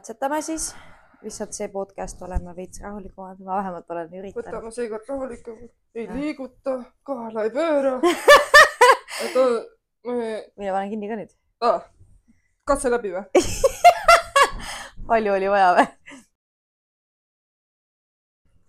katsetame 0.00 0.38
siis, 0.42 0.70
lihtsalt 1.20 1.52
see 1.52 1.66
podcast 1.68 2.22
oleme 2.24 2.54
veits 2.56 2.80
rahulikumad, 2.80 3.40
ma 3.44 3.58
vähemalt 3.58 3.90
olen 3.92 4.14
üritanud. 4.20 4.46
võtame 4.46 4.70
seekord 4.72 5.10
rahulikumalt, 5.10 5.72
ei 5.94 6.06
ja. 6.06 6.14
liiguta, 6.16 6.76
kaela 7.04 7.44
ei 7.44 7.52
pööra 7.52 7.98
et 9.26 9.36
me. 10.08 10.30
mina 10.56 10.72
panen 10.72 10.94
kinni 10.94 11.10
ka 11.10 11.20
nüüd 11.20 11.34
ah,. 11.68 11.84
katse 12.72 12.94
läbi 12.94 13.12
või 13.12 13.44
palju 15.12 15.36
oli 15.36 15.52
vaja 15.52 15.68
või? 15.76 15.86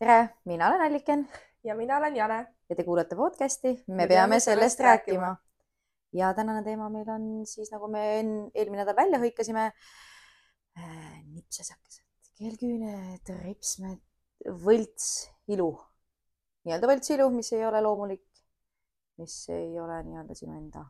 tere, 0.04 0.20
mina 0.52 0.68
olen 0.68 0.86
Alliken. 0.90 1.26
ja 1.64 1.80
mina 1.80 2.04
olen 2.04 2.20
Jane. 2.20 2.44
ja 2.68 2.76
te 2.76 2.84
kuulate 2.84 3.16
podcasti 3.16 3.78
Me, 3.88 4.04
me 4.04 4.12
peame 4.12 4.44
sellest 4.44 4.84
rääkima, 4.84 5.38
ja 6.12 6.36
tänane 6.36 6.68
teema 6.68 6.92
meil 6.92 7.08
on 7.16 7.34
siis, 7.48 7.72
nagu 7.72 7.88
me 7.88 8.08
eelmine 8.20 8.84
nädal 8.84 9.00
välja 9.06 9.24
hõikasime 9.24 9.70
äh,, 10.82 11.22
nipsesakesed, 11.32 12.04
keelküüned, 12.40 13.32
ripsmed, 13.46 14.02
võlts 14.66 15.30
ilu, 15.54 15.72
nii-öelda 16.66 16.90
võlts 16.90 17.14
ilu, 17.16 17.30
mis 17.34 17.52
ei 17.56 17.64
ole 17.68 17.82
loomulik, 17.86 18.26
mis 19.22 19.38
ei 19.54 19.74
ole 19.80 20.02
nii-öelda 20.08 20.38
sinu 20.38 20.58
enda, 20.58 20.86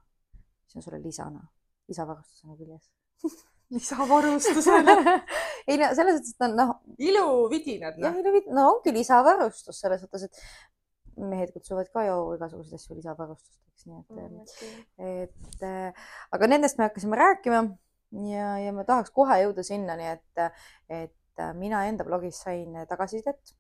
mis 0.65 0.77
on 0.79 0.85
sulle 0.85 1.01
lisana, 1.03 1.43
lisavarustusena 1.91 2.57
küljes. 2.59 2.91
Lisavarustusena 3.71 4.93
ei 5.69 5.77
no 5.79 5.87
selles 5.95 6.17
mõttes, 6.17 6.33
et 6.33 6.43
on 6.43 6.57
noh. 6.59 6.71
iluvidinad 6.99 7.95
no.. 7.95 8.09
jah, 8.09 8.17
iluvidinad, 8.19 8.57
no 8.57 8.65
ongi 8.73 8.91
lisavarustus 8.97 9.79
selles 9.79 10.01
mõttes, 10.03 10.25
et 10.27 11.21
mehed 11.31 11.53
kutsuvad 11.55 11.87
ka 11.93 12.03
ju 12.03 12.17
igasuguseid 12.35 12.75
asju 12.79 12.97
lisavarustusteks, 12.97 13.85
nii 13.87 14.01
et 14.01 14.11
mm,, 14.17 14.41
okay. 14.43 15.23
et 15.23 15.63
äh, 15.67 16.09
aga 16.35 16.51
nendest 16.51 16.79
me 16.79 16.89
hakkasime 16.89 17.19
rääkima 17.19 17.63
ja, 18.11 18.51
ja 18.59 18.75
ma 18.75 18.85
tahaks 18.87 19.13
kohe 19.15 19.39
jõuda 19.43 19.63
sinnani, 19.65 20.11
et, 20.17 20.61
et 20.89 21.43
mina 21.57 21.85
enda 21.89 22.05
blogis 22.07 22.41
sain 22.43 22.75
tagasisidet 22.89 23.55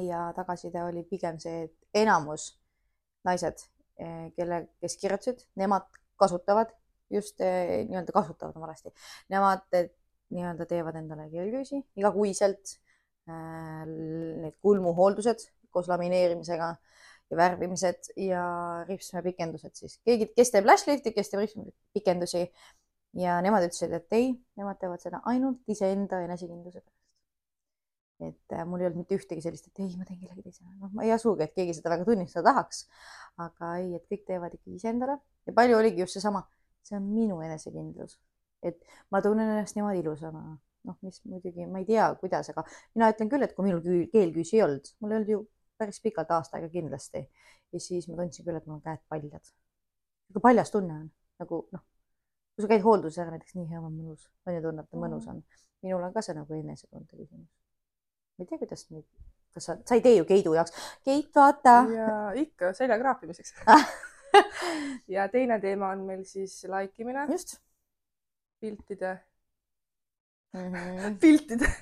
ja 0.00 0.32
tagasiside 0.36 0.84
oli 0.84 1.04
pigem 1.08 1.38
see, 1.42 1.66
et 1.66 2.04
enamus 2.04 2.52
naised, 3.26 3.66
eh, 4.00 4.30
kelle, 4.36 4.64
kes 4.80 4.96
kirjutasid, 5.00 5.42
nemad 5.60 5.88
kasutavad 6.20 6.72
just 7.12 7.40
eh, 7.44 7.82
nii-öelda 7.88 8.14
kasutavad 8.14 8.56
oma 8.56 8.70
lasti. 8.72 8.92
Nemad 9.32 9.66
eh, 9.76 9.90
nii-öelda 10.32 10.66
teevad 10.68 10.96
endale 11.02 11.28
keelküüsi 11.32 11.82
igakuiselt 12.00 12.78
äh,. 13.28 13.84
Need 13.86 14.56
kulmuhooldused 14.64 15.44
koos 15.70 15.86
lamineerimisega 15.90 16.72
ja 17.30 17.36
värvimised 17.38 18.10
ja 18.20 18.42
ripsmepikendused 18.88 19.76
siis. 19.78 19.98
keegi, 20.04 20.28
kes 20.36 20.50
teeb 20.52 20.66
lash 20.66 20.88
lift'i, 20.88 21.12
kes 21.14 21.30
teeb 21.30 21.44
ripsmepikendusi 21.44 22.42
ja 23.18 23.36
nemad 23.44 23.66
ütlesid, 23.68 23.92
et 23.96 24.16
ei, 24.16 24.32
nemad 24.56 24.80
teevad 24.80 25.02
seda 25.02 25.20
ainult 25.28 25.68
iseenda 25.72 26.22
enesekindluse 26.24 26.80
pärast. 26.80 26.98
et 28.22 28.54
äh, 28.54 28.64
mul 28.68 28.80
ei 28.80 28.86
olnud 28.86 29.02
mitte 29.02 29.16
ühtegi 29.18 29.42
sellist, 29.42 29.66
et 29.68 29.82
ei, 29.82 29.92
ma 29.98 30.06
teen 30.08 30.20
kellegi 30.20 30.42
teisele. 30.46 30.72
noh, 30.78 30.90
ma 30.94 31.04
ei 31.04 31.12
usugi, 31.14 31.44
et 31.44 31.54
keegi 31.56 31.74
seda 31.78 31.92
väga 31.96 32.06
tunnistada 32.08 32.50
tahaks. 32.50 32.86
aga 33.42 33.76
ei, 33.82 33.94
et 33.98 34.08
kõik 34.10 34.26
teevad 34.28 34.54
ikkagi 34.56 34.80
iseendale 34.80 35.18
ja 35.46 35.54
palju 35.56 35.78
oligi 35.78 36.04
just 36.04 36.18
seesama 36.18 36.44
see 36.82 36.96
on 36.98 37.08
minu 37.14 37.40
enesekindlus, 37.44 38.18
et 38.62 38.78
ma 39.10 39.22
tunnen 39.22 39.48
ennast 39.48 39.76
niimoodi 39.78 40.02
ilusana, 40.02 40.42
noh, 40.88 40.98
mis 41.06 41.20
muidugi 41.28 41.66
ma 41.70 41.82
ei 41.82 41.86
tea, 41.88 42.08
kuidas, 42.20 42.50
aga 42.52 42.64
mina 42.94 43.10
ütlen 43.14 43.30
küll, 43.32 43.46
et 43.46 43.54
kui 43.56 43.68
minul 43.68 43.82
keelküüsi 44.12 44.58
ei 44.58 44.64
olnud, 44.66 44.92
mul 45.00 45.14
ei 45.14 45.20
olnud 45.20 45.32
ju 45.34 45.40
päris 45.78 46.02
pikalt 46.02 46.30
aasta 46.34 46.58
aega 46.58 46.70
kindlasti 46.72 47.22
ja 47.22 47.80
siis 47.80 48.08
ma 48.10 48.18
tundsin 48.18 48.46
küll, 48.46 48.58
et 48.58 48.66
mul 48.66 48.80
on 48.80 48.84
käed 48.84 49.02
paljad. 49.10 49.54
nagu 50.30 50.42
paljas 50.42 50.74
tunne 50.74 50.98
on 50.98 51.08
nagu 51.42 51.62
noh, 51.74 51.84
kui 52.54 52.64
sa 52.64 52.70
käid 52.70 52.84
hoolduses 52.84 53.22
ära 53.22 53.34
näiteks 53.34 53.56
nii 53.56 53.68
hea 53.70 53.80
mõnus, 53.82 54.28
on 54.46 54.56
ju 54.56 54.62
tunneb, 54.64 54.88
et 54.88 55.02
mõnus 55.04 55.28
on. 55.32 55.42
minul 55.82 56.04
on 56.04 56.14
ka 56.14 56.22
see 56.24 56.36
nagu 56.36 56.58
enesetunde 56.58 57.16
küsimus. 57.16 57.48
ma 58.36 58.44
ei 58.44 58.50
tea, 58.50 58.60
kuidas 58.60 58.86
nüüd, 58.90 59.06
kas 59.54 59.68
sa, 59.68 59.76
sa 59.88 59.98
ei 59.98 60.04
tee 60.04 60.16
ju 60.18 60.28
Keidu 60.28 60.54
jaoks. 60.56 60.76
Keit, 61.04 61.30
vaata. 61.34 61.76
ja 61.96 62.14
ikka 62.44 62.72
selja 62.76 62.98
kraapimiseks 63.00 63.54
ja 65.14 65.28
teine 65.32 65.60
teema 65.60 65.92
on 65.96 66.06
meil 66.08 66.24
siis 66.28 66.62
like 66.68 67.02
imine. 67.02 67.26
just. 67.30 67.58
piltide 68.60 69.18
mm. 70.52 70.72
-hmm. 70.72 71.18
piltide. 71.24 71.72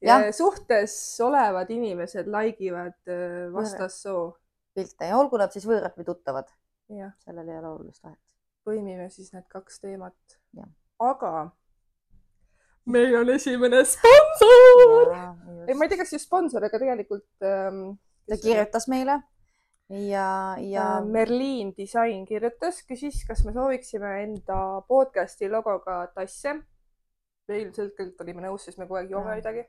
ja 0.00 0.32
suhtes 0.32 1.20
olevad 1.20 1.70
inimesed 1.70 2.26
like 2.26 2.64
ivad 2.64 3.00
äh, 3.08 3.52
vastassoo. 3.52 4.38
pilte 4.74 5.04
ja 5.04 5.16
olgu 5.18 5.36
nad 5.36 5.52
siis 5.52 5.66
võõrad 5.66 5.96
või 5.96 6.04
tuttavad. 6.04 6.48
sellel 7.18 7.48
ei 7.48 7.58
ole 7.58 7.68
olulist 7.68 8.04
vahet. 8.04 8.27
Põimime 8.68 9.08
siis 9.12 9.32
need 9.32 9.48
kaks 9.52 9.80
teemat. 9.84 10.38
aga 11.00 11.32
meil 12.88 13.16
on 13.20 13.32
esimene 13.34 13.82
sponsor. 13.94 15.16
ei, 15.66 15.74
ma 15.74 15.84
ei 15.84 15.90
tea, 15.90 16.00
kas 16.02 16.14
just 16.16 16.28
sponsor, 16.28 16.64
aga 16.64 16.80
tegelikult 16.80 17.48
ähm,. 17.48 17.98
ta 18.28 18.36
kirjutas 18.36 18.88
meile 18.92 19.22
ja, 19.88 20.56
ja. 20.60 20.98
Äh, 20.98 21.04
Merliin 21.04 21.72
Disain 21.76 22.26
kirjutas, 22.28 22.82
küsis, 22.88 23.22
kas 23.28 23.44
me 23.44 23.54
sooviksime 23.56 24.22
enda 24.22 24.82
podcast'i 24.88 25.50
logoga 25.50 26.06
tasse. 26.14 26.58
me 27.48 27.58
ilmselgelt 27.62 28.18
olime 28.20 28.42
nõus, 28.44 28.66
sest 28.68 28.76
me 28.76 28.84
kogu 28.84 28.98
aeg 29.00 29.12
joome 29.14 29.38
midagi. 29.38 29.64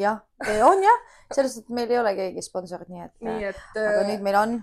jah, 0.00 0.22
on 0.64 0.80
jah, 0.82 1.02
selles 1.32 1.52
suhtes, 1.54 1.68
et 1.68 1.74
meil 1.76 1.90
ei 1.92 2.00
ole 2.00 2.14
keegi 2.16 2.42
sponsor, 2.42 2.86
nii 2.88 3.04
et, 3.04 3.18
nii 3.20 3.50
et. 3.50 3.66
aga 3.76 4.00
äh, 4.00 4.06
nüüd 4.08 4.24
meil 4.24 4.40
on 4.40 4.56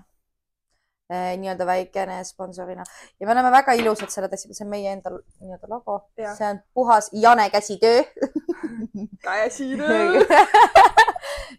nii-öelda 1.12 1.66
väikene 1.68 2.22
sponsorina. 2.24 2.86
Ja 3.20 3.28
me 3.28 3.36
oleme 3.36 3.52
väga 3.52 3.76
ilusad 3.80 4.14
selle 4.14 4.30
tassiga, 4.32 4.56
see 4.58 4.66
on 4.66 4.72
meie 4.72 4.94
enda 4.96 5.14
nii-öelda 5.14 5.70
logo, 5.72 6.00
see 6.18 6.48
on 6.48 6.62
puhas 6.74 7.12
Jane 7.14 7.50
käsitöö. 7.54 8.04
Käsitöö 9.26 10.26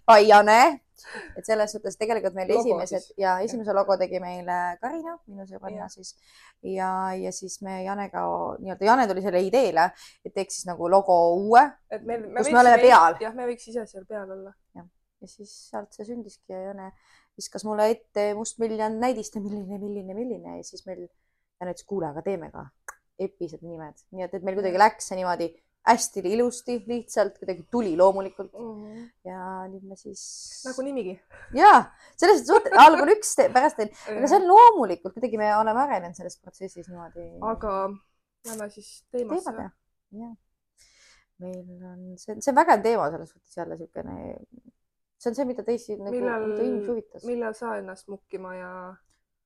by 0.06 0.22
Jane. 0.30 0.80
Et 1.36 1.44
selles 1.44 1.72
suhtes 1.74 1.98
tegelikult 1.98 2.36
meil 2.36 2.48
logo 2.48 2.62
esimesed 2.62 3.02
siis. 3.02 3.14
ja 3.20 3.34
esimese 3.44 3.74
logo 3.76 3.96
tegi 4.00 4.20
meile 4.22 4.58
Karina, 4.80 5.16
minu 5.28 5.44
sõbranna 5.48 5.88
siis. 5.92 6.14
Ja, 6.64 6.88
ja 7.19 7.32
siis 7.34 7.58
me 7.66 7.82
Janega 7.82 8.22
nii-öelda, 8.62 8.86
Jane 8.86 9.06
tuli 9.10 9.24
selle 9.24 9.42
ideele, 9.44 9.88
et 10.24 10.32
teeks 10.32 10.60
siis 10.60 10.69
nagu 10.70 10.88
logo 10.88 11.19
uue, 11.40 11.64
kus 11.90 12.52
me 12.54 12.60
oleme 12.62 12.78
peal. 12.80 13.19
jah, 13.20 13.34
me 13.36 13.48
võiks 13.50 13.69
ise 13.69 13.84
seal 13.90 14.06
peal 14.08 14.30
olla. 14.30 14.54
jah, 14.78 14.86
ja 15.20 15.28
siis 15.28 15.52
sealt 15.72 15.92
see 15.92 16.06
sündiski 16.08 16.54
ja 16.54 16.69
Jane 16.69 16.92
viskas 17.38 17.65
mulle 17.65 17.88
ette 17.94 18.32
mustmiljon 18.38 18.98
näidiste, 19.00 19.41
milline, 19.41 19.78
milline, 19.78 20.15
milline 20.16 20.59
ja 20.59 20.65
siis 20.66 20.87
meil, 20.87 21.06
Jane 21.60 21.75
ütles, 21.75 21.87
kuule, 21.88 22.09
aga 22.10 22.25
teeme 22.26 22.50
ka 22.53 22.66
epilised 23.22 23.62
nimed, 23.62 24.00
nii 24.12 24.26
et, 24.26 24.34
et 24.34 24.47
meil 24.47 24.56
kuidagi 24.59 24.81
läks 24.81 25.10
see 25.10 25.20
niimoodi 25.20 25.53
hästi 25.87 26.22
ilusti, 26.31 26.76
lihtsalt 26.87 27.38
kuidagi 27.38 27.65
tuli 27.70 27.97
loomulikult 27.97 28.53
mm. 28.53 28.82
-hmm. 28.82 29.09
ja 29.25 29.41
nüüd 29.69 29.82
me 29.88 29.97
siis. 29.97 30.22
nagu 30.66 30.82
nimigi. 30.82 31.20
ja, 31.54 31.72
selles 32.16 32.47
suhtes 32.47 32.72
algul 32.78 33.10
üks, 33.16 33.34
pärast 33.54 33.76
teine, 33.76 33.91
aga 34.16 34.31
see 34.31 34.38
on 34.38 34.49
loomulikult, 34.49 35.14
kuidagi 35.16 35.41
me 35.41 35.50
oleme 35.56 35.82
arenenud 35.82 36.19
selles 36.19 36.38
protsessis 36.38 36.88
niimoodi. 36.88 37.26
aga 37.41 37.75
lähme 38.47 38.70
siis 38.70 39.04
teemasse. 39.10 39.50
teemade, 39.50 39.70
jah. 40.22 40.37
meil 41.43 41.84
on, 41.91 42.00
see, 42.16 42.38
see 42.38 42.54
on 42.54 42.60
vägev 42.62 42.87
teema 42.87 43.10
selles 43.10 43.34
suhtes 43.34 43.56
jälle 43.56 43.76
siukene, 43.76 44.19
see 45.22 45.30
on 45.30 45.38
see, 45.38 45.46
mida 45.46 45.62
teisi 45.66 45.96
nagu, 46.00 46.12
mida 46.16 46.36
inimesi 46.42 46.90
huvitas. 46.90 47.24
millal 47.28 47.54
sa 47.54 47.76
ennast 47.78 48.10
mukkima 48.10 48.54
ja 48.58 48.70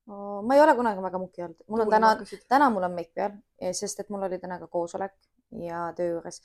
ma 0.07 0.55
ei 0.55 0.61
ole 0.63 0.75
kunagi 0.75 1.03
väga 1.03 1.19
muki 1.19 1.43
olnud, 1.43 1.63
mul 1.67 1.83
on 1.83 1.89
täna, 1.91 2.13
täna 2.49 2.69
mul 2.73 2.87
on 2.87 2.93
meik 2.95 3.11
peal, 3.15 3.35
sest 3.75 3.99
et 4.03 4.09
mul 4.13 4.23
oli 4.27 4.39
täna 4.39 4.59
ka 4.61 4.69
koosolek 4.71 5.15
ja 5.63 5.87
töö 5.95 6.13
juures 6.15 6.41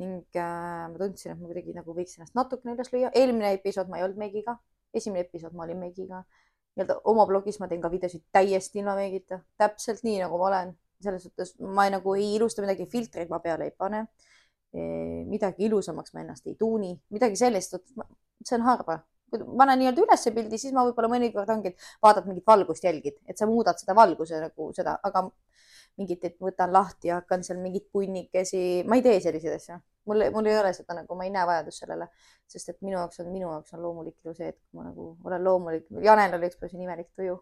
ning 0.00 0.36
äh, 0.36 0.86
ma 0.90 0.96
tundsin, 1.00 1.32
et 1.32 1.40
ma 1.40 1.48
kuidagi 1.48 1.74
nagu 1.76 1.94
võiks 1.96 2.16
ennast 2.18 2.36
natukene 2.36 2.76
üles 2.76 2.92
lüüa. 2.92 3.12
eelmine 3.14 3.52
episood 3.56 3.90
ma 3.92 4.00
ei 4.00 4.06
olnud 4.06 4.20
meigiga, 4.20 4.56
esimene 4.96 5.26
episood 5.26 5.56
ma 5.56 5.64
olin 5.66 5.80
meigiga. 5.80 6.22
nii-öelda 6.76 6.98
oma 7.08 7.24
blogis 7.28 7.60
ma 7.60 7.68
teen 7.68 7.80
ka 7.80 7.90
videosid 7.92 8.24
täiesti 8.32 8.82
ilma 8.82 8.94
meigita, 8.98 9.40
täpselt 9.56 10.02
nii 10.04 10.18
nagu 10.20 10.38
ma 10.40 10.48
olen, 10.50 10.74
selles 11.04 11.24
suhtes 11.24 11.54
ma 11.60 11.86
ei, 11.88 11.94
nagu 11.96 12.16
ei 12.16 12.34
ilusta 12.36 12.64
midagi, 12.64 12.88
filtreid 12.92 13.32
ma 13.32 13.40
peale 13.44 13.70
ei 13.70 13.72
pane 13.76 14.06
e,. 14.72 14.82
midagi 15.28 15.68
ilusamaks 15.70 16.12
ma 16.12 16.24
ennast 16.24 16.52
ei 16.52 16.56
tuuni, 16.60 16.92
midagi 17.16 17.40
sellist, 17.40 17.78
see 18.46 18.58
on 18.58 18.66
harva 18.70 19.00
kui 19.30 19.42
ma 19.42 19.64
panen 19.64 19.80
nii-öelda 19.80 20.04
ülesse 20.04 20.30
pildi, 20.34 20.58
siis 20.60 20.74
ma 20.74 20.84
võib-olla 20.86 21.10
mõnikord 21.10 21.50
ongi, 21.50 21.72
et 21.72 21.88
vaatad 22.04 22.28
mingit 22.28 22.46
valgust 22.46 22.84
jälgid, 22.86 23.18
et 23.26 23.38
sa 23.38 23.48
muudad 23.50 23.78
seda 23.80 23.96
valguse 23.98 24.38
nagu 24.42 24.68
seda, 24.76 24.94
aga 25.08 25.24
mingit, 25.98 26.24
et 26.28 26.36
võtan 26.42 26.72
lahti 26.72 27.10
ja 27.10 27.20
hakkan 27.20 27.44
seal 27.46 27.58
mingeid 27.62 27.88
punnikesi, 27.92 28.62
ma 28.88 28.98
ei 28.98 29.04
tee 29.06 29.18
selliseid 29.24 29.56
asju. 29.56 29.78
mul, 30.06 30.22
mul 30.34 30.46
ei 30.46 30.58
ole 30.60 30.72
seda 30.76 30.94
nagu, 31.00 31.18
ma 31.18 31.26
ei 31.26 31.32
näe 31.34 31.46
vajadust 31.48 31.82
sellele, 31.82 32.08
sest 32.46 32.68
et 32.70 32.80
minu 32.86 32.98
jaoks 32.98 33.24
on, 33.24 33.32
minu 33.32 33.48
jaoks 33.48 33.74
on 33.74 33.82
loomulik 33.82 34.16
ju 34.24 34.34
see, 34.36 34.52
et 34.54 34.60
ma 34.76 34.86
nagu 34.86 35.16
olen 35.24 35.44
loomulik. 35.44 35.88
Janel 36.04 36.36
oli 36.38 36.50
üks 36.50 36.60
päev 36.60 36.70
siin 36.70 36.84
imelik 36.86 37.10
tuju. 37.16 37.40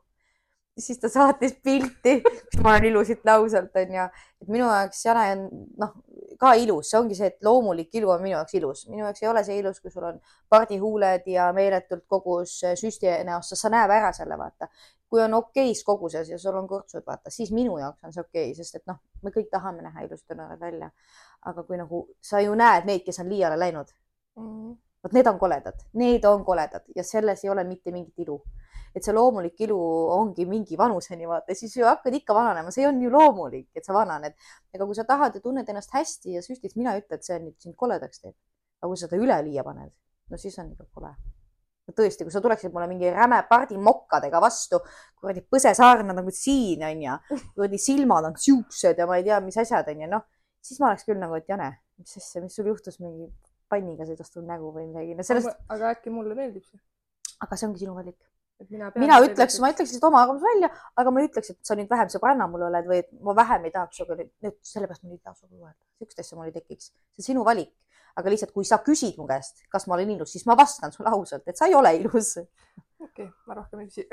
Siis 0.79 0.99
ta 0.99 1.09
saatis 1.09 1.55
pilti, 1.63 2.21
kus 2.23 2.63
ma 2.63 2.73
olen 2.75 2.85
ilusasti 2.91 3.31
ausalt 3.31 3.77
onju, 3.79 4.07
et 4.43 4.49
minu 4.51 4.67
jaoks 4.67 5.05
Jane 5.07 5.25
on 5.35 5.45
noh, 5.81 5.93
ka 6.41 6.55
ilus, 6.59 6.91
see 6.91 6.99
ongi 6.99 7.19
see, 7.19 7.31
et 7.31 7.47
loomulik 7.47 7.95
ilu 7.95 8.11
on 8.11 8.23
minu 8.23 8.35
jaoks 8.35 8.57
ilus, 8.59 8.85
minu 8.91 9.05
jaoks 9.05 9.23
ei 9.23 9.31
ole 9.31 9.45
see 9.47 9.59
ilus, 9.61 9.81
kui 9.81 9.93
sul 9.95 10.09
on 10.09 10.21
pardihuuled 10.51 11.29
ja 11.31 11.51
meeletult 11.57 12.05
kogus 12.11 12.57
süsti 12.81 13.13
näost, 13.29 13.53
sest 13.55 13.67
sa 13.67 13.73
näeb 13.75 13.95
ära 13.95 14.13
selle, 14.17 14.39
vaata. 14.39 14.69
kui 15.15 15.23
on 15.23 15.35
okeis 15.37 15.85
koguses 15.87 16.31
ja 16.31 16.39
sul 16.43 16.57
on 16.59 16.67
kurtsud, 16.69 17.05
vaata, 17.07 17.31
siis 17.31 17.53
minu 17.55 17.79
jaoks 17.79 18.03
on 18.05 18.13
see 18.13 18.25
okei 18.25 18.49
okay,, 18.51 18.55
sest 18.59 18.81
et 18.81 18.87
noh, 18.91 18.99
me 19.23 19.31
kõik 19.31 19.47
tahame 19.53 19.85
näha 19.85 20.09
ilusad 20.09 20.35
nõrad 20.35 20.61
välja. 20.61 20.91
aga 21.45 21.63
kui 21.63 21.77
nagu 21.77 22.07
sa 22.25 22.41
ju 22.41 22.55
näed 22.57 22.87
neid, 22.89 23.05
kes 23.05 23.21
on 23.21 23.29
liiale 23.29 23.59
läinud 23.61 23.91
mm. 24.37 24.43
-hmm. 24.43 24.77
Vot 25.05 25.13
need 25.13 25.29
on 25.29 25.39
koledad, 25.39 25.87
need 26.01 26.25
on 26.25 26.45
koledad 26.45 26.85
ja 26.97 27.05
selles 27.05 27.45
ei 27.45 27.51
ole 27.53 27.65
mitte 27.69 27.93
mingit 27.93 28.25
ilu 28.25 28.41
et 28.95 29.03
see 29.03 29.15
loomulik 29.15 29.59
ilu 29.67 29.77
ongi 30.15 30.47
mingi 30.47 30.79
vanuseni 30.79 31.27
vaata, 31.27 31.55
siis 31.59 31.75
ju 31.77 31.87
hakkad 31.87 32.15
ikka 32.21 32.35
vananema, 32.37 32.71
see 32.75 32.87
on 32.87 33.01
ju 33.03 33.11
loomulik, 33.11 33.69
et 33.75 33.87
sa 33.87 33.95
vananed. 33.97 34.37
aga 34.75 34.87
kui 34.87 34.95
sa 34.95 35.05
tahad 35.09 35.35
ja 35.35 35.43
tunned 35.43 35.69
ennast 35.71 35.95
hästi 35.95 36.37
ja 36.37 36.43
süstid, 36.43 36.77
mina 36.79 36.95
ei 36.95 37.03
ütle, 37.03 37.19
et 37.19 37.27
see 37.27 37.39
nüüd 37.43 37.57
sind 37.63 37.75
koledaks 37.79 38.23
teeb. 38.23 38.35
aga 38.81 38.91
kui 38.91 39.01
sa 39.01 39.09
seda 39.09 39.19
üleliia 39.19 39.65
paned, 39.67 39.91
no 40.31 40.39
siis 40.39 40.59
on 40.63 40.71
ikka 40.71 40.87
kole. 40.95 41.11
no 41.89 41.97
tõesti, 41.99 42.27
kui 42.27 42.33
sa 42.33 42.43
tuleksid 42.45 42.73
mulle 42.73 42.87
mingi 42.91 43.11
räme 43.11 43.41
pardi 43.49 43.79
mokkadega 43.79 44.41
vastu, 44.41 44.79
kuradi 45.19 45.43
põsesaarnad 45.43 46.21
nagu 46.21 46.31
siin 46.33 46.87
onju, 46.87 47.19
kuradi 47.57 47.81
silmad 47.83 48.31
on 48.31 48.39
siuksed 48.47 49.03
ja 49.03 49.11
ma 49.11 49.19
ei 49.19 49.27
tea, 49.27 49.41
mis 49.43 49.59
asjad 49.59 49.91
onju, 49.91 50.11
noh, 50.15 50.29
siis 50.63 50.79
ma 50.81 50.93
oleks 50.93 51.05
küll 51.09 51.19
nagu, 51.19 51.35
et 51.35 51.51
Jane, 51.51 51.73
mis 51.99 52.15
asja, 52.23 52.45
mis 52.47 52.55
sul 52.55 52.71
juhtus 52.71 53.03
mingi 53.03 53.27
panniga 53.71 54.07
sõidas 54.09 54.31
sul 54.33 54.47
nägu 54.49 54.71
või 54.75 54.89
midagi 54.91 55.17
no 55.19 55.27
sellest.... 55.27 55.57
aga 55.73 55.95
äkki 55.97 56.13
mulle 56.15 56.37
meeldib 56.39 56.65
see? 56.67 56.81
aga 57.45 57.59
see 57.59 57.69
ongi 57.69 57.85
sinu 57.85 57.97
valik 57.97 58.19
mina, 58.71 58.91
mina 58.97 59.21
ütleks, 59.25 59.57
ma 59.63 59.71
ütleks 59.73 59.93
lihtsalt 59.93 60.09
oma 60.09 60.23
arvamuse 60.25 60.47
välja, 60.47 60.71
aga 61.01 61.13
ma 61.13 61.23
ei 61.23 61.29
ütleks, 61.29 61.51
et 61.55 61.69
sa 61.69 61.77
nüüd 61.79 61.91
vähem 61.91 62.11
sõbranna 62.13 62.47
mul 62.51 62.67
oled 62.69 62.91
või 62.91 63.01
et 63.03 63.11
ma 63.25 63.35
vähem 63.37 63.67
ei 63.67 63.75
tahaks 63.75 63.99
sinuga 63.99 64.19
nüüd, 64.21 64.31
nüüd 64.47 64.59
sellepärast 64.71 65.05
ma 65.05 65.11
ei 65.15 65.21
taha 65.21 65.35
sinuga 65.39 65.57
suhelda. 65.57 65.81
niisugust 65.99 66.23
asja 66.23 66.39
mul 66.39 66.51
ei 66.51 66.55
tekiks, 66.55 66.93
see 66.93 67.25
on 67.25 67.29
sinu 67.31 67.45
valik. 67.47 67.73
aga 68.15 68.31
lihtsalt, 68.31 68.53
kui 68.55 68.67
sa 68.69 68.79
küsid 68.79 69.17
mu 69.19 69.27
käest, 69.27 69.65
kas 69.73 69.89
ma 69.91 69.97
olen 69.97 70.13
ilus, 70.15 70.31
siis 70.37 70.45
ma 70.47 70.55
vastan 70.59 70.93
sulle 70.95 71.11
ausalt, 71.11 71.49
et 71.51 71.59
sa 71.59 71.67
ei 71.67 71.75
ole 71.75 71.97
ilus. 71.99 72.37
okei 72.39 73.09
okay,, 73.09 73.31
ma 73.49 73.59
rohkem 73.59 73.83
ei 73.83 73.91
küsi 73.91 74.07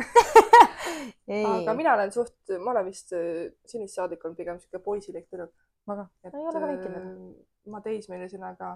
aga 1.52 1.76
mina 1.78 1.94
olen 1.98 2.14
suht, 2.14 2.38
ma 2.60 2.74
olen 2.74 2.88
vist 2.90 3.14
äh, 3.18 3.52
sinist 3.70 4.00
saadik 4.00 4.24
olnud 4.26 4.40
pigem 4.40 4.60
sihuke 4.60 4.82
poisilik 4.84 5.28
tüdruk. 5.30 5.54
ma 5.90 6.02
ka, 6.02 6.08
ei 6.32 6.48
ole 6.48 6.58
ka 6.58 6.68
väikene. 6.68 7.02
Äh, 7.02 7.70
ma 7.72 7.82
teismelisena 7.86 8.56
ka 8.58 8.74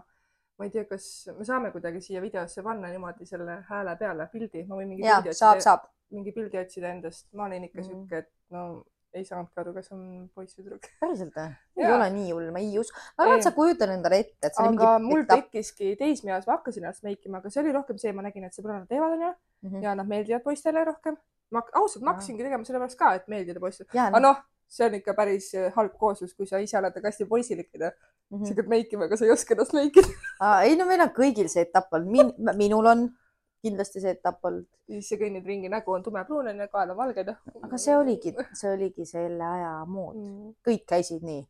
ma 0.58 0.66
ei 0.68 0.72
tea, 0.72 0.86
kas 0.90 1.06
me 1.38 1.46
saame 1.48 1.72
kuidagi 1.74 2.02
siia 2.04 2.24
videosse 2.24 2.64
panna 2.64 2.90
niimoodi 2.92 3.28
selle 3.28 3.60
hääle 3.70 3.96
peale 4.00 4.28
pildi, 4.32 4.64
ma 4.70 4.80
võin 4.80 4.92
mingi 4.94 5.06
ja, 5.06 5.20
pildi 5.20 5.36
saab, 5.36 5.60
otsida, 5.60 5.70
saab. 5.70 5.88
mingi 6.16 6.34
pildi 6.36 6.60
otsida 6.62 6.92
endast, 6.96 7.28
ma 7.36 7.50
olin 7.50 7.68
ikka 7.68 7.82
mm. 7.82 7.88
sihuke, 7.90 8.22
et 8.24 8.32
no 8.56 8.66
ei 9.16 9.24
saanudki 9.24 9.62
aru, 9.62 9.74
kas 9.78 9.92
on 9.96 10.02
poiss 10.36 10.58
või 10.58 10.66
tüdruk. 10.66 10.88
päriselt 11.00 11.36
või? 11.38 11.52
ei 11.84 11.92
ole 11.92 12.08
nii 12.16 12.32
hull, 12.32 12.50
ma 12.56 12.64
ei 12.64 12.74
usu. 12.80 12.96
ma 13.18 13.28
arvan, 13.28 13.40
et 13.40 13.48
sa 13.48 13.54
kujutad 13.56 13.94
endale 13.94 14.20
ette, 14.24 14.50
et 14.50 14.58
see 14.58 14.64
oli 14.64 14.74
mingi. 14.74 14.88
aga 14.88 15.04
mul 15.04 15.24
tekkiski 15.30 15.94
teismeeas, 16.00 16.48
ma 16.48 16.58
hakkasin 16.58 16.84
ennast 16.84 17.06
meikima, 17.08 17.40
aga 17.44 17.52
see 17.54 17.64
oli 17.64 17.76
rohkem 17.76 18.02
see, 18.02 18.16
ma 18.16 18.26
nägin, 18.26 18.48
et 18.48 18.58
sõbrannad 18.58 18.90
teevad 18.92 19.16
onju 19.16 19.32
mm 19.32 19.70
-hmm. 19.70 19.86
ja 19.88 19.96
nad 20.00 20.12
meeldivad 20.12 20.44
poistele 20.44 20.84
rohkem. 20.92 21.20
ma 21.52 21.64
ausalt, 21.80 22.04
ma 22.04 22.16
hakkasingi 22.16 22.44
tegema 22.44 22.68
sellepärast 22.68 23.00
ka, 23.00 23.14
et 23.16 23.28
meeldida 23.32 23.60
poistele. 23.60 23.90
aga 23.94 24.20
noh, 24.20 24.44
see 24.68 24.88
on 24.88 25.00
ikka 25.00 25.14
päris 25.14 25.52
halb 25.76 25.96
kooslus, 25.98 26.34
kui 26.34 26.48
sa 26.48 26.60
ise 26.60 26.78
oled 26.78 26.96
nagu 26.96 27.08
hästi 27.12 27.28
poisilik 27.30 27.72
onju 27.76 27.92
mm. 28.32 28.38
-hmm. 28.38 28.46
sa 28.46 28.54
hakkad 28.54 28.72
meikima, 28.72 29.06
aga 29.06 29.18
sa 29.18 29.26
ei 29.26 29.32
oska 29.32 29.54
ennast 29.56 29.74
meikida 29.74 30.08
ei 30.68 30.76
no 30.80 30.88
meil 30.90 31.06
on 31.06 31.14
kõigil 31.20 31.50
see 31.52 31.66
etapp 31.68 31.94
olnud 31.94 32.12
Min,, 32.12 32.34
minul 32.58 32.92
on 32.94 33.06
kindlasti 33.66 34.02
see 34.02 34.14
etapp 34.16 34.46
olnud. 34.46 34.68
siis 34.90 35.10
sa 35.10 35.20
kõnnid 35.22 35.46
ringi, 35.50 35.70
nägu 35.72 35.94
on 35.94 36.04
tumepruun 36.06 36.52
onju, 36.52 36.70
kael 36.72 36.94
on 36.94 36.98
valge 36.98 37.26
noh. 37.28 37.38
aga 37.62 37.82
see 37.82 37.98
oligi, 37.98 38.36
see 38.54 38.72
oligi 38.72 39.06
selle 39.10 39.46
aja 39.52 39.76
mood 39.86 40.16
mm. 40.16 40.34
-hmm. 40.34 40.56
kõik 40.68 40.86
käisid 40.94 41.24
nii. 41.26 41.46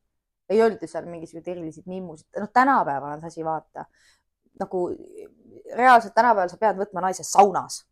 ei 0.50 0.62
olnud 0.62 0.82
ju 0.82 0.88
seal 0.88 1.10
mingisuguseid 1.10 1.52
erilisi 1.56 1.84
mimmusid, 1.86 2.28
noh, 2.40 2.52
tänapäeval 2.54 3.18
on 3.18 3.26
see 3.26 3.34
asi, 3.34 3.46
vaata 3.46 3.86
nagu 4.60 4.86
reaalselt 5.76 6.14
tänapäeval 6.16 6.50
sa 6.50 6.58
pead 6.62 6.80
võtma 6.80 7.02
naise 7.08 7.24
saunas 7.28 7.84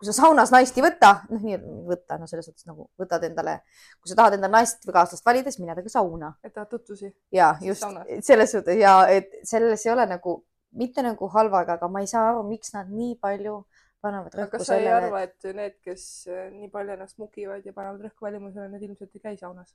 kui 0.00 0.08
sa 0.08 0.14
saunas 0.16 0.48
naist 0.54 0.78
ei 0.78 0.84
võta, 0.84 1.10
noh, 1.28 1.42
nii 1.44 1.58
võtta, 1.90 2.16
no 2.16 2.28
selles 2.28 2.46
suhtes 2.48 2.64
nagu 2.64 2.86
võtad 3.00 3.26
endale, 3.28 3.58
kui 4.00 4.08
sa 4.08 4.16
tahad 4.22 4.38
endale 4.38 4.54
naist 4.54 4.86
või 4.88 4.94
kaaslast 4.96 5.26
valida, 5.26 5.52
siis 5.52 5.60
mine 5.60 5.74
temaga 5.76 5.92
sauna. 5.92 6.30
et 6.40 6.54
tahad 6.54 6.70
tutvusi? 6.72 7.10
ja 7.36 7.50
just 7.60 7.84
saunas. 7.84 8.08
selles 8.24 8.54
suhtes 8.56 8.80
ja 8.80 8.94
et 9.12 9.34
selles 9.44 9.84
ei 9.84 9.92
ole 9.92 10.06
nagu 10.08 10.38
mitte 10.80 11.04
nagu 11.04 11.28
halvaga, 11.34 11.76
aga 11.76 11.90
ma 11.92 12.00
ei 12.00 12.08
saa 12.08 12.30
aru, 12.30 12.46
miks 12.48 12.72
nad 12.72 12.88
nii 12.88 13.18
palju 13.20 13.58
panevad 14.00 14.38
rõhku 14.40 14.62
sellele. 14.62 14.64
kas 14.64 14.68
sa 14.70 14.78
ei 14.80 14.88
arva, 14.94 15.20
et 15.28 15.50
need, 15.58 15.76
kes 15.84 16.06
äh, 16.32 16.46
nii 16.54 16.70
palju 16.72 16.96
ennast 16.96 17.20
mukivad 17.20 17.66
ja 17.66 17.76
panevad 17.76 18.06
rõhku 18.08 18.24
välimusele, 18.24 18.70
need 18.72 18.88
ilmselt 18.88 19.20
ei 19.20 19.26
käi 19.26 19.36
saunas? 19.42 19.74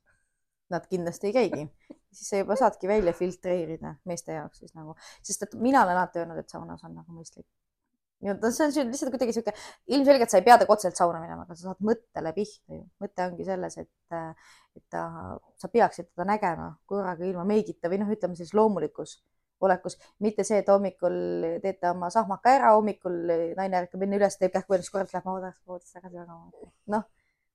Nad 0.74 0.88
kindlasti 0.90 1.30
ei 1.30 1.38
käigi 1.38 1.68
siis 2.16 2.30
sa 2.32 2.42
juba 2.42 2.58
saadki 2.58 2.88
välja 2.90 3.14
filtreerida 3.14 3.94
meeste 4.10 4.40
jaoks 4.40 4.64
siis 4.64 4.74
nagu, 4.74 4.96
sest 5.22 5.46
et 5.46 5.54
mina 5.62 5.84
olen 5.84 5.98
alati 6.00 6.24
öelnud, 6.24 6.42
et 6.42 6.50
saunas 6.50 6.84
on 6.88 6.96
nagu 6.98 7.14
mõistlik 7.14 7.46
nii-öelda 8.24 8.52
see 8.54 8.82
on 8.82 8.92
lihtsalt 8.92 9.14
kuidagi 9.14 9.36
sihuke, 9.36 9.54
ilmselgelt 9.98 10.32
sa 10.32 10.40
ei 10.40 10.46
pea 10.46 10.58
temaga 10.58 10.78
otseselt 10.78 11.00
sauna 11.00 11.22
minema, 11.24 11.46
aga 11.46 11.58
sa 11.58 11.70
saad 11.70 11.84
mõttele 11.86 12.32
pihta 12.36 12.78
ju. 12.78 12.84
mõte 13.04 13.28
ongi 13.28 13.48
selles, 13.48 13.78
et, 13.84 14.18
et 14.78 14.86
ta, 14.94 15.06
sa 15.62 15.72
peaksid 15.72 16.12
teda 16.12 16.28
nägema 16.32 16.72
korraga 16.90 17.28
ilma 17.28 17.46
meigita 17.48 17.92
või 17.92 18.02
noh, 18.02 18.12
ütleme 18.16 18.38
siis 18.40 18.54
loomulikus 18.58 19.20
olekus, 19.66 19.96
mitte 20.20 20.44
see, 20.44 20.60
et 20.62 20.70
hommikul 20.70 21.14
teete 21.64 21.90
oma 21.90 22.10
sahmaka 22.14 22.56
ära, 22.58 22.74
hommikul 22.76 23.14
naine 23.58 23.80
ärkab 23.84 24.04
enne 24.04 24.20
üles, 24.20 24.36
teeb 24.40 24.54
kähku 24.56 24.76
ennast 24.76 24.92
korraks, 24.94 25.14
läheb 25.16 25.30
voodisse, 25.30 25.62
voodisse 25.68 25.96
tagasi 25.96 26.18
magama. 26.18 26.72
noh, 26.92 27.06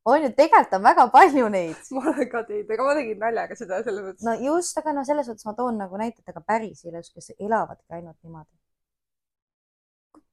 on 0.09 0.25
ju, 0.25 0.31
tegelikult 0.39 0.79
on 0.79 0.87
väga 0.87 1.07
palju 1.13 1.51
neid. 1.53 1.85
ma 1.97 2.07
olen 2.15 2.31
ka 2.33 2.43
teinud, 2.49 2.73
aga 2.73 2.89
ma 2.89 2.97
tegin 2.99 3.23
naljaga 3.27 3.59
seda 3.59 3.83
selles 3.85 4.07
mõttes. 4.07 4.25
no 4.27 4.37
just, 4.47 4.81
aga 4.81 4.97
no 4.97 5.05
selles 5.09 5.29
mõttes 5.31 5.49
ma 5.51 5.57
toon 5.61 5.79
nagu 5.85 6.01
näited, 6.01 6.25
aga 6.33 6.43
päris 6.47 6.85
ilus, 6.89 7.13
kes 7.13 7.35
elavadki 7.37 8.01
ainult 8.01 8.17
niimoodi 8.25 8.53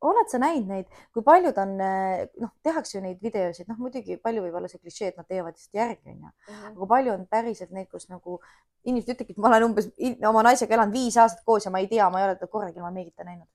oled 0.01 0.29
sa 0.29 0.39
näinud 0.41 0.69
neid, 0.69 0.97
kui 1.13 1.23
paljud 1.25 1.57
on, 1.57 1.73
eh, 1.81 2.27
noh, 2.41 2.51
tehakse 2.63 2.97
ju 2.97 3.01
neid 3.03 3.21
videosid, 3.23 3.67
noh, 3.69 3.77
muidugi 3.81 4.17
palju 4.21 4.43
võib 4.45 4.57
olla 4.59 4.69
see 4.69 4.81
klišee, 4.81 5.11
et 5.11 5.17
nad 5.17 5.27
teevad 5.27 5.55
lihtsalt 5.55 5.79
järgi, 5.79 6.11
onju. 6.13 6.29
Mhm. 6.29 6.65
aga 6.65 6.75
kui 6.79 6.89
palju 6.93 7.13
on 7.13 7.27
päriselt 7.27 7.71
neid, 7.71 7.89
kus 7.89 8.09
nagu 8.09 8.39
inimesed 8.83 9.15
ütlevadki, 9.15 9.31
et 9.35 9.37
ma 9.37 9.47
olen 9.47 9.63
umbes 9.69 9.89
oma 10.29 10.43
naisega 10.43 10.77
elanud 10.77 10.93
viis 10.93 11.17
aastat 11.17 11.43
koos 11.45 11.65
ja 11.65 11.71
ma 11.71 11.79
ei 11.79 11.87
tea, 11.87 12.09
ma 12.09 12.21
ei 12.21 12.29
ole 12.29 12.35
teda 12.35 12.51
korragi 12.51 12.77
ilma 12.77 12.91
meigita 12.91 13.23
näinud. 13.23 13.47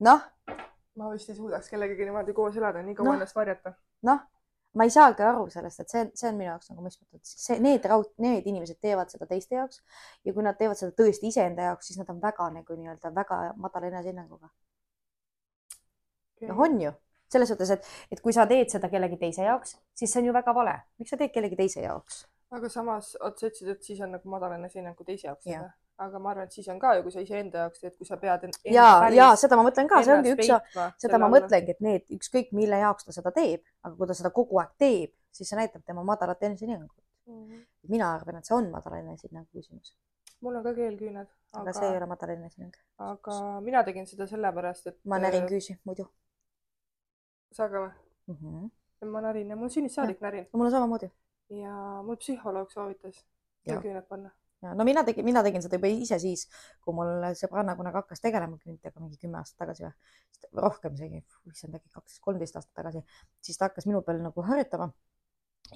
noh. 0.00 0.20
ma 0.96 1.10
vist 1.10 1.30
ei 1.30 1.36
suudaks 1.36 1.70
kellegagi 1.70 2.04
niimoodi 2.04 2.32
koos 2.36 2.56
elada, 2.56 2.82
nii 2.82 2.94
kaua 2.94 3.12
no. 3.12 3.14
ennast 3.14 3.36
varjata. 3.36 3.72
noh 4.02 4.20
ma 4.78 4.86
ei 4.88 4.92
saagi 4.92 5.24
aru 5.26 5.44
sellest, 5.52 5.82
et 5.82 5.92
see, 5.92 6.02
see 6.16 6.28
on 6.30 6.38
minu 6.38 6.48
jaoks 6.48 6.70
nagu 6.72 6.84
mõistmatu, 6.84 7.20
et 7.20 7.28
see, 7.28 7.58
need 7.64 7.84
raud, 7.90 8.08
need 8.24 8.46
inimesed 8.48 8.80
teevad 8.80 9.12
seda 9.12 9.28
teiste 9.28 9.58
jaoks 9.58 9.82
ja 10.24 10.32
kui 10.32 10.44
nad 10.46 10.58
teevad 10.58 10.80
seda 10.80 10.94
tõesti 10.96 11.28
iseenda 11.28 11.70
jaoks, 11.70 11.90
siis 11.90 12.00
nad 12.00 12.10
on 12.12 12.20
väga 12.22 12.48
nagu 12.56 12.76
nii-öelda 12.78 13.12
väga 13.14 13.40
madala 13.60 13.90
enesehinnanguga. 13.92 14.52
Okay.. 16.36 16.48
noh, 16.48 16.66
on 16.66 16.80
ju. 16.80 16.92
Selles 17.32 17.48
suhtes, 17.48 17.70
et, 17.72 17.86
et 18.12 18.20
kui 18.20 18.34
sa 18.36 18.44
teed 18.48 18.68
seda 18.68 18.90
kellegi 18.92 19.16
teise 19.20 19.46
jaoks, 19.46 19.78
siis 19.96 20.12
see 20.12 20.20
on 20.20 20.26
ju 20.28 20.34
väga 20.36 20.52
vale. 20.56 20.74
miks 21.00 21.14
sa 21.14 21.20
teed 21.20 21.32
kellegi 21.32 21.56
teise 21.56 21.84
jaoks? 21.84 22.26
aga 22.52 22.68
samas, 22.68 23.14
oot, 23.20 23.38
sa 23.40 23.48
ütlesid, 23.48 23.70
et 23.72 23.86
siis 23.86 24.00
on 24.04 24.10
nagu 24.12 24.28
madal 24.28 24.52
enesehinnangu 24.58 25.04
teise 25.08 25.30
jaoks 25.30 25.46
ja 25.48 25.62
aga 26.00 26.18
ma 26.18 26.30
arvan, 26.32 26.48
et 26.48 26.56
siis 26.56 26.68
on 26.72 26.78
ka 26.80 26.94
ju, 26.96 27.02
kui 27.04 27.12
sa 27.14 27.22
iseenda 27.22 27.64
jaoks 27.64 27.82
teed, 27.82 27.94
kui 27.98 28.08
sa 28.08 28.16
pead. 28.20 28.48
ja, 28.64 28.86
ja 29.12 29.28
seda 29.38 29.58
ma 29.58 29.66
mõtlen 29.66 29.90
ka, 29.90 30.02
see 30.06 30.14
ongi 30.16 30.34
üks, 30.36 30.50
seda 31.04 31.20
ma 31.20 31.28
mõtlengi, 31.32 31.76
et 31.76 31.84
need 31.84 32.16
ükskõik 32.16 32.52
mille 32.56 32.80
jaoks 32.82 33.06
ta 33.08 33.14
seda 33.14 33.32
teeb, 33.34 33.62
aga 33.84 33.94
kui 33.98 34.10
ta 34.10 34.16
seda 34.18 34.32
kogu 34.34 34.60
aeg 34.62 34.72
teeb, 34.82 35.12
siis 35.34 35.52
see 35.52 35.58
näitab 35.58 35.84
tema 35.86 36.04
madalat 36.06 36.42
enesehinnangut 36.48 36.96
mm. 37.26 37.44
-hmm. 37.44 37.66
mina 37.88 38.12
arvan, 38.14 38.36
et 38.40 38.48
see 38.48 38.56
on 38.56 38.70
madala 38.70 38.98
enesehinnangu 38.98 39.48
küsimus. 39.58 39.96
mul 40.40 40.56
on 40.56 40.62
ka 40.62 40.74
keelküüned. 40.74 41.28
aga 41.52 41.72
see 41.72 41.88
ei 41.88 41.96
ole 41.96 42.06
madal 42.06 42.34
enesehinnang. 42.36 42.76
aga 42.98 43.60
mina 43.60 43.84
tegin 43.84 44.06
seda 44.06 44.26
sellepärast, 44.26 44.86
et. 44.86 45.00
ma 45.04 45.18
närin 45.18 45.48
küüsi 45.54 45.78
muidu. 45.84 46.08
sa 47.52 47.68
ka 47.68 47.86
või 47.86 47.92
mm? 48.26 48.36
-hmm. 48.36 49.08
ma 49.16 49.20
närin 49.20 49.50
ja 49.50 49.56
mul 49.56 49.68
sünnist 49.68 49.94
saadik 49.94 50.20
närin. 50.20 50.48
mul 50.52 50.66
on 50.66 50.70
samamoodi. 50.70 51.10
ja 51.50 52.02
mul 52.02 52.16
psühholoog 52.16 52.70
soovitas 52.70 53.26
keelküüned 53.64 54.08
panna 54.08 54.30
ja 54.62 54.74
no 54.78 54.86
mina 54.86 55.04
tegin, 55.06 55.26
mina 55.26 55.42
tegin 55.44 55.62
seda 55.64 55.78
juba 55.78 55.90
ise 55.90 56.18
siis, 56.22 56.46
kui 56.84 56.94
mul 56.96 57.30
sõbranna 57.38 57.74
kunagi 57.78 57.98
hakkas 58.00 58.22
tegelema 58.24 58.58
küüntega 58.60 59.02
mingi 59.02 59.18
kümme 59.20 59.40
aastat 59.40 59.64
tagasi 59.64 59.86
või, 59.86 59.94
rohkem 60.64 60.98
isegi, 60.98 61.22
issand 61.50 61.78
äkki 61.78 61.90
kaksteist, 61.90 62.22
kolmteist 62.24 62.58
aastat 62.60 62.74
tagasi, 62.82 63.02
siis 63.44 63.58
ta 63.58 63.70
hakkas 63.70 63.88
minu 63.90 64.02
peal 64.06 64.22
nagu 64.22 64.46
harjutama. 64.46 64.92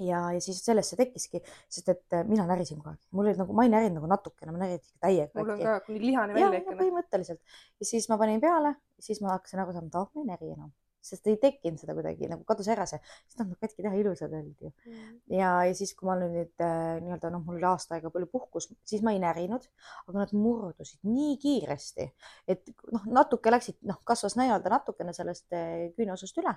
ja, 0.02 0.20
ja 0.34 0.40
siis 0.42 0.58
sellest 0.64 0.92
see 0.92 0.98
tekkiski, 0.98 1.42
sest 1.72 1.88
et 1.88 2.16
äh, 2.18 2.24
mina 2.28 2.44
närisin 2.46 2.80
kogu 2.80 2.92
aeg, 2.92 3.02
mul 3.16 3.30
oli 3.30 3.38
nagu, 3.38 3.54
ma 3.56 3.64
ei 3.64 3.70
närinud 3.72 4.00
nagu 4.00 4.10
natukene, 4.10 4.52
ma 4.52 4.64
närisin 4.64 4.82
ikka 4.82 5.06
täiega. 5.06 5.30
mul 5.38 5.54
on 5.54 5.62
ka 5.62 5.76
kuni 5.86 6.02
lihani 6.02 6.36
välja 6.36 6.62
ikka. 6.62 6.74
põhimõtteliselt 6.80 7.60
ja 7.80 7.92
siis 7.92 8.10
ma 8.10 8.18
panin 8.20 8.42
peale, 8.42 8.74
siis 9.00 9.22
ma 9.24 9.36
hakkasin 9.36 9.62
aru 9.62 9.76
saama, 9.76 9.92
et 9.92 10.02
ah, 10.02 10.10
ma 10.12 10.24
ei 10.26 10.32
näri 10.34 10.52
enam 10.56 10.74
sest 11.06 11.28
ei 11.30 11.38
tekkinud 11.42 11.80
seda 11.80 11.94
kuidagi 11.96 12.28
nagu 12.30 12.44
kadus 12.48 12.68
ära 12.72 12.86
see, 12.88 13.00
siis 13.26 13.38
noh, 13.40 13.52
katki 13.62 13.84
teha 13.84 13.94
ilusad 14.00 14.34
olid 14.36 14.66
ju. 14.66 14.72
Mm.. 14.86 15.16
ja, 15.38 15.50
ja 15.68 15.74
siis, 15.78 15.94
kui 15.96 16.08
ma 16.08 16.16
olin 16.16 16.34
nüüd 16.36 16.64
äh, 16.64 16.98
nii-öelda 17.04 17.32
noh, 17.34 17.44
mul 17.46 17.58
oli 17.60 17.68
aasta 17.70 17.96
aega 17.96 18.12
palju 18.14 18.30
puhkus, 18.32 18.70
siis 18.86 19.04
ma 19.06 19.14
ei 19.16 19.22
närinud, 19.22 19.66
aga 20.06 20.24
nad 20.24 20.34
murdusid 20.36 21.02
nii 21.06 21.36
kiiresti, 21.42 22.08
et 22.52 22.72
noh, 22.92 23.06
natuke 23.20 23.52
läksid, 23.52 23.80
noh, 23.88 24.00
kasvas 24.08 24.38
nii-öelda 24.40 24.72
natukene 24.76 25.14
sellest 25.16 25.52
äh, 25.56 25.88
küüneosast 25.96 26.42
üle. 26.42 26.56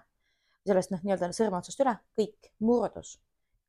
Sellest 0.67 0.91
noh, 0.93 1.01
nii-öelda 1.05 1.31
sõrme 1.33 1.59
otsast 1.61 1.79
üle, 1.83 1.95
kõik 2.19 2.51
murdus. 2.65 3.17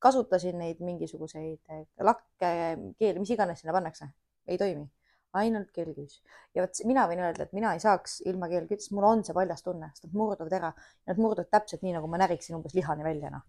kasutasin 0.01 0.57
neid 0.57 0.79
mingisuguseid 0.81 1.73
eh, 1.75 1.83
lakke, 2.01 2.51
keeli, 2.99 3.21
mis 3.21 3.31
iganes 3.35 3.61
sinna 3.61 3.75
pannakse, 3.77 4.09
ei 4.49 4.57
toimi, 4.59 4.87
ainult 5.33 5.71
keelküüs. 5.77 6.21
ja 6.55 6.65
vot 6.65 6.83
mina 6.91 7.07
võin 7.11 7.23
öelda, 7.23 7.47
et 7.47 7.53
mina 7.57 7.73
ei 7.75 7.81
saaks 7.81 8.21
ilma 8.27 8.49
keelküüsist, 8.51 8.93
mul 8.97 9.07
on 9.07 9.25
see 9.25 9.37
paljas 9.37 9.63
tunne, 9.63 9.91
sest 9.95 10.09
nad 10.09 10.19
murduvad 10.23 10.53
ära. 10.59 10.73
Nad 11.07 11.19
murduvad 11.23 11.51
täpselt 11.51 11.83
nii, 11.87 11.95
nagu 11.99 12.11
ma 12.11 12.21
näriksin 12.23 12.59
umbes 12.59 12.75
lihani 12.75 13.07
välja, 13.07 13.31
noh 13.31 13.47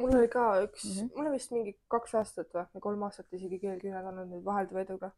mul 0.00 0.14
oli 0.16 0.28
ka 0.32 0.44
üks 0.64 0.84
mm, 0.84 0.92
-hmm. 0.92 1.10
mul 1.16 1.26
on 1.26 1.32
vist 1.32 1.50
mingi 1.52 1.72
kaks 1.94 2.14
aastat 2.20 2.54
või, 2.54 2.64
või 2.74 2.82
kolm 2.86 3.02
aastat 3.08 3.34
isegi 3.38 3.58
keelküüned 3.60 4.06
olnud 4.10 4.30
nüüd 4.30 4.44
vahelduva 4.44 4.80
eduga. 4.86 5.10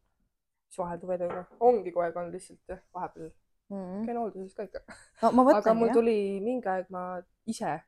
mis 0.67 0.77
vahelduva 0.81 1.15
eduga, 1.15 1.45
ongi 1.59 1.91
kogu 1.93 2.03
aeg 2.03 2.17
olnud 2.21 2.35
lihtsalt 2.35 2.75
vahepeal 2.93 3.29
mm 3.69 3.77
-hmm. 3.77 4.05
käin 4.05 4.17
hoolduses 4.17 4.55
ka 4.55 4.63
ikka 4.63 4.79
no,. 5.31 5.47
aga 5.55 5.73
mul 5.73 5.93
tuli 5.93 6.17
mingi 6.43 6.67
aeg, 6.67 6.89
ma 6.89 7.21
ise 7.45 7.79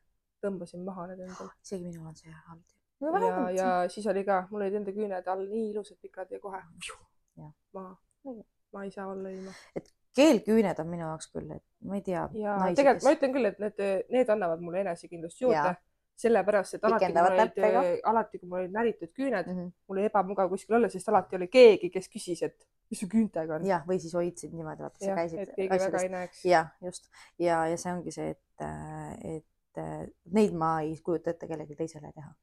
tõmbasin 0.46 0.84
maha 0.86 1.08
need 1.12 1.24
endal. 1.28 1.50
isegi 1.66 1.84
minul 1.84 2.08
on 2.08 2.16
see 2.16 2.32
halb. 2.32 2.64
ja, 3.02 3.50
ja 3.60 3.70
siis 3.90 4.08
oli 4.08 4.24
ka, 4.26 4.42
mul 4.52 4.62
olid 4.62 4.82
enda 4.82 4.92
küüned 5.00 5.32
all 5.34 5.48
nii 5.54 5.72
ilusad 5.72 5.98
pikad 6.02 6.32
ja 6.32 6.40
kohe 6.40 6.62
maha. 7.74 7.96
Ma 8.74 8.84
ei 8.86 8.92
saa 8.92 9.08
olla 9.12 9.32
ilma. 9.34 9.54
et 9.76 9.92
keelküüned 10.18 10.80
on 10.82 10.90
minu 10.92 11.06
jaoks 11.06 11.30
küll, 11.34 11.52
et 11.56 11.64
ma 11.86 12.00
ei 12.00 12.06
tea. 12.06 12.28
ja 12.38 12.58
tegelikult 12.76 13.08
ma 13.08 13.16
ütlen 13.18 13.36
küll, 13.36 13.52
et 13.52 13.60
need, 13.64 13.84
need 14.14 14.34
annavad 14.34 14.64
mulle 14.64 14.84
enesekindlust 14.86 15.46
juurde 15.46 15.76
sellepärast, 16.18 16.78
et 16.78 16.86
alati, 16.88 17.12
kui 17.12 17.22
mul 17.22 17.78
olid, 17.80 18.00
alati, 18.12 18.40
kui 18.40 18.50
mul 18.50 18.60
olid 18.64 18.74
näritud 18.74 19.12
küüned 19.14 19.46
mm, 19.46 19.58
-hmm. 19.58 19.74
mul 19.88 19.98
oli 19.98 20.08
ebamugav 20.08 20.50
kuskil 20.50 20.76
olla, 20.80 20.90
sest 20.90 21.10
alati 21.10 21.38
oli 21.38 21.48
keegi, 21.48 21.90
kes 21.94 22.10
küsis, 22.10 22.42
et 22.48 22.68
mis 22.90 23.00
su 23.04 23.10
küüntega 23.12 23.60
on. 23.60 23.66
jah, 23.68 23.84
või 23.88 24.00
siis 24.02 24.16
hoidsid 24.18 24.56
niimoodi, 24.58 24.86
vaata, 24.86 25.04
sa 25.06 25.18
käisid. 25.20 25.44
et 25.44 25.54
keegi 25.56 25.76
asjadest. 25.76 25.94
väga 25.94 26.04
ei 26.04 26.14
näeks. 26.16 26.46
jah, 26.46 26.72
just 26.82 27.10
ja, 27.40 27.66
ja 27.68 27.78
see 27.78 27.94
ongi 27.94 28.16
see, 28.16 28.30
et, 28.34 28.66
et 29.36 29.84
neid 30.40 30.58
ma 30.58 30.72
ei 30.82 30.96
kujuta 31.04 31.36
ette 31.36 31.48
kellelegi 31.48 31.78
teisele 31.84 32.12
teha. 32.16 32.34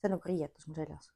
see 0.00 0.10
on 0.10 0.16
nagu 0.16 0.32
riietus 0.32 0.68
mu 0.68 0.78
seljas. 0.78 1.10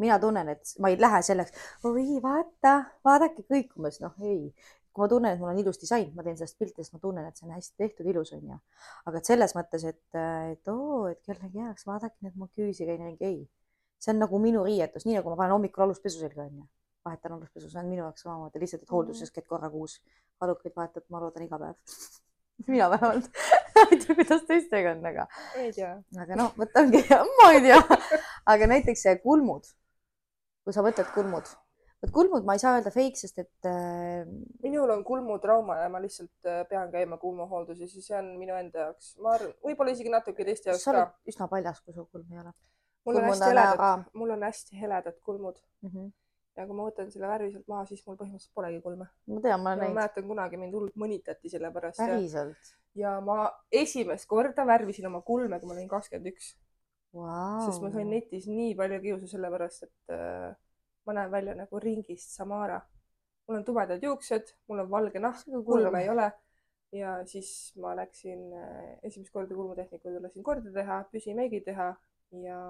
Mina 0.00 0.18
tunnen, 0.18 0.48
et 0.48 0.74
ma 0.80 0.90
ei 0.90 0.98
lähe 1.00 1.22
selleks, 1.22 1.52
oi 1.84 2.18
vaata, 2.24 2.76
vaadake 3.04 3.44
kõik 3.44 3.74
umbes, 3.76 4.00
noh 4.00 4.16
ei, 4.24 4.50
kui 4.90 5.04
ma 5.04 5.08
tunnen, 5.12 5.36
et 5.36 5.42
mul 5.42 5.52
on 5.52 5.60
ilus 5.60 5.80
disain, 5.82 6.08
ma 6.16 6.24
teen 6.26 6.38
sellest 6.38 6.58
pilti, 6.58 6.80
sest 6.80 6.96
ma 6.96 7.02
tunnen, 7.02 7.26
et 7.28 7.36
see 7.36 7.46
on 7.48 7.54
hästi 7.54 7.84
tehtud, 7.84 8.08
ilus 8.10 8.32
on 8.36 8.54
ju. 8.54 8.58
aga 9.10 9.20
et 9.20 9.30
selles 9.32 9.54
mõttes, 9.56 9.84
et, 9.92 10.02
et 10.16 10.72
oo, 10.72 11.04
et 11.12 11.20
kellegi 11.26 11.64
heaks, 11.66 11.86
vaadake 11.88 12.26
nüüd 12.26 12.40
mu 12.40 12.48
küüsi 12.56 12.88
ei. 12.88 13.40
see 14.00 14.14
on 14.14 14.22
nagu 14.24 14.38
minu 14.40 14.64
riietus, 14.64 15.04
nii 15.04 15.18
nagu 15.18 15.32
ma 15.32 15.36
panen 15.42 15.58
hommikul 15.58 15.84
aluspesu 15.84 16.22
selga 16.24 16.46
onju. 16.46 16.66
vahetan 17.04 17.36
aluspesu, 17.36 17.68
see 17.70 17.80
on 17.80 17.88
minu 17.92 18.04
jaoks 18.06 18.24
samamoodi, 18.24 18.60
lihtsalt, 18.64 18.82
et 18.82 18.96
hoolduses 18.96 19.30
käid 19.30 19.46
korra 19.46 19.70
kuus. 19.70 20.00
alukaid 20.40 20.72
vahetad, 20.76 21.04
ma 21.10 21.20
loodan 21.20 21.44
iga 21.44 21.60
päev 21.60 21.76
mina 22.66 22.90
vähemalt 22.90 23.30
ei 23.90 23.98
tea, 24.02 24.18
kuidas 24.18 24.44
teistega 24.48 24.94
on, 24.96 25.06
aga. 25.12 25.26
ei 25.56 25.72
tea. 25.76 25.94
aga 26.24 26.38
noh, 26.42 26.54
vot 26.58 26.78
ongi, 26.82 27.02
ma 27.40 27.50
ei 27.56 27.64
tea. 27.68 27.80
aga 28.54 28.70
näiteks 28.74 29.08
kulmud. 29.24 29.66
kui 30.64 30.76
sa 30.76 30.84
võtad 30.86 31.12
kulmud 31.14 31.48
vot 32.00 32.12
kulmud 32.14 32.46
ma 32.48 32.56
ei 32.56 32.62
saa 32.62 32.76
öelda 32.78 32.92
fake, 32.94 33.18
sest 33.20 33.42
et 33.42 33.68
äh.... 33.68 34.24
minul 34.64 34.90
on 34.94 35.02
kulmutrauma 35.04 35.76
ja 35.82 35.88
ma 35.92 36.00
lihtsalt 36.02 36.48
äh, 36.48 36.62
pean 36.68 36.92
käima 36.92 37.18
kulmuhoolduses 37.20 37.94
ja 37.96 38.04
see 38.04 38.16
on 38.18 38.30
minu 38.40 38.56
enda 38.56 38.86
jaoks, 38.86 39.12
ma 39.24 39.34
arvan, 39.36 39.52
võib-olla 39.66 39.94
isegi 39.96 40.12
natuke 40.12 40.46
teiste 40.48 40.70
jaoks 40.70 40.84
ka. 40.84 40.86
sa 40.86 40.96
oled 40.96 41.34
üsna 41.34 41.50
paljas, 41.52 41.82
kui 41.84 41.96
sul 41.96 42.08
kulm 42.08 42.32
ei 42.32 42.42
ole. 42.44 42.54
mul 43.04 43.20
on 43.20 43.28
hästi 43.28 43.50
heledad, 43.50 44.08
mul 44.22 44.34
on 44.36 44.48
hästi 44.48 44.80
heledad 44.80 45.20
kulmud 45.28 45.60
mm. 45.60 45.92
-hmm. 45.92 46.10
ja 46.56 46.66
kui 46.66 46.80
ma 46.80 46.88
võtan 46.88 47.12
selle 47.12 47.32
värvi 47.34 47.52
sealt 47.52 47.72
maha, 47.74 47.86
siis 47.92 48.04
mul 48.06 48.20
põhimõtteliselt 48.22 48.56
polegi 48.62 48.82
kulme. 48.88 49.10
ma 49.26 49.40
tean, 49.48 49.60
ma 49.60 49.74
olen 49.74 49.84
näinud. 49.84 49.94
ma 49.94 50.00
mäletan 50.00 50.30
kunagi 50.32 50.62
mind 50.64 50.78
hullult 50.78 50.96
mõnitati 51.04 51.52
selle 51.52 51.72
pärast. 51.76 52.00
päriselt? 52.00 52.76
Ja 52.98 53.18
ma 53.24 53.44
esimest 53.72 54.26
korda 54.28 54.66
värvisin 54.66 55.06
oma 55.06 55.22
kulme, 55.26 55.60
kui 55.60 55.68
ma 55.70 55.76
olin 55.76 55.88
kakskümmend 55.88 56.32
üks. 56.32 56.54
sest 57.64 57.82
ma 57.82 57.90
sain 57.90 58.10
netis 58.10 58.46
nii 58.50 58.74
palju 58.78 59.00
kiusu 59.02 59.30
selle 59.30 59.50
pärast, 59.50 59.86
et 59.88 60.14
äh, 60.14 60.50
ma 61.06 61.16
näen 61.16 61.30
välja 61.30 61.54
nagu 61.58 61.80
ringist 61.82 62.34
Samara. 62.36 62.80
mul 63.48 63.58
on 63.58 63.64
tumedad 63.64 64.02
juuksed, 64.02 64.54
mul 64.68 64.84
on 64.84 64.90
valge 64.90 65.18
nahk, 65.18 65.44
kulme 65.66 66.02
ei 66.02 66.08
ole. 66.08 66.30
ja 66.92 67.20
siis 67.26 67.72
ma 67.78 67.94
läksin 67.96 68.52
äh, 68.52 68.98
esimest 69.02 69.32
korda 69.32 69.54
kulmutehnikule, 69.54 70.20
lasin 70.22 70.42
korda 70.42 70.72
teha, 70.74 71.04
püsimeigi 71.12 71.60
teha 71.66 71.92
ja 72.42 72.60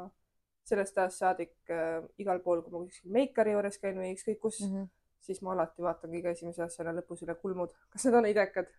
sellest 0.69 0.99
ajast 0.99 1.23
saadik 1.23 1.55
äh, 1.73 2.03
igal 2.21 2.41
pool, 2.45 2.63
kui 2.65 2.75
ma 2.75 2.83
kuskil 2.85 3.15
meikari 3.17 3.55
juures 3.55 3.79
käin 3.81 3.99
või 3.99 4.13
ükskõik 4.15 4.41
kus 4.43 4.61
mm, 4.65 4.75
-hmm. 4.75 4.91
siis 5.27 5.41
ma 5.43 5.55
alati 5.55 5.83
vaatan 5.83 6.13
kõige 6.13 6.35
esimese 6.37 6.63
asjana 6.67 6.95
lõpus 6.99 7.25
üle 7.27 7.35
kulmud, 7.43 7.73
kas 7.91 8.07
need 8.07 8.19
on 8.21 8.29
idekad. 8.31 8.71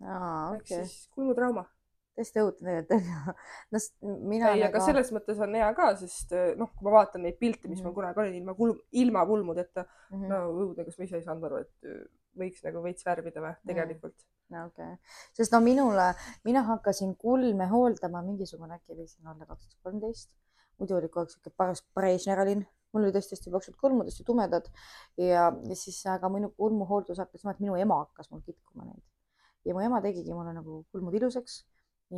Ehk 0.00 0.62
okay. 0.62 0.84
siis 0.84 1.08
kulmutrauma 1.14 1.66
hästi 2.20 2.42
õudne 2.42 2.76
tegelikult 2.88 2.96
onju. 2.96 3.34
no 3.74 4.14
mina. 4.30 4.52
ei, 4.54 4.64
aga 4.64 4.78
nagu... 4.78 4.86
selles 4.86 5.12
mõttes 5.14 5.42
on 5.42 5.54
hea 5.58 5.68
ka, 5.76 5.90
sest 6.00 6.34
eh, 6.36 6.48
noh, 6.60 6.72
kui 6.76 6.86
ma 6.86 6.96
vaatan 6.98 7.24
neid 7.26 7.38
pilte, 7.40 7.68
mis 7.68 7.80
mm 7.80 7.84
-hmm. 7.84 7.90
ma 7.90 7.98
kunagi 7.98 8.22
olin 8.24 8.40
ilma 8.40 8.56
kulm, 8.58 8.80
ilma 9.02 9.26
kulmudeta 9.26 9.84
mm, 9.84 10.16
-hmm. 10.16 10.32
no 10.32 10.40
õudne, 10.64 10.86
kas 10.88 10.98
ma 10.98 11.06
ise 11.06 11.20
ei 11.20 11.28
saanud 11.28 11.46
aru, 11.48 11.62
et 11.64 11.90
eh, 11.92 12.02
võiks 12.40 12.66
nagu 12.66 12.82
veits 12.82 13.06
värvida 13.06 13.44
või 13.44 13.54
tegelikult 13.66 14.16
mm. 14.16 14.26
-hmm. 14.26 14.56
no 14.56 14.66
okei 14.66 14.92
okay., 14.92 15.14
sest 15.38 15.54
no 15.56 15.60
minule, 15.60 16.10
mina 16.44 16.64
hakkasin 16.72 17.16
kulme 17.16 17.70
hooldama 17.74 18.22
mingisugune 18.26 18.74
äkki 18.80 18.98
võisin 18.98 19.26
olla 19.26 19.46
kaks 19.46 19.68
tuhat 19.68 19.80
kolmteist, 19.88 20.36
muidu 20.78 20.98
oli 20.98 21.08
kogu 21.08 21.26
aeg 21.26 21.36
siuke 21.36 21.50
paras 21.56 21.84
Brežneralin 21.94 22.66
mul 22.92 23.06
oli 23.06 23.14
tõesti 23.14 23.36
hästi 23.36 23.52
paksud 23.54 23.76
kulmud, 23.78 24.08
hästi 24.10 24.24
tumedad 24.26 24.66
ja, 25.16 25.52
ja 25.68 25.76
siis, 25.78 26.02
aga 26.10 26.28
minu 26.28 26.50
kulmuhooldus 26.58 27.22
hakkas 27.22 27.46
minu 27.60 27.76
ema 27.76 28.02
hakkas 28.04 28.30
mul 28.30 28.42
kitkuma 28.42 28.84
neid 28.84 29.09
ja 29.64 29.76
mu 29.76 29.82
ema 29.84 30.00
tegigi 30.04 30.32
mulle 30.34 30.54
nagu 30.56 30.82
kulmud 30.92 31.14
ilusaks 31.18 31.60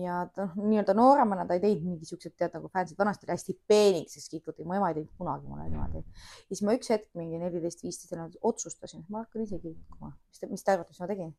ja 0.01 0.23
ta 0.35 0.47
noh, 0.47 0.67
nii-öelda 0.71 0.95
nooremana 0.97 1.45
ta 1.49 1.57
ei 1.57 1.63
teinud 1.63 1.85
mingi 1.85 2.09
siuksed, 2.09 2.35
tead 2.41 2.55
nagu 2.57 2.69
fancy'd, 2.73 2.97
vanasti 2.99 3.27
oli 3.27 3.35
hästi 3.35 3.55
peenikeseks 3.69 4.29
kikutud, 4.33 4.67
mu 4.69 4.77
ema 4.79 4.91
ei 4.91 4.99
teinud 4.99 5.13
kunagi 5.21 5.49
mulle 5.49 5.67
niimoodi. 5.69 6.03
ja 6.03 6.49
siis 6.49 6.63
ma 6.67 6.77
üks 6.79 6.93
hetk 6.95 7.09
mingi 7.19 7.41
neliteist, 7.41 7.83
viisteist 7.85 8.39
otsustasin, 8.51 9.05
et 9.05 9.11
ma 9.13 9.25
hakkan 9.25 9.45
ise 9.45 9.59
kilkuma. 9.61 10.15
mis 10.31 10.41
te, 10.41 10.49
mis 10.53 10.65
te 10.65 10.75
arvate, 10.75 10.95
mis 10.95 11.03
ma 11.03 11.11
tegin? 11.11 11.35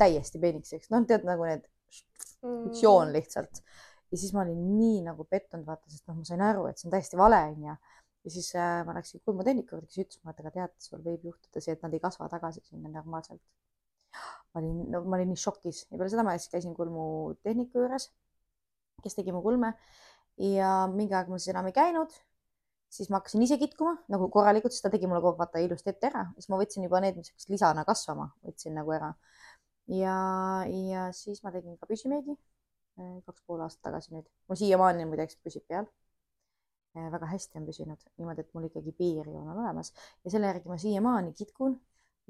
täiesti 0.00 0.40
peenikeseks, 0.42 0.88
noh, 0.90 1.04
tead 1.06 1.26
nagu 1.28 1.44
need 1.46 1.66
mm. 2.42 2.70
joon 2.80 3.12
lihtsalt. 3.14 3.60
ja 4.10 4.20
siis 4.20 4.32
ma 4.34 4.42
olin 4.46 4.64
nii 4.78 5.02
nagu 5.10 5.28
pettunud, 5.28 5.66
vaata, 5.68 5.90
sest 5.92 6.08
noh, 6.08 6.16
ma 6.22 6.24
sain 6.30 6.46
aru, 6.46 6.64
et 6.70 6.80
see 6.80 6.88
on 6.88 6.96
täiesti 6.96 7.20
vale, 7.20 7.42
onju. 7.52 7.76
ja 8.24 8.32
siis 8.32 8.48
äh, 8.56 8.78
ma 8.88 8.96
läksin 8.96 9.20
kulmutehniku 9.28 9.76
juurde, 9.76 9.90
kes 9.92 10.06
ütles 10.06 10.22
mulle, 10.22 10.38
et 10.38 10.42
aga 10.46 10.54
tead, 10.56 10.74
sul 10.88 11.04
võib 11.04 11.28
juhtuda 11.28 11.60
see, 11.60 11.76
et 11.76 11.84
nad 11.84 11.92
ei 11.92 12.02
kasva 12.02 12.32
tagasi 12.32 12.64
sinna 12.64 12.88
normaalselt 12.96 13.44
ma 14.54 14.60
olin, 14.62 14.84
no 14.92 15.02
ma 15.04 15.18
olin 15.18 15.32
nii 15.32 15.40
šokis. 15.40 15.84
Ja 15.90 15.98
peale 15.98 16.10
seda 16.12 16.24
ma 16.26 16.36
siis 16.38 16.52
käisin 16.52 16.74
kulmutehniku 16.76 17.82
juures, 17.82 18.08
kes 19.04 19.18
tegi 19.18 19.34
mu 19.34 19.42
kulme. 19.44 19.74
Ja 20.40 20.86
mingi 20.90 21.14
aeg 21.14 21.28
ma 21.30 21.38
siis 21.40 21.54
enam 21.54 21.68
ei 21.70 21.76
käinud. 21.76 22.14
siis 22.94 23.08
ma 23.10 23.18
hakkasin 23.18 23.42
ise 23.42 23.56
kitkuma 23.58 23.96
nagu 24.12 24.28
korralikult, 24.30 24.70
sest 24.70 24.84
ta 24.86 24.90
tegi 24.92 25.08
mulle 25.10 25.18
kogu 25.22 25.34
vaata 25.40 25.58
ilusti 25.58 25.90
ette 25.90 26.06
ära, 26.06 26.20
siis 26.36 26.46
ma 26.52 26.60
võtsin 26.60 26.84
juba 26.86 27.00
need, 27.02 27.16
mis 27.18 27.32
hakkasid 27.32 27.50
lisana 27.50 27.82
kasvama, 27.88 28.28
võtsin 28.46 28.76
nagu 28.78 28.92
ära. 28.94 29.08
ja, 29.90 30.14
ja 30.70 31.08
siis 31.12 31.42
ma 31.42 31.50
tegin 31.50 31.74
ka 31.80 31.88
püsimeigi 31.90 32.36
eh, 32.36 33.16
kaks 33.26 33.42
pool 33.48 33.64
aastat 33.66 33.88
tagasi 33.88 34.14
nüüd. 34.14 34.28
mul 34.46 34.60
siiamaani 34.60 35.08
muideks 35.10 35.40
püsib 35.42 35.66
peal. 35.66 35.90
Eh, 36.94 37.08
väga 37.16 37.26
hästi 37.32 37.58
on 37.58 37.66
püsinud, 37.66 38.06
niimoodi, 38.20 38.46
et 38.46 38.54
mul 38.54 38.68
ikkagi 38.70 38.94
piirjoon 39.00 39.42
on 39.42 39.58
olemas. 39.64 39.90
Ja 40.22 40.30
selle 40.30 40.52
järgi 40.52 40.70
ma 40.70 40.78
siiamaani 40.78 41.34
kitkun 41.34 41.74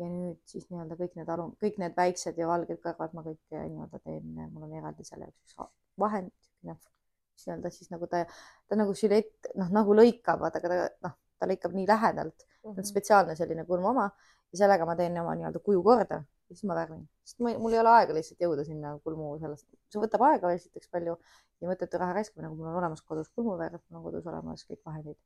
ja 0.01 0.09
nüüd 0.11 0.41
siis 0.51 0.67
nii-öelda 0.71 0.97
kõik 0.99 1.15
need 1.19 1.31
alu-, 1.31 1.53
kõik 1.63 1.79
need 1.83 1.95
väiksed 1.97 2.39
ja 2.41 2.49
valged 2.51 2.81
kõrvad 2.83 3.15
ma 3.17 3.25
kõik 3.27 3.55
eh, 3.55 3.67
nii-öelda 3.69 4.01
teen, 4.03 4.35
mul 4.51 4.67
on 4.67 4.77
eraldi 4.81 5.07
selle 5.07 5.29
jaoks 5.29 5.55
üks 5.55 5.59
vahend, 6.01 6.33
mis 6.67 7.47
nii-öelda 7.47 7.71
siis 7.75 7.91
nagu 7.93 8.09
ta, 8.11 8.25
ta 8.69 8.79
nagu 8.79 8.95
žilett, 8.99 9.51
noh 9.61 9.71
nagu 9.75 9.97
lõikab, 9.97 10.43
vaata, 10.43 10.63
aga 10.63 10.71
ta 10.71 11.09
noh, 11.09 11.17
ta 11.39 11.51
lõikab 11.51 11.75
nii 11.77 11.87
lähedalt 11.91 12.47
mm, 12.47 12.71
-hmm. 12.71 12.79
on 12.79 12.91
spetsiaalne 12.91 13.37
selline 13.39 13.67
kulm 13.69 13.87
oma 13.93 14.09
ja 14.53 14.65
sellega 14.65 14.87
ma 14.87 14.97
teen 14.99 15.19
oma 15.21 15.35
nii-öelda 15.39 15.63
kuju 15.69 15.83
korda 15.87 16.23
ja 16.23 16.57
siis 16.57 16.67
ma 16.69 16.77
värvin, 16.79 17.05
sest 17.25 17.41
ma, 17.45 17.55
mul 17.59 17.77
ei 17.77 17.83
ole 17.83 17.93
aega 17.95 18.17
lihtsalt 18.17 18.43
jõuda 18.47 18.65
sinna 18.67 18.97
kulmu 19.05 19.37
sellest, 19.43 19.69
see 19.93 20.03
võtab 20.03 20.27
aega 20.31 20.51
esiteks 20.55 20.91
palju 20.93 21.15
ja 21.61 21.71
mõttetu 21.71 22.01
raha 22.03 22.19
raiskamine, 22.19 22.51
kui 22.51 22.59
mul 22.59 22.73
on 22.73 22.81
olemas 22.83 23.03
kodus 23.03 23.31
kulmuvärv, 23.39 23.81
mul 23.89 24.01
on 24.01 24.05
kodus 24.11 24.27
olemas 24.33 24.67
kõik 24.69 24.83
vahendid. 24.87 25.19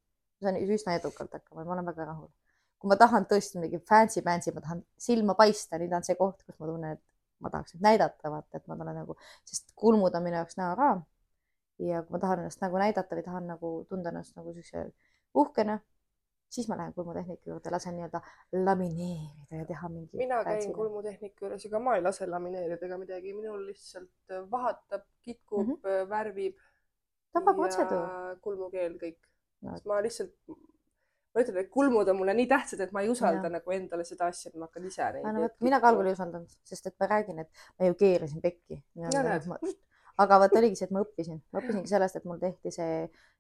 saan 0.42 0.60
üsna 0.60 0.94
edukalt 0.94 1.32
hakkama, 1.34 1.64
ma 1.64 1.74
olen 1.74 1.86
väga 1.88 2.04
rahul 2.12 2.28
kui 2.78 2.90
ma 2.92 2.96
tahan 2.98 3.26
tõesti 3.30 3.60
mingi 3.62 3.80
fancy-fancy, 3.90 4.54
ma 4.54 4.62
tahan 4.64 4.82
silma 5.02 5.34
paista, 5.38 5.78
nüüd 5.80 5.94
on 5.96 6.06
see 6.06 6.16
koht, 6.18 6.42
kus 6.46 6.58
ma 6.60 6.70
tunnen, 6.70 6.98
et 6.98 7.02
ma 7.42 7.50
tahaks 7.50 7.74
nüüd 7.74 7.86
näidata, 7.86 8.30
vaata, 8.32 8.60
et 8.60 8.66
ma 8.70 8.76
tunnen 8.78 8.98
nagu, 9.02 9.16
sest 9.48 9.74
kulmud 9.78 10.14
on 10.14 10.26
minu 10.26 10.38
jaoks 10.40 10.58
näoraam. 10.60 11.04
ja 11.78 12.02
kui 12.02 12.16
ma 12.16 12.18
tahan 12.22 12.42
ennast 12.42 12.62
nagu 12.62 12.78
näidata 12.80 13.14
või 13.14 13.22
tahan 13.26 13.44
nagu 13.46 13.68
tunda 13.90 14.10
ennast 14.10 14.34
nagu 14.38 14.54
siukse 14.54 14.88
uhkena, 15.38 15.76
siis 16.50 16.66
ma 16.68 16.78
lähen 16.78 16.94
kulmutehniku 16.94 17.52
juurde, 17.52 17.70
lasen 17.70 17.94
nii-öelda 17.94 18.20
lamineerida 18.64 19.60
ja 19.60 19.66
teha 19.68 19.88
mingi. 19.88 20.16
mina 20.18 20.40
käin 20.44 20.72
kulmutehniku 20.74 21.46
juures, 21.46 21.66
ega 21.66 21.80
ma 21.82 21.94
ei 21.96 22.02
lase 22.02 22.26
lamineerida 22.26 22.86
ega 22.86 22.98
midagi, 22.98 23.34
minul 23.36 23.66
lihtsalt 23.66 24.34
vahatab, 24.50 25.06
kitkub 25.22 25.66
mm, 25.66 25.74
-hmm. 25.74 26.10
värvib. 26.10 26.56
tavaprotseduur. 27.32 28.38
kulmukeel 28.40 28.98
kõik 29.02 29.18
no.. 29.62 29.78
ma 29.84 30.02
lihtsalt 30.02 30.34
ma 31.38 31.44
ütlen, 31.44 31.60
et 31.62 31.70
kulmud 31.70 32.08
on 32.10 32.18
mulle 32.18 32.34
nii 32.34 32.48
tähtsad, 32.50 32.80
et 32.82 32.94
ma 32.94 33.04
ei 33.04 33.10
usalda 33.12 33.46
ja. 33.46 33.52
nagu 33.58 33.74
endale 33.74 34.06
seda 34.06 34.26
asja, 34.32 34.50
et 34.50 34.58
ma 34.58 34.66
hakkan 34.66 34.88
ise 34.90 35.10
neid. 35.14 35.28
No, 35.36 35.50
mina 35.62 35.78
ka 35.82 35.92
algul 35.92 36.10
ei 36.10 36.16
usaldanud, 36.16 36.56
sest 36.66 36.90
et 36.90 36.96
ma 36.98 37.08
räägin, 37.12 37.44
et 37.44 37.68
ma 37.78 37.90
ju 37.90 37.98
keerasin 38.02 38.42
pekki. 38.42 38.80
aga 40.18 40.40
vot 40.42 40.56
oligi 40.58 40.80
see, 40.80 40.88
et 40.88 40.94
ma 40.96 41.04
õppisin, 41.04 41.38
ma 41.54 41.62
õppisingi 41.62 41.92
sellest, 41.92 42.18
et 42.18 42.26
mul 42.26 42.40
tehti 42.42 42.72
see 42.74 42.96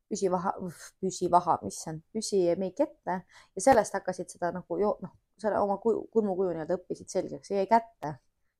püsivaha, 0.08 0.54
püsivaha, 1.02 1.58
issand, 1.68 2.04
püsimeik 2.14 2.80
ette 2.86 3.18
ja 3.18 3.64
sellest 3.64 3.98
hakkasid 3.98 4.30
seda 4.36 4.52
nagu 4.54 4.78
jo, 4.80 4.94
noh, 5.02 5.16
selle 5.38 5.58
oma 5.62 5.78
kulmukuju 5.82 6.54
nii-öelda 6.54 6.78
õppisid 6.78 7.10
selgeks, 7.12 7.50
jäi 7.52 7.66
kätte 7.70 8.14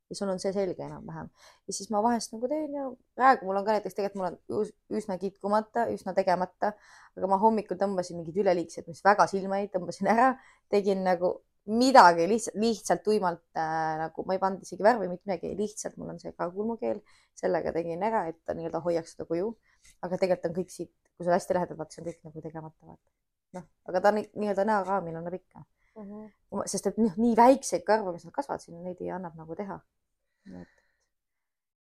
ja 0.08 0.16
sul 0.16 0.30
on 0.32 0.40
see 0.42 0.52
selge 0.52 0.84
enam-vähem. 0.84 1.28
ja 1.66 1.74
siis 1.76 1.90
ma 1.90 2.02
vahest 2.02 2.32
nagu 2.32 2.48
teen 2.48 2.74
ja 2.74 2.86
praegu 3.18 3.48
mul 3.48 3.60
on 3.60 3.66
ka 3.66 3.76
näiteks 3.76 3.98
tegelikult 3.98 4.22
mul 4.48 4.60
on 4.62 5.00
üsna 5.00 5.18
kitkumata, 5.20 5.88
üsna 5.92 6.14
tegemata, 6.16 6.72
aga 7.16 7.30
ma 7.30 7.40
hommikul 7.42 7.80
tõmbasin 7.80 8.20
mingid 8.20 8.40
üleliigsed, 8.42 8.88
mis 8.88 9.04
väga 9.04 9.28
silma 9.30 9.60
jäid, 9.60 9.74
tõmbasin 9.74 10.10
ära, 10.14 10.32
tegin 10.72 11.04
nagu 11.04 11.36
midagi 11.68 12.28
lihtsalt, 12.28 12.56
lihtsalt 12.56 13.02
tuimalt 13.04 13.44
äh, 13.56 13.96
nagu 14.00 14.24
ma 14.26 14.36
ei 14.36 14.40
pannud 14.42 14.64
isegi 14.64 14.84
värvi, 14.84 15.08
mitte 15.10 15.28
midagi, 15.28 15.52
lihtsalt 15.58 15.98
mul 16.00 16.14
on 16.14 16.20
see 16.22 16.32
ka 16.32 16.48
kulmukeel, 16.54 17.02
sellega 17.36 17.74
tegin 17.76 18.04
ära, 18.08 18.24
et 18.30 18.38
ta 18.46 18.56
nii-öelda 18.56 18.80
hoiaks 18.84 19.16
seda 19.16 19.28
kuju. 19.28 19.52
aga 20.02 20.16
tegelikult 20.16 20.48
on 20.48 20.54
kõik 20.60 20.72
siit, 20.72 20.92
kui 21.16 21.26
sa 21.26 21.34
hästi 21.34 21.56
lähedalt 21.56 21.78
vaatad, 21.80 21.94
see 21.94 22.02
on 22.02 22.08
kõik 22.08 22.24
nagu 22.28 22.42
tegemata, 22.44 22.86
vaata. 22.86 23.04
noh, 23.58 23.66
aga 23.90 24.00
ta 24.00 24.14
nii-öelda 24.16 24.64
näoraamil 24.70 25.20
annab 25.20 25.36
ikka 25.36 25.60
mm. 25.60 26.04
-hmm. 26.04 26.66
sest 26.66 26.86
et 26.86 26.98
noh, 26.98 27.14
nii 27.16 27.36
väikseid 27.36 27.84
karve, 27.84 28.12
mis 28.12 28.24
nad 28.24 28.32
kasvavad 28.32 28.64
siin, 28.64 28.80
neid 28.82 29.00
ei 29.04 29.10
annab 29.12 29.36
nagu 29.36 29.56
teha 29.58 29.80
et, 30.62 30.84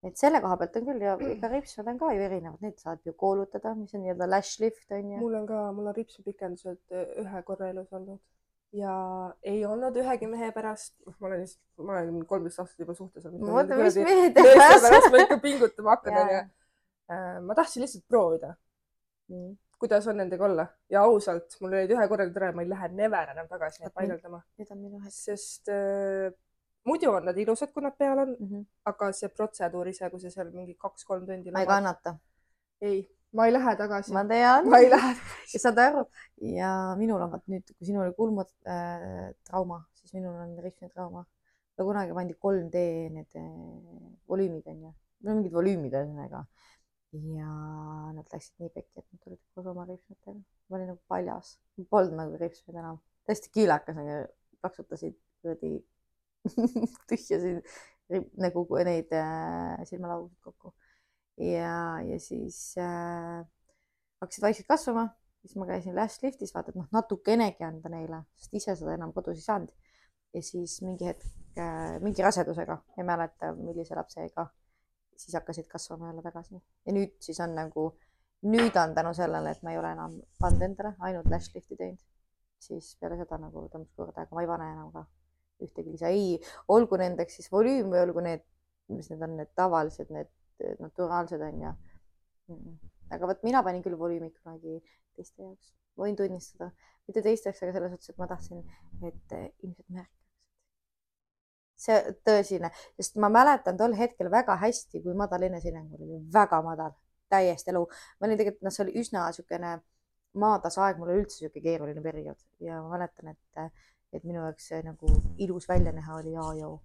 et 0.10 0.20
selle 0.20 0.42
koha 0.44 0.58
pealt 0.62 0.78
on 0.80 0.86
küll 0.92 1.08
ja 1.08 1.16
ega 1.36 1.50
ripsmed 1.54 1.90
on 1.94 2.02
ka 2.02 2.12
ju 2.16 2.28
erinevad, 2.28 2.62
neid 2.66 2.78
saad 2.82 3.02
ju 3.08 3.16
koolutada, 3.26 3.74
mis 3.80 3.96
on 3.96 4.06
nii-öelda 4.06 4.30
lash 4.30 4.62
lift 4.64 4.92
on 4.92 5.16
ju. 5.16 5.24
mul 5.24 5.40
on 5.42 5.50
ka, 5.50 5.66
mul 5.78 5.90
on 5.92 5.98
ripsmepikendused 5.98 6.82
eh, 6.92 7.18
ühe 7.24 7.44
korra 7.48 7.72
elus 7.74 7.92
olnud 7.94 8.22
ja 8.74 8.94
ei 9.46 9.66
olnud 9.70 9.98
ühegi 10.02 10.28
mehe 10.30 10.50
pärast, 10.54 10.96
noh, 11.06 11.16
ma 11.20 11.30
olen 11.30 11.44
lihtsalt, 11.44 11.64
ma 11.86 11.98
olen 12.00 12.24
kolmteist 12.30 12.64
aastat 12.64 12.86
juba 12.86 12.96
suhtes 12.98 13.28
olnud. 13.30 13.50
oota, 13.54 13.78
mis 13.80 13.98
mehed 14.02 14.40
pärast 14.40 15.12
ma 15.14 15.26
ikka 15.26 15.40
pingutama 15.44 15.98
hakkan 15.98 16.22
onju. 16.24 16.40
Äh, 17.14 17.36
ma 17.46 17.56
tahtsin 17.58 17.84
lihtsalt 17.84 18.06
proovida 18.10 18.54
mm., 19.30 19.54
kuidas 19.84 20.08
on 20.08 20.18
nendega 20.18 20.46
olla 20.48 20.66
ja 20.90 21.04
ausalt, 21.04 21.58
mul 21.62 21.76
olid 21.76 21.92
ühe 21.92 22.08
korraga 22.08 22.34
tore, 22.34 22.52
ma 22.56 22.64
ei 22.64 22.70
lähe 22.72 22.90
never 22.96 23.34
enam 23.34 23.50
tagasi 23.52 23.84
neid 23.84 23.94
paigaldama. 23.98 24.40
Need 24.58 24.72
on 24.72 24.80
minu 24.80 25.02
hetk. 25.04 25.16
sest 25.18 25.70
äh, 25.74 26.32
muidu 26.84 27.12
on 27.12 27.26
nad 27.30 27.38
ilusad, 27.38 27.72
kui 27.74 27.84
nad 27.84 27.96
peal 27.98 28.20
on 28.20 28.32
mm, 28.36 28.48
-hmm. 28.50 28.64
aga 28.92 29.12
see 29.20 29.30
protseduur 29.30 29.88
ise, 29.88 30.10
kui 30.10 30.20
sa 30.20 30.32
seal 30.32 30.52
mingi 30.52 30.76
kaks-kolm 30.86 31.26
tundi. 31.28 31.52
ma 31.52 31.60
ei 31.60 31.68
kannata. 31.68 32.16
ei, 32.82 32.98
ma 33.32 33.46
ei 33.46 33.54
lähe 33.54 33.76
tagasi. 33.76 34.14
ma 34.14 34.26
tean. 34.32 34.70
ma 34.70 34.78
ei 34.78 34.90
lähe 34.90 35.14
tagasi. 35.20 35.60
saad 35.66 35.78
aru? 35.78 36.06
ja 36.60 36.72
minul 36.98 37.22
on 37.22 37.32
vot 37.36 37.48
nüüd, 37.54 37.76
kui 37.78 37.88
sinul 37.88 38.06
oli 38.06 38.18
kulmutrauma 38.20 39.78
äh,, 39.80 39.88
siis 40.00 40.14
minul 40.14 40.36
on 40.46 40.58
rihmitrauma. 40.66 41.26
ja 41.78 41.86
kunagi 41.90 42.14
pandi 42.20 42.36
3D 42.46 42.84
need 43.18 43.40
äh, 43.40 43.48
volüümid 44.30 44.68
onju, 44.76 44.94
no 45.24 45.38
mingid 45.40 45.56
volüümid 45.60 45.96
ühesõnaga. 46.00 46.46
ja 47.38 47.50
nad 48.18 48.28
läksid 48.34 48.60
nii 48.60 48.70
pekki, 48.76 49.00
et 49.00 49.08
nad 49.08 49.24
tulid 49.24 49.42
koos 49.56 49.72
oma 49.72 49.88
rihmitega. 49.90 50.40
ma 50.70 50.78
olin 50.78 50.94
nagu 50.94 51.02
paljas, 51.08 51.58
polnud 51.90 52.20
nagu 52.20 52.38
rihmid 52.44 52.76
enam, 52.76 53.02
täiesti 53.26 53.56
kiilakas 53.56 53.98
plaksutasid 54.62 55.18
kuradi 55.42 55.76
tühjasid 57.10 57.64
nagu 58.42 58.64
neid 58.86 59.12
äh, 59.16 59.84
silmalaugusid 59.88 60.40
kokku. 60.44 60.74
ja, 61.38 62.02
ja 62.06 62.20
siis 62.20 62.76
äh, 62.78 63.46
hakkasid 64.22 64.44
vaikselt 64.44 64.68
kasvama, 64.68 65.08
siis 65.42 65.56
ma 65.56 65.68
käisin 65.68 65.96
lash 65.96 66.24
liftis, 66.24 66.54
vaata, 66.56 66.72
et 66.72 66.80
noh, 66.80 66.90
natukenegi 66.94 67.66
anda 67.66 67.92
neile, 67.92 68.24
sest 68.38 68.60
ise 68.60 68.76
seda 68.80 68.94
enam 68.98 69.14
kodus 69.16 69.40
ei 69.40 69.48
saanud. 69.48 69.72
ja 70.34 70.42
siis 70.42 70.80
mingi 70.82 71.08
hetk 71.10 71.26
äh,, 71.58 72.00
mingi 72.02 72.26
rasedusega, 72.26 72.80
ei 72.98 73.08
mäleta, 73.08 73.54
millise 73.58 73.96
lapsega, 73.96 74.48
siis 75.18 75.36
hakkasid 75.38 75.68
kasvama 75.72 76.12
jälle 76.12 76.26
tagasi. 76.26 76.62
ja 76.86 76.94
nüüd 76.94 77.18
siis 77.24 77.40
on 77.40 77.56
nagu, 77.56 77.90
nüüd 78.44 78.78
on 78.84 78.96
tänu 78.96 79.14
sellele, 79.18 79.52
et 79.52 79.64
ma 79.64 79.74
ei 79.74 79.82
ole 79.82 79.92
enam 79.96 80.22
pannud 80.40 80.70
endale, 80.70 80.96
ainult 81.00 81.30
lash 81.32 81.56
lifti 81.56 81.80
teinud, 81.80 82.02
siis 82.60 82.96
peale 83.00 83.18
seda 83.20 83.40
nagu 83.42 83.68
tõmbas 83.74 83.94
korda, 83.98 84.26
aga 84.26 84.36
ma 84.36 84.46
ei 84.46 84.54
pane 84.54 84.72
enam 84.76 84.92
ka 84.94 85.08
ühtegi 85.62 85.94
lisa, 85.94 86.10
ei, 86.10 86.40
olgu 86.74 86.98
nendeks 87.00 87.38
siis 87.40 87.52
volüüm 87.52 87.92
või 87.94 88.02
olgu 88.08 88.24
need, 88.26 88.44
mis 88.92 89.10
need 89.12 89.22
on, 89.26 89.38
need 89.40 89.52
tavalised, 89.58 90.10
need 90.14 90.32
naturaalsed 90.80 91.42
on 91.42 91.62
ju. 91.62 91.76
aga 93.14 93.30
vot 93.30 93.46
mina 93.46 93.62
panin 93.64 93.84
küll 93.86 93.98
volüümi 94.00 94.32
kunagi 94.34 94.80
teiste 95.16 95.44
jaoks, 95.44 95.74
võin 96.00 96.18
tunnistada, 96.18 96.72
mitte 97.08 97.24
teisteks, 97.26 97.62
aga 97.64 97.76
selles 97.76 97.94
suhtes, 97.94 98.12
et 98.12 98.20
ma 98.22 98.28
tahtsin, 98.32 98.62
et 99.04 99.34
inimesed 99.38 99.88
märkaksid. 99.88 100.20
see 101.84 101.98
tõsine, 102.24 102.70
sest 102.96 103.18
ma 103.20 103.30
mäletan 103.34 103.78
tol 103.78 103.96
hetkel 103.98 104.30
väga 104.32 104.56
hästi, 104.62 105.02
kui 105.04 105.16
madal 105.20 105.44
enesehinnang 105.50 105.98
oli. 105.98 106.20
Väga 106.34 106.62
madal, 106.64 106.94
täiesti 107.34 107.74
elu. 107.74 107.82
ma 108.20 108.28
olin 108.28 108.40
tegelikult, 108.40 108.64
noh, 108.68 108.76
see 108.76 108.86
oli 108.86 108.94
üsna 109.02 109.26
niisugune 109.28 109.74
maatasa 110.44 110.86
aeg, 110.86 111.02
mul 111.02 111.12
oli 111.12 111.24
üldse 111.24 111.42
niisugune 111.42 111.66
keeruline 111.66 112.06
periood. 112.06 112.46
Ja 112.64 112.80
ma 112.86 112.96
mäletan, 112.96 113.34
et 113.34 113.82
et 114.14 114.26
minu 114.30 114.42
jaoks 114.42 114.68
see 114.72 114.82
nagu 114.86 115.10
ilus 115.46 115.68
välja 115.70 115.94
näha 115.96 116.16
oli 116.20 116.36
A 116.38 116.48
ja 116.60 116.70
O. 116.70 116.80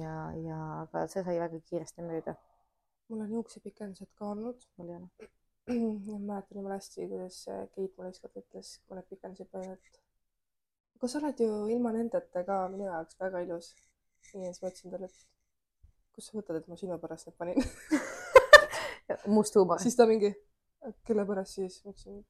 ja, 0.00 0.14
ja 0.46 0.58
aga 0.80 1.06
see 1.14 1.24
sai 1.26 1.38
väga 1.40 1.60
kiiresti 1.68 2.04
mööda. 2.06 2.34
mul 3.08 3.24
on 3.26 3.32
juuksepikendused 3.36 4.12
ka 4.18 4.30
olnud. 4.32 4.68
mul 4.76 4.92
ei 4.92 4.96
ole. 4.96 5.30
ma 6.12 6.18
mäletan 6.18 6.58
jumala 6.58 6.78
hästi, 6.80 7.08
kuidas 7.08 7.42
Keit 7.74 7.96
mulle 7.96 8.10
ükskord 8.10 8.40
ütles, 8.40 8.72
kui 8.86 8.96
need 8.98 9.10
pikendused 9.10 9.50
panid, 9.52 9.76
et 9.76 10.00
aga 10.96 11.10
sa 11.10 11.20
oled 11.20 11.44
ju 11.44 11.50
ilma 11.74 11.92
nendeta 11.94 12.44
ka 12.48 12.56
minu 12.72 12.88
jaoks 12.88 13.20
väga 13.20 13.44
ilus. 13.46 13.74
ja 14.34 14.48
siis 14.48 14.62
ma 14.62 14.72
ütlesin 14.72 14.94
talle, 14.94 15.10
et 15.10 15.26
kust 16.14 16.30
sa 16.30 16.38
võtad, 16.38 16.58
et 16.60 16.68
ma 16.68 16.76
sinu 16.80 16.98
pärast 17.02 17.28
need 17.28 17.36
panin 17.40 17.58
must 19.36 19.56
huumor. 19.56 19.80
siis 19.82 19.96
ta 19.98 20.06
mingi, 20.06 20.32
kelle 21.06 21.26
pärast 21.28 21.60
siis? 21.60 21.80
ma 21.84 21.94
ütlesin, 21.94 22.22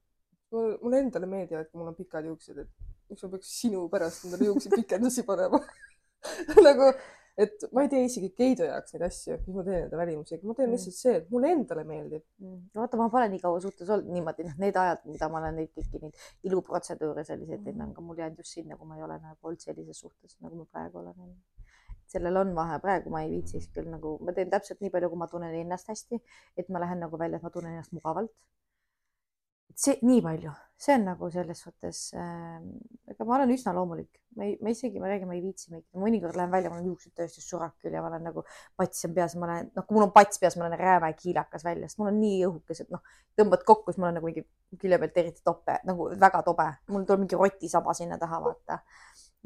mulle 0.53 1.03
endale 1.05 1.29
meeldivad, 1.29 1.69
kui 1.71 1.81
mul 1.81 1.91
on 1.91 1.97
pikad 1.97 2.29
juuksed, 2.29 2.63
et 2.65 2.82
miks 3.13 3.25
ma 3.25 3.33
peaks 3.35 3.57
sinu 3.61 3.87
pärast 3.93 4.27
endale 4.27 4.51
juuksepikendusi 4.51 5.25
panema 5.27 5.61
nagu, 6.67 6.89
et 7.43 7.65
ma 7.73 7.83
ei 7.83 7.89
tee 7.91 8.03
isegi 8.07 8.29
Keido 8.37 8.67
jaoks 8.67 8.93
neid 8.95 9.05
asju, 9.07 9.37
mis 9.45 9.55
ma 9.57 9.63
teen 9.65 9.79
enda 9.87 9.99
välimusega, 9.99 10.45
ma 10.47 10.55
teen 10.57 10.69
mm. 10.69 10.75
lihtsalt 10.77 10.97
see, 10.97 11.15
et 11.21 11.31
mulle 11.33 11.51
endale 11.55 11.85
meeldib 11.89 12.23
mm.. 12.43 12.59
no 12.73 12.83
vaata, 12.83 12.99
ma 12.99 13.09
pole 13.13 13.29
nii 13.33 13.41
kaua 13.43 13.61
suhtes 13.63 13.89
olnud 13.95 14.13
niimoodi, 14.13 14.45
noh, 14.47 14.59
need 14.61 14.79
ajad, 14.83 15.03
mida 15.09 15.29
ma 15.33 15.41
olen 15.41 15.59
neid 15.61 15.73
kõiki 15.73 16.03
neid 16.03 16.23
iluprotseduure 16.49 17.25
selliseid 17.27 17.59
mm. 17.59 17.67
teinud, 17.67 17.85
on 17.87 17.97
ka 17.97 18.05
mul 18.05 18.21
jäänud 18.23 18.43
just 18.43 18.59
sinna, 18.59 18.77
kui 18.79 18.89
ma 18.89 18.99
ei 18.99 19.05
ole 19.07 19.19
nagu 19.23 19.51
olnud 19.51 19.65
sellises 19.65 20.03
suhtes, 20.05 20.37
nagu 20.45 20.61
ma 20.61 20.69
praegu 20.69 21.01
olen. 21.03 21.35
sellel 22.13 22.37
on 22.37 22.51
vahe, 22.55 22.77
praegu 22.81 23.09
ma 23.09 23.23
ei 23.25 23.31
viitsiks 23.31 23.71
küll 23.73 23.89
nagu, 23.89 24.17
ma 24.21 24.35
teen 24.37 24.51
täpselt 24.53 24.83
nii 24.83 24.93
palju, 24.93 25.09
kui 25.09 25.21
ma 25.21 25.27
tunnen 25.31 25.55
ennast 25.57 25.89
hästi, 25.89 26.21
et 26.61 26.69
ma 26.69 26.81
lähen 26.83 27.01
nagu 27.01 27.17
välja, 27.17 27.41
et 27.41 27.45
ma 27.45 27.53
tunnen 27.53 27.73
ennast 27.73 27.95
mugavalt 27.97 28.33
see 29.79 29.97
nii 30.05 30.21
palju, 30.23 30.51
see 30.83 30.95
on 30.97 31.05
nagu 31.07 31.29
selles 31.31 31.61
suhtes 31.63 31.99
äh,, 32.19 32.59
ega 33.11 33.25
ma 33.27 33.37
olen 33.37 33.53
üsna 33.53 33.73
loomulik, 33.75 34.09
ma 34.37 34.47
ei, 34.47 34.55
ma 34.63 34.71
isegi, 34.73 34.99
ma 35.01 35.09
räägin, 35.09 35.29
ma 35.29 35.35
ei 35.37 35.43
viitsi 35.43 35.71
meikida, 35.71 35.99
mõnikord 36.01 36.37
lähen 36.37 36.51
välja, 36.51 36.71
mul 36.71 36.81
on 36.81 36.89
juuksed 36.91 37.13
tõesti 37.17 37.43
surak 37.43 37.75
küll 37.83 37.95
ja 37.95 38.01
ma 38.03 38.09
olen 38.11 38.25
nagu 38.27 38.43
pats 38.79 39.07
on 39.07 39.13
peas, 39.15 39.35
ma 39.39 39.47
olen, 39.47 39.69
noh, 39.77 39.85
kui 39.87 39.97
mul 39.97 40.07
on 40.07 40.13
pats 40.15 40.41
peas, 40.41 40.57
ma 40.59 40.67
olen 40.67 40.79
rääme 40.79 41.11
kiilakas 41.19 41.65
välja, 41.67 41.89
sest 41.89 42.01
mul 42.01 42.11
on 42.11 42.19
nii 42.19 42.41
õhukesed, 42.49 42.91
noh, 42.93 43.03
tõmbad 43.39 43.63
kokku, 43.67 43.93
siis 43.93 44.01
mul 44.01 44.11
on 44.11 44.19
nagu 44.19 44.29
mingi 44.29 44.45
külje 44.81 44.99
pealt 45.05 45.21
eriti 45.23 45.45
tope, 45.45 45.77
nagu 45.87 46.09
väga 46.25 46.43
tobe, 46.49 46.67
mul 46.91 47.07
tuleb 47.07 47.25
mingi 47.25 47.39
rotisaba 47.39 47.95
sinna 47.97 48.19
taha, 48.21 48.41
vaata. 48.47 48.81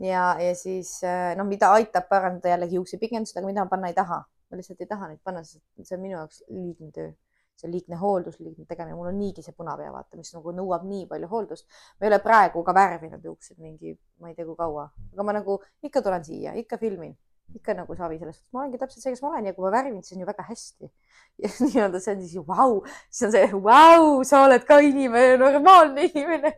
ja, 0.04 0.26
ja 0.42 0.58
siis 0.58 0.98
äh, 1.06 1.36
noh, 1.38 1.48
mida 1.50 1.72
aitab 1.78 2.10
parandada 2.10 2.56
jällegi 2.56 2.82
juuksepikendused, 2.82 3.38
aga 3.38 3.52
mida 3.52 3.68
ma 3.68 3.76
panna 3.76 3.94
ei 3.94 3.98
taha, 3.98 4.24
ma 4.50 4.60
lihtsalt 4.60 4.82
ei 4.82 4.90
taha 4.90 5.12
neid 5.12 5.24
panna, 5.24 5.46
sest 5.46 5.64
see 5.84 6.00
on 6.00 6.06
minu 6.08 6.18
jaoks 6.18 6.44
liigne 6.50 6.94
töö 6.96 7.12
see 7.58 7.72
liigne 7.72 7.98
hooldus, 7.98 8.40
liigne 8.40 8.66
tegemine, 8.70 8.96
mul 8.98 9.10
on 9.12 9.18
niigi 9.18 9.44
see 9.46 9.56
punapea, 9.58 9.92
vaata, 9.94 10.18
mis 10.20 10.30
nagu 10.36 10.54
nõuab 10.56 10.86
nii 10.88 11.06
palju 11.10 11.30
hooldust. 11.32 11.66
ma 11.98 12.06
ei 12.06 12.12
ole 12.12 12.20
praegu 12.24 12.64
ka 12.64 12.76
värvinud 12.78 13.24
juuksed 13.26 13.58
mingi, 13.64 13.96
ma 14.22 14.30
ei 14.32 14.36
tea, 14.38 14.46
kui 14.46 14.58
kaua, 14.60 14.90
aga 15.14 15.26
ma 15.26 15.38
nagu 15.40 15.58
ikka 15.90 16.04
tulen 16.06 16.26
siia, 16.28 16.54
ikka 16.62 16.78
filmin, 16.82 17.16
ikka 17.58 17.74
nagu 17.80 17.96
savi 17.98 18.20
selles 18.20 18.38
suhtes, 18.38 18.54
ma 18.54 18.64
olengi 18.64 18.82
täpselt 18.82 19.04
see, 19.04 19.16
kes 19.16 19.24
ma 19.24 19.32
olen 19.32 19.50
ja 19.50 19.56
kui 19.58 19.66
ma 19.66 19.74
värvin, 19.74 20.04
siis 20.04 20.18
on 20.18 20.24
ju 20.24 20.30
väga 20.30 20.46
hästi. 20.48 20.92
ja 21.44 21.52
nii-öelda 21.64 22.02
see 22.04 22.16
on 22.16 22.22
siis 22.26 22.48
vau, 22.48 22.78
siis 23.10 23.28
on 23.28 23.34
see 23.36 23.62
vau, 23.66 24.06
sa 24.28 24.44
oled 24.46 24.66
ka 24.68 24.80
inimene, 24.84 25.38
normaalne 25.42 26.08
inimene. 26.12 26.54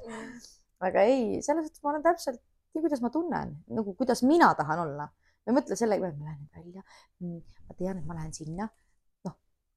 aga 0.84 1.08
ei, 1.08 1.40
selles 1.46 1.68
suhtes 1.68 1.84
ma 1.84 1.94
olen 1.94 2.04
täpselt 2.04 2.40
nii, 2.40 2.84
kuidas 2.84 3.02
ma 3.04 3.12
tunnen, 3.14 3.56
nagu 3.76 3.96
kuidas 4.00 4.24
mina 4.28 4.52
tahan 4.58 4.84
olla. 4.88 5.08
ma 5.10 5.54
ei 5.54 5.56
mõtle 5.56 5.80
selle 5.80 5.98
peale, 6.00 6.16
ma 6.20 6.30
lähen 6.30 6.46
välja, 6.56 6.84
mm, 7.24 7.60
ma 7.70 7.76
tean, 7.80 8.00
et 8.02 8.06
ma 8.06 8.18
lähen 8.20 8.36
sinna 8.36 8.68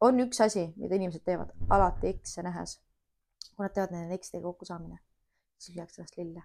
on 0.03 0.19
üks 0.25 0.41
asi, 0.43 0.67
mida 0.81 0.99
inimesed 0.99 1.23
teevad 1.27 1.53
alati 1.71 2.11
ekse 2.11 2.43
nähes. 2.43 2.81
kui 3.53 3.67
nad 3.67 3.75
teavad, 3.75 3.93
neil 3.93 4.09
on 4.09 4.17
ekstega 4.17 4.43
kokkusaamine, 4.47 4.97
siis 5.61 5.77
lüüakse 5.77 6.01
ennast 6.01 6.17
lille. 6.17 6.43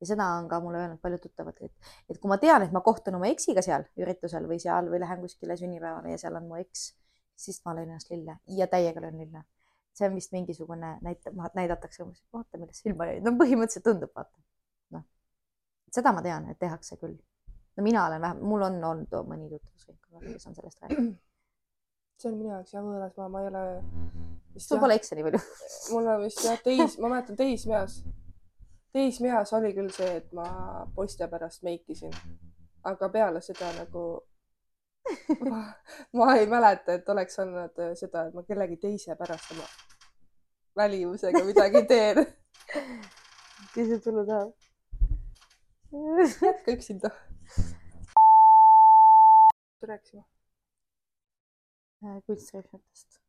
ja 0.00 0.06
seda 0.10 0.26
on 0.38 0.48
ka 0.48 0.60
mulle 0.60 0.78
öelnud 0.82 1.00
paljud 1.00 1.22
tuttavad, 1.22 1.58
et, 1.60 1.92
et 2.10 2.18
kui 2.20 2.28
ma 2.28 2.38
tean, 2.42 2.64
et 2.64 2.72
ma 2.72 2.82
kohtun 2.84 3.18
oma 3.18 3.28
eksiga 3.32 3.62
seal 3.64 3.86
üritusel 4.00 4.48
või 4.50 4.58
seal 4.62 4.90
või 4.92 5.00
lähen 5.00 5.22
kuskile 5.22 5.56
sünnipäevale 5.56 6.12
ja 6.12 6.18
seal 6.20 6.36
on 6.40 6.48
mu 6.48 6.58
eks, 6.60 6.88
siis 7.36 7.62
ma 7.64 7.74
löön 7.76 7.92
ennast 7.92 8.10
lille 8.10 8.38
ja 8.58 8.66
täiega 8.72 9.04
löön 9.04 9.18
lille. 9.22 9.44
see 9.96 10.08
on 10.08 10.14
vist 10.14 10.32
mingisugune 10.32 10.98
näite, 11.02 11.32
näidatakse 11.54 12.02
umbes, 12.04 12.24
vaata 12.32 12.58
millest 12.58 12.82
silma 12.82 13.06
jäi, 13.08 13.22
no 13.24 13.32
põhimõtteliselt 13.38 13.86
tundub, 13.86 14.12
vaata. 14.16 14.42
noh, 14.96 15.06
seda 15.92 16.12
ma 16.12 16.24
tean, 16.26 16.50
et 16.50 16.58
tehakse 16.58 16.98
küll. 17.00 17.16
no 17.76 17.86
mina 17.86 18.08
olen 18.08 18.26
vähem, 18.26 18.42
mul 18.42 18.66
on 18.68 18.82
olnud 18.90 19.16
mõni 19.30 19.48
tutvusring, 19.54 20.02
kes 20.26 20.50
on 20.50 20.58
sellest 20.58 20.82
rääkinud 20.82 21.25
see 22.18 22.30
on 22.30 22.38
minu 22.38 22.52
jaoks 22.52 22.74
jah 22.74 22.84
võõras 22.84 23.16
maa, 23.18 23.28
ma 23.32 23.42
ei 23.42 23.50
ole. 23.50 23.64
sul 24.56 24.80
pole 24.80 24.96
ekse 24.96 25.16
nii 25.16 25.26
palju 25.26 25.40
mul 25.92 26.12
on 26.12 26.22
vist 26.24 26.44
jah 26.44 26.60
teis, 26.64 26.96
ma 27.02 27.10
mäletan 27.12 27.38
teismeeas, 27.38 27.98
teismeeas 28.96 29.52
oli 29.58 29.72
küll 29.76 29.92
see, 29.94 30.16
et 30.22 30.32
ma 30.36 30.46
poiste 30.96 31.28
pärast 31.32 31.66
meikisin, 31.66 32.14
aga 32.88 33.10
peale 33.12 33.42
seda 33.44 33.72
nagu 33.76 34.06
ma, 35.50 35.60
ma 36.18 36.30
ei 36.40 36.48
mäleta, 36.50 36.96
et 36.96 37.08
oleks 37.12 37.38
olnud 37.44 37.82
seda, 38.00 38.26
et 38.26 38.38
ma 38.38 38.46
kellegi 38.48 38.80
teise 38.86 39.16
pärast 39.18 39.52
oma 39.54 39.68
välimusega 40.76 41.44
midagi 41.46 41.84
teen. 41.88 42.24
kes 43.74 43.92
see 43.92 44.00
tulla 44.04 44.24
tahab? 44.28 44.54
jätka 46.42 46.72
üksinda. 46.72 47.12
rääkisime 49.86 50.24
Äh, 52.04 52.22
kunstrühmadest. 52.26 53.20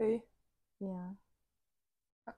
ei. 0.00 0.22
jaa 0.80 1.14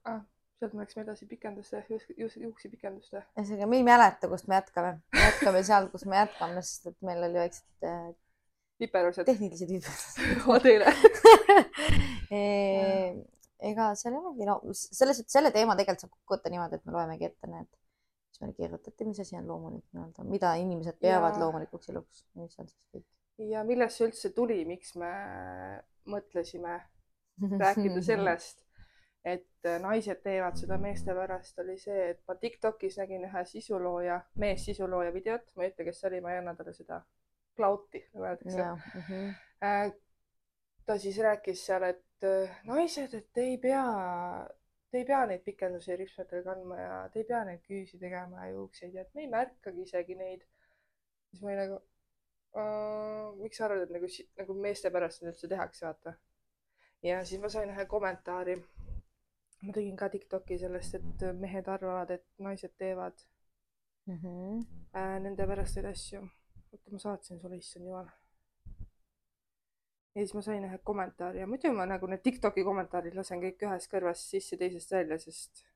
ah,. 0.05 0.21
sealt 0.59 0.75
me 0.75 0.83
läksime 0.83 1.05
edasi 1.07 1.29
pikenduste, 1.31 1.81
juuksepikendust 2.21 3.15
või? 3.17 3.23
ühesõnaga, 3.41 3.69
me 3.71 3.79
ei 3.81 3.87
mäleta, 3.87 4.29
kust 4.29 4.51
me 4.51 4.59
jätkame. 4.59 4.91
me 5.17 5.23
jätkame 5.23 5.63
seal, 5.69 5.89
kus 5.95 6.05
me 6.05 6.21
jätkame, 6.21 6.61
sest 6.69 6.91
et 6.93 6.99
meil 7.09 7.21
oli 7.25 7.41
väiksed 7.41 7.89
äh, 7.89 8.11
viperused. 8.85 9.25
tehnilised 9.31 9.73
viperused 9.73 10.15
ma 10.51 10.57
teile 10.67 10.93
ega 13.73 13.89
seal 13.97 14.13
ei 14.13 14.21
olegi, 14.21 14.53
no 14.53 14.61
selles 14.77 15.17
suhtes 15.23 15.41
selle 15.41 15.51
teema 15.57 15.81
tegelikult 15.81 16.05
saab 16.05 16.13
kokku 16.13 16.37
võtta 16.37 16.53
niimoodi, 16.53 16.77
et 16.77 16.85
me 16.85 16.93
loemegi 16.99 17.31
ette 17.31 17.47
need, 17.55 17.73
mis 17.73 18.45
meile 18.45 18.55
kirjutati, 18.61 19.09
mis 19.09 19.25
asi 19.25 19.41
on 19.41 19.49
loomulik 19.49 19.87
nii-öelda, 19.97 20.29
mida 20.29 20.53
inimesed 20.61 21.01
peavad 21.01 21.41
ja... 21.41 21.47
loomulikuks 21.47 21.89
eluks, 21.95 22.27
mis 22.37 22.53
on 22.61 22.69
siis 22.69 22.83
kõik 22.93 23.09
ja 23.39 23.65
millest 23.65 23.99
see 23.99 24.09
üldse 24.09 24.31
tuli, 24.37 24.61
miks 24.69 24.95
me 25.01 25.11
mõtlesime 26.11 26.79
rääkida 27.43 28.03
sellest, 28.11 28.63
et 29.27 29.71
naised 29.83 30.23
teevad 30.25 30.57
seda 30.61 30.79
meeste 30.81 31.15
pärast, 31.17 31.59
oli 31.63 31.77
see, 31.81 32.11
et 32.15 32.23
ma 32.29 32.37
Tiktokis 32.41 32.99
nägin 33.03 33.27
ühe 33.29 33.45
sisulooja, 33.49 34.21
mees 34.43 34.65
sisulooja 34.69 35.13
videot, 35.15 35.49
ma 35.57 35.67
ei 35.67 35.73
ütle, 35.75 35.89
kes 35.89 36.01
see 36.01 36.11
oli, 36.13 36.23
ma 36.25 36.35
ei 36.35 36.43
anna 36.43 36.55
talle 36.59 36.75
seda 36.77 37.03
klauti, 37.57 38.05
nagu 38.13 38.29
öeldakse. 38.29 38.65
Mm 38.65 39.03
-hmm. 39.09 39.97
ta 40.87 40.99
siis 40.99 41.19
rääkis 41.19 41.67
seal, 41.67 41.83
et 41.83 42.25
äh, 42.25 42.61
naised, 42.65 43.15
et 43.15 43.39
ei 43.43 43.59
pea, 43.59 43.85
te 44.91 44.99
ei 44.99 45.05
pea 45.05 45.25
neid 45.27 45.43
pikendusi 45.45 45.97
ripsmetel 45.97 46.45
kandma 46.45 46.77
ja 46.79 47.09
te 47.13 47.19
ei 47.19 47.25
pea 47.25 47.45
neid 47.45 47.65
küüsi 47.67 47.99
tegema 47.99 48.47
ja 48.47 48.53
juukseid 48.53 48.95
ja 48.95 49.03
et 49.03 49.15
me 49.15 49.21
ei 49.21 49.31
märkagi 49.33 49.83
isegi 49.83 50.15
neid. 50.15 50.47
siis 51.31 51.43
ma 51.43 51.49
olin 51.49 51.59
nagu 51.59 51.81
uh,. 52.57 53.37
miks 53.43 53.59
sa 53.59 53.67
arvad, 53.67 53.85
et 53.85 53.93
nagu, 53.95 54.09
nagu 54.41 54.57
meeste 54.67 54.91
pärast 54.91 55.21
seda 55.21 55.33
üldse 55.33 55.51
tehakse, 55.51 55.87
vaata. 55.87 56.15
ja 57.05 57.23
siis 57.25 57.41
ma 57.43 57.51
sain 57.53 57.73
ühe 57.73 57.87
kommentaari. 57.91 58.57
ma 59.63 59.73
tegin 59.73 59.97
ka 59.97 60.09
Tiktoki 60.13 60.59
sellest, 60.59 60.99
et 60.99 61.27
mehed 61.41 61.69
arvavad, 61.69 62.11
et 62.17 62.27
naised 62.39 62.77
teevad 62.79 63.25
mm 64.07 64.19
-hmm. 64.23 64.67
äh, 64.97 65.21
nende 65.21 65.47
pärast 65.47 65.77
neid 65.77 65.91
asju. 65.93 66.23
oota, 66.73 66.91
ma 66.91 66.99
saatsin 66.99 67.41
sulle, 67.41 67.57
issand 67.57 67.87
jumal. 67.87 68.11
ja 70.15 70.23
siis 70.23 70.35
ma 70.35 70.43
sain 70.43 70.65
ühe 70.65 70.79
kommentaari 70.79 71.41
ja 71.41 71.47
muidu 71.47 71.73
ma 71.73 71.87
nagu 71.87 72.07
need 72.07 72.23
Tiktoki 72.23 72.65
kommentaarid 72.65 73.15
lasen 73.15 73.41
kõik 73.41 73.67
ühest 73.69 73.93
kõrvast 73.93 74.31
sisse, 74.35 74.57
teisest 74.57 74.93
välja, 74.93 75.19
sest. 75.19 75.67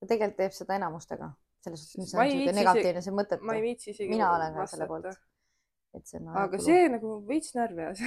ta 0.00 0.06
tegelikult 0.06 0.36
teeb 0.36 0.52
seda 0.52 0.74
enamustega 0.74 1.32
selles 1.64 1.80
suhtes, 1.82 1.98
mis 1.98 2.14
on 2.14 2.20
niisugune 2.24 2.52
negatiivne, 2.60 3.02
see 3.02 3.14
mõttetu. 3.20 3.60
viitsi 3.62 3.90
isegi. 3.90 4.08
mina 4.10 4.34
olen 4.34 4.54
ka 4.54 4.66
selle 4.66 4.86
poolt 4.86 5.27
et 5.96 6.06
see 6.06 6.20
on 6.20 6.28
aga 6.36 6.60
see 6.62 6.88
nagu 6.92 7.14
veits 7.28 7.54
närvi 7.56 7.86
ajas 7.86 8.02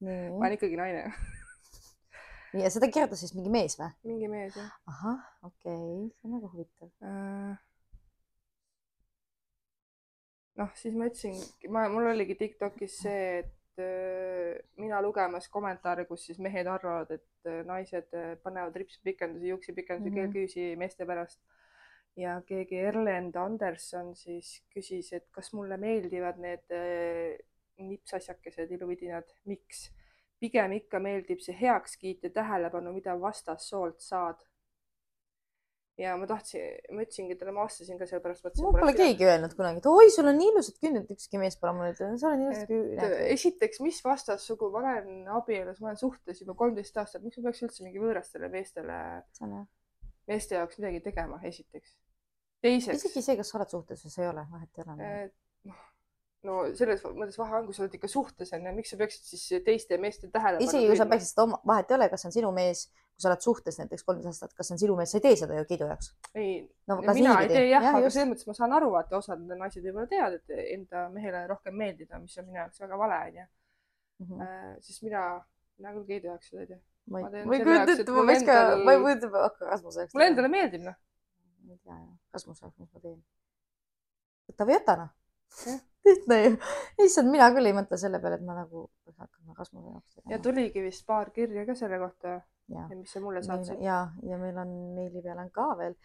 ma 0.00 0.46
olen 0.46 0.56
ikkagi 0.56 0.80
naine 0.80 1.04
ja 2.62 2.70
seda 2.72 2.88
kirjutas 2.90 3.22
siis 3.22 3.34
mingi 3.36 3.52
mees 3.52 3.76
või? 3.78 3.90
mingi 4.10 4.30
mees, 4.32 4.56
jah. 4.58 4.70
ahah, 4.90 5.20
okei 5.46 5.76
okay., 5.76 6.08
see 6.16 6.28
on 6.28 6.36
väga 6.36 6.52
huvitav 6.54 6.90
äh.... 7.06 7.54
noh, 10.62 10.74
siis 10.80 10.98
ma 10.98 11.08
ütlesin, 11.10 11.38
ma, 11.72 11.86
mul 11.92 12.10
oligi 12.10 12.38
Tiktokis 12.40 12.98
see, 13.04 13.44
et 13.44 13.84
äh, 13.84 14.58
mina 14.80 14.98
lugemas 15.04 15.46
kommentaare, 15.52 16.08
kus 16.10 16.26
siis 16.26 16.42
mehed 16.42 16.68
arvavad, 16.70 17.14
et 17.20 17.48
äh, 17.50 17.62
naised 17.68 18.10
panevad 18.42 18.76
ripspikendusi, 18.82 19.52
juuksepikendusi 19.54 20.10
mm 20.10 20.16
-hmm., 20.16 20.34
keelküüsi 20.34 20.76
meeste 20.80 21.06
pärast 21.06 21.40
ja 22.18 22.40
keegi 22.46 22.80
Erlend 22.90 23.36
Anderson 23.38 24.14
siis 24.18 24.60
küsis, 24.72 25.12
et 25.16 25.28
kas 25.34 25.52
mulle 25.56 25.78
meeldivad 25.80 26.40
need 26.42 26.74
äh, 26.74 27.38
nipsasjakesed, 27.80 28.70
iluvidinad, 28.76 29.30
miks? 29.50 29.88
pigem 30.40 30.72
ikka 30.72 31.00
meeldib 31.04 31.42
see 31.44 31.52
heakskiit 31.52 32.22
ja 32.24 32.30
tähelepanu, 32.38 32.94
mida 32.96 33.12
vastassoolt 33.20 34.00
saad. 34.00 34.38
ja 36.00 36.14
ma 36.16 36.24
tahtsin, 36.24 36.78
ma 36.96 37.02
ütlesingi 37.04 37.34
talle, 37.36 37.52
ma 37.52 37.66
vastasin 37.66 37.98
ka 38.00 38.06
sellepärast. 38.08 38.62
mul 38.64 38.72
pole 38.72 38.94
keegi 38.96 39.26
öelnud 39.28 39.52
kunagi, 39.58 39.82
et 39.82 39.88
oi, 39.90 40.06
sul 40.14 40.30
on 40.30 40.38
nii 40.40 40.48
ilusad 40.54 40.78
küüned, 40.80 41.10
ükski 41.12 41.40
mees 41.42 41.58
pole 41.60 41.74
mulle 41.76 41.90
ütelnud, 41.92 42.22
sul 42.22 42.30
on 42.30 42.44
ilusad 42.46 42.70
küüned. 42.72 43.18
esiteks, 43.34 43.82
mis 43.84 44.00
vastassugu, 44.06 44.70
ma 44.72 44.80
olen 44.80 45.28
abielus, 45.40 45.82
ma 45.82 45.90
olen 45.90 46.00
suhtes 46.00 46.40
juba 46.40 46.56
kolmteist 46.62 46.96
aastat, 47.04 47.26
miks 47.26 47.36
ma 47.36 47.50
peaks 47.50 47.60
üldse 47.68 47.84
mingi 47.84 48.00
võõrastele 48.00 48.48
meestele, 48.54 48.96
meeste 50.30 50.56
jaoks 50.56 50.78
midagi 50.78 51.02
tegema, 51.10 51.40
esiteks 51.50 51.98
teiseks. 52.64 53.04
isegi 53.04 53.24
see, 53.24 53.38
kas 53.40 53.52
sa 53.52 53.60
oled 53.60 53.72
suhtes 53.72 54.02
või 54.04 54.14
sa 54.14 54.24
ei 54.24 54.30
ole, 54.30 54.46
vahet 54.54 54.80
ei 54.80 54.84
ole. 54.86 55.10
noh, 55.70 55.84
no 56.48 56.56
selles 56.78 57.04
mõttes 57.06 57.38
vahe 57.40 57.60
on, 57.60 57.68
kui 57.68 57.76
sa 57.76 57.84
oled 57.84 57.94
ikka 57.98 58.10
suhtes 58.10 58.52
onju, 58.56 58.72
miks 58.76 58.92
sa 58.92 58.98
peaksid 59.00 59.28
siis 59.28 59.62
teiste 59.66 60.00
meeste 60.02 60.30
tähelepanu. 60.32 60.68
isegi 60.68 60.90
kui 60.90 60.98
sa 61.00 61.08
peaksid 61.10 61.32
seda 61.32 61.46
oma, 61.46 61.60
vahet 61.72 61.92
ei 61.92 61.98
ole, 61.98 62.10
kas 62.12 62.24
see 62.24 62.30
on 62.30 62.36
sinu 62.36 62.52
mees, 62.56 62.86
kui 62.90 63.24
sa 63.24 63.30
oled 63.30 63.46
suhtes 63.46 63.80
näiteks 63.80 64.06
kolmteist 64.08 64.32
aastat, 64.32 64.56
kas 64.58 64.70
see 64.70 64.76
on 64.76 64.82
sinu 64.84 64.98
mees, 64.98 65.12
sa 65.12 65.20
ei 65.20 65.24
tee 65.28 65.38
seda 65.42 65.60
ju 65.60 65.68
kiidu 65.70 65.88
jaoks. 65.90 66.12
ei 66.34 66.52
no,, 66.90 67.00
mina 67.06 67.38
ei 67.44 67.52
tee 67.52 67.64
jah 67.68 67.88
ja,, 67.88 67.94
aga 68.00 68.12
selles 68.12 68.32
mõttes 68.32 68.50
ma 68.50 68.58
saan 68.58 68.76
aru, 68.76 68.92
vaata 68.96 69.20
osad 69.20 69.46
naised 69.54 69.84
võib-olla 69.86 70.10
teavad, 70.10 70.38
et 70.40 70.76
enda 70.76 71.08
mehele 71.14 71.46
rohkem 71.50 71.76
meeldida, 71.84 72.20
mis 72.22 72.36
on 72.40 72.48
minu 72.48 72.62
jaoks 72.62 72.84
väga 72.84 73.00
vale 73.04 73.22
onju. 73.30 73.48
-hmm. 74.20 74.42
Äh, 74.44 74.76
siis 74.84 75.02
mina, 75.02 75.24
mina 75.78 75.92
küll 75.96 76.08
kiidu 76.08 76.32
jaoks 76.32 76.52
seda 76.52 76.66
ei 76.66 76.72
tee. 76.74 76.82
Ma 77.10 77.20
ei, 77.26 77.44
ma 77.44 77.58
ei 77.58 77.64
kujuta 77.66 77.94
ette, 77.94 78.10
ma 78.16 78.26
võiks 78.32 78.48
ka, 78.48 78.58
ma 78.80 78.96
ei 78.96 79.04
kujuta 79.04 79.26
ette, 79.26 79.46
hakka 79.46 79.70
Rasmuse 79.74 80.04
jaoks. 80.04 80.16
mulle 80.16 80.32
endale 80.32 80.52
meeldib 80.52 80.88
noh 80.88 80.98
ma 81.70 81.76
ei 81.76 81.80
tea 81.84 81.98
ju, 82.00 82.16
Rasmus 82.32 82.62
rääkis, 82.62 82.80
mis 82.80 82.92
ma 82.94 83.00
teen. 83.00 83.20
võta 84.50 84.66
või 84.66 84.74
jäta 84.76 84.96
noh. 85.00 85.12
lihtne 86.06 86.38
ju. 86.44 86.56
issand, 87.04 87.30
mina 87.30 87.50
küll 87.54 87.70
ei 87.70 87.76
mõtle 87.76 87.98
selle 88.00 88.20
peale, 88.22 88.40
et 88.40 88.46
ma 88.46 88.56
nagu 88.58 88.88
peaks 89.04 89.20
hakkama 89.22 89.58
Rasmuse 89.58 89.94
jaoks 89.94 90.16
tegema. 90.16 90.32
ja 90.34 90.40
tuligi 90.46 90.84
vist 90.86 91.06
paar 91.06 91.30
kirja 91.36 91.66
ka 91.68 91.78
selle 91.78 92.00
kohta, 92.02 92.40
mis 92.96 93.14
sa 93.14 93.22
mulle 93.22 93.44
saatsid. 93.46 93.80
ja, 93.84 94.02
ja 94.26 94.40
meil 94.40 94.58
on 94.62 94.74
meili 94.98 95.22
peal 95.22 95.38
on 95.42 95.50
ka 95.54 95.70
veel. 95.78 95.96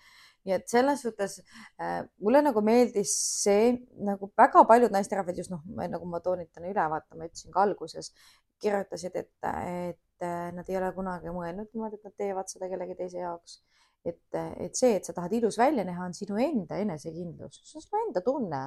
nii 0.46 0.58
et 0.60 0.70
selles 0.70 1.02
suhtes 1.02 1.40
äh, 1.82 2.02
mulle 2.22 2.44
nagu 2.46 2.62
meeldis 2.62 3.14
see 3.42 3.76
nagu 4.06 4.30
väga 4.38 4.66
paljud 4.70 4.94
naisterahvad 4.94 5.38
just 5.42 5.54
noh, 5.54 5.66
nagu 5.90 6.10
ma 6.10 6.22
toonitan 6.22 6.68
üle, 6.70 6.90
vaata, 6.94 7.18
ma 7.18 7.30
ütlesin 7.30 7.54
ka 7.54 7.66
alguses, 7.66 8.14
kirjutasid, 8.62 9.16
et, 9.18 9.32
et 9.44 10.02
nad 10.22 10.70
ei 10.70 10.78
ole 10.80 10.92
kunagi 10.96 11.32
mõelnud 11.34 11.72
niimoodi, 11.74 12.00
et 12.00 12.08
nad 12.08 12.16
teevad 12.18 12.52
seda 12.52 12.70
kellegi 12.72 12.96
teise 13.00 13.20
jaoks. 13.20 13.60
Et, 14.06 14.38
et 14.38 14.76
see, 14.78 14.94
et 15.00 15.08
sa 15.08 15.16
tahad 15.18 15.34
ilus 15.34 15.58
välja 15.58 15.84
näha, 15.88 16.06
on 16.06 16.14
sinu 16.14 16.38
enda 16.38 16.78
enesekindlus, 16.78 17.58
see 17.66 17.80
on 17.80 17.86
sinu 17.86 18.02
enda 18.04 18.22
tunne. 18.22 18.60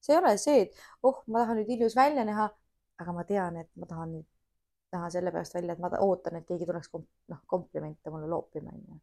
see 0.00 0.14
ei 0.14 0.20
ole 0.20 0.32
see, 0.38 0.62
et 0.62 0.80
oh, 1.02 1.20
ma 1.26 1.42
tahan 1.42 1.60
nüüd 1.60 1.74
ilus 1.76 1.96
välja 1.96 2.24
näha, 2.24 2.46
aga 3.02 3.12
ma 3.12 3.24
tean, 3.28 3.56
et 3.60 3.68
ma 3.76 3.88
tahan 3.90 4.12
nüüd 4.14 4.26
näha 4.96 5.10
sellepärast 5.10 5.54
välja, 5.54 5.74
et 5.74 5.82
ma 5.82 5.90
ootan, 6.00 6.38
et 6.38 6.46
keegi 6.48 6.66
tuleks 6.68 6.88
kom 6.92 7.04
noh, 7.32 7.40
komplimente 7.50 8.12
mulle 8.12 8.28
loopima, 8.30 8.72
onju. 8.72 8.98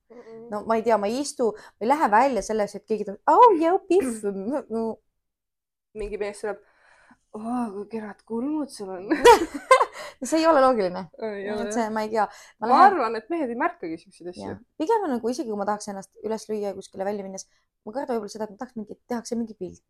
no 0.52 0.64
ma 0.70 0.78
ei 0.80 0.86
tea, 0.86 0.98
ma 0.98 1.10
ei 1.12 1.20
istu, 1.22 1.52
ma 1.54 1.86
ei 1.86 1.92
lähe 1.92 2.10
välja 2.12 2.46
selleks, 2.46 2.78
et 2.80 2.86
keegi 2.90 3.08
tuleb, 3.10 3.22
au 3.30 3.42
oh, 3.42 3.58
jõu, 3.60 3.82
pihv 3.90 4.30
no.. 4.72 4.86
mingi 6.00 6.20
mees 6.22 6.42
tuleb, 6.42 6.64
oh, 7.38 7.66
kui 7.76 7.88
kerad 7.92 8.24
kulmud 8.30 8.74
sul 8.74 8.96
on 8.96 9.12
see 10.30 10.42
ei 10.42 10.48
ole 10.50 10.62
loogiline. 10.64 11.06
see, 11.76 11.90
ma 11.94 12.06
ei 12.06 12.12
tea. 12.14 12.28
ma, 12.60 12.68
ma 12.68 12.72
lähen... 12.74 12.88
arvan, 12.92 13.20
et 13.20 13.30
mehed 13.34 13.52
ei 13.52 13.60
märkagi 13.60 14.00
siukseid 14.02 14.32
asju. 14.34 14.56
pigem 14.82 15.08
on 15.08 15.16
nagu 15.18 15.34
isegi, 15.34 15.50
kui 15.50 15.60
ma 15.60 15.68
tahaks 15.70 15.92
ennast 15.94 16.12
üles 16.24 16.48
lüüa 16.52 16.74
kuskile 16.78 17.08
välja 17.08 17.26
minnes, 17.26 17.48
ma 17.84 17.96
kardan 17.96 18.18
võib-olla 18.18 18.36
seda, 18.36 18.48
et 18.48 18.56
ma 18.56 18.62
tahaks 18.64 18.80
mingit, 18.80 19.02
tehakse 19.12 19.40
mingi 19.40 19.58
pilt 19.60 19.84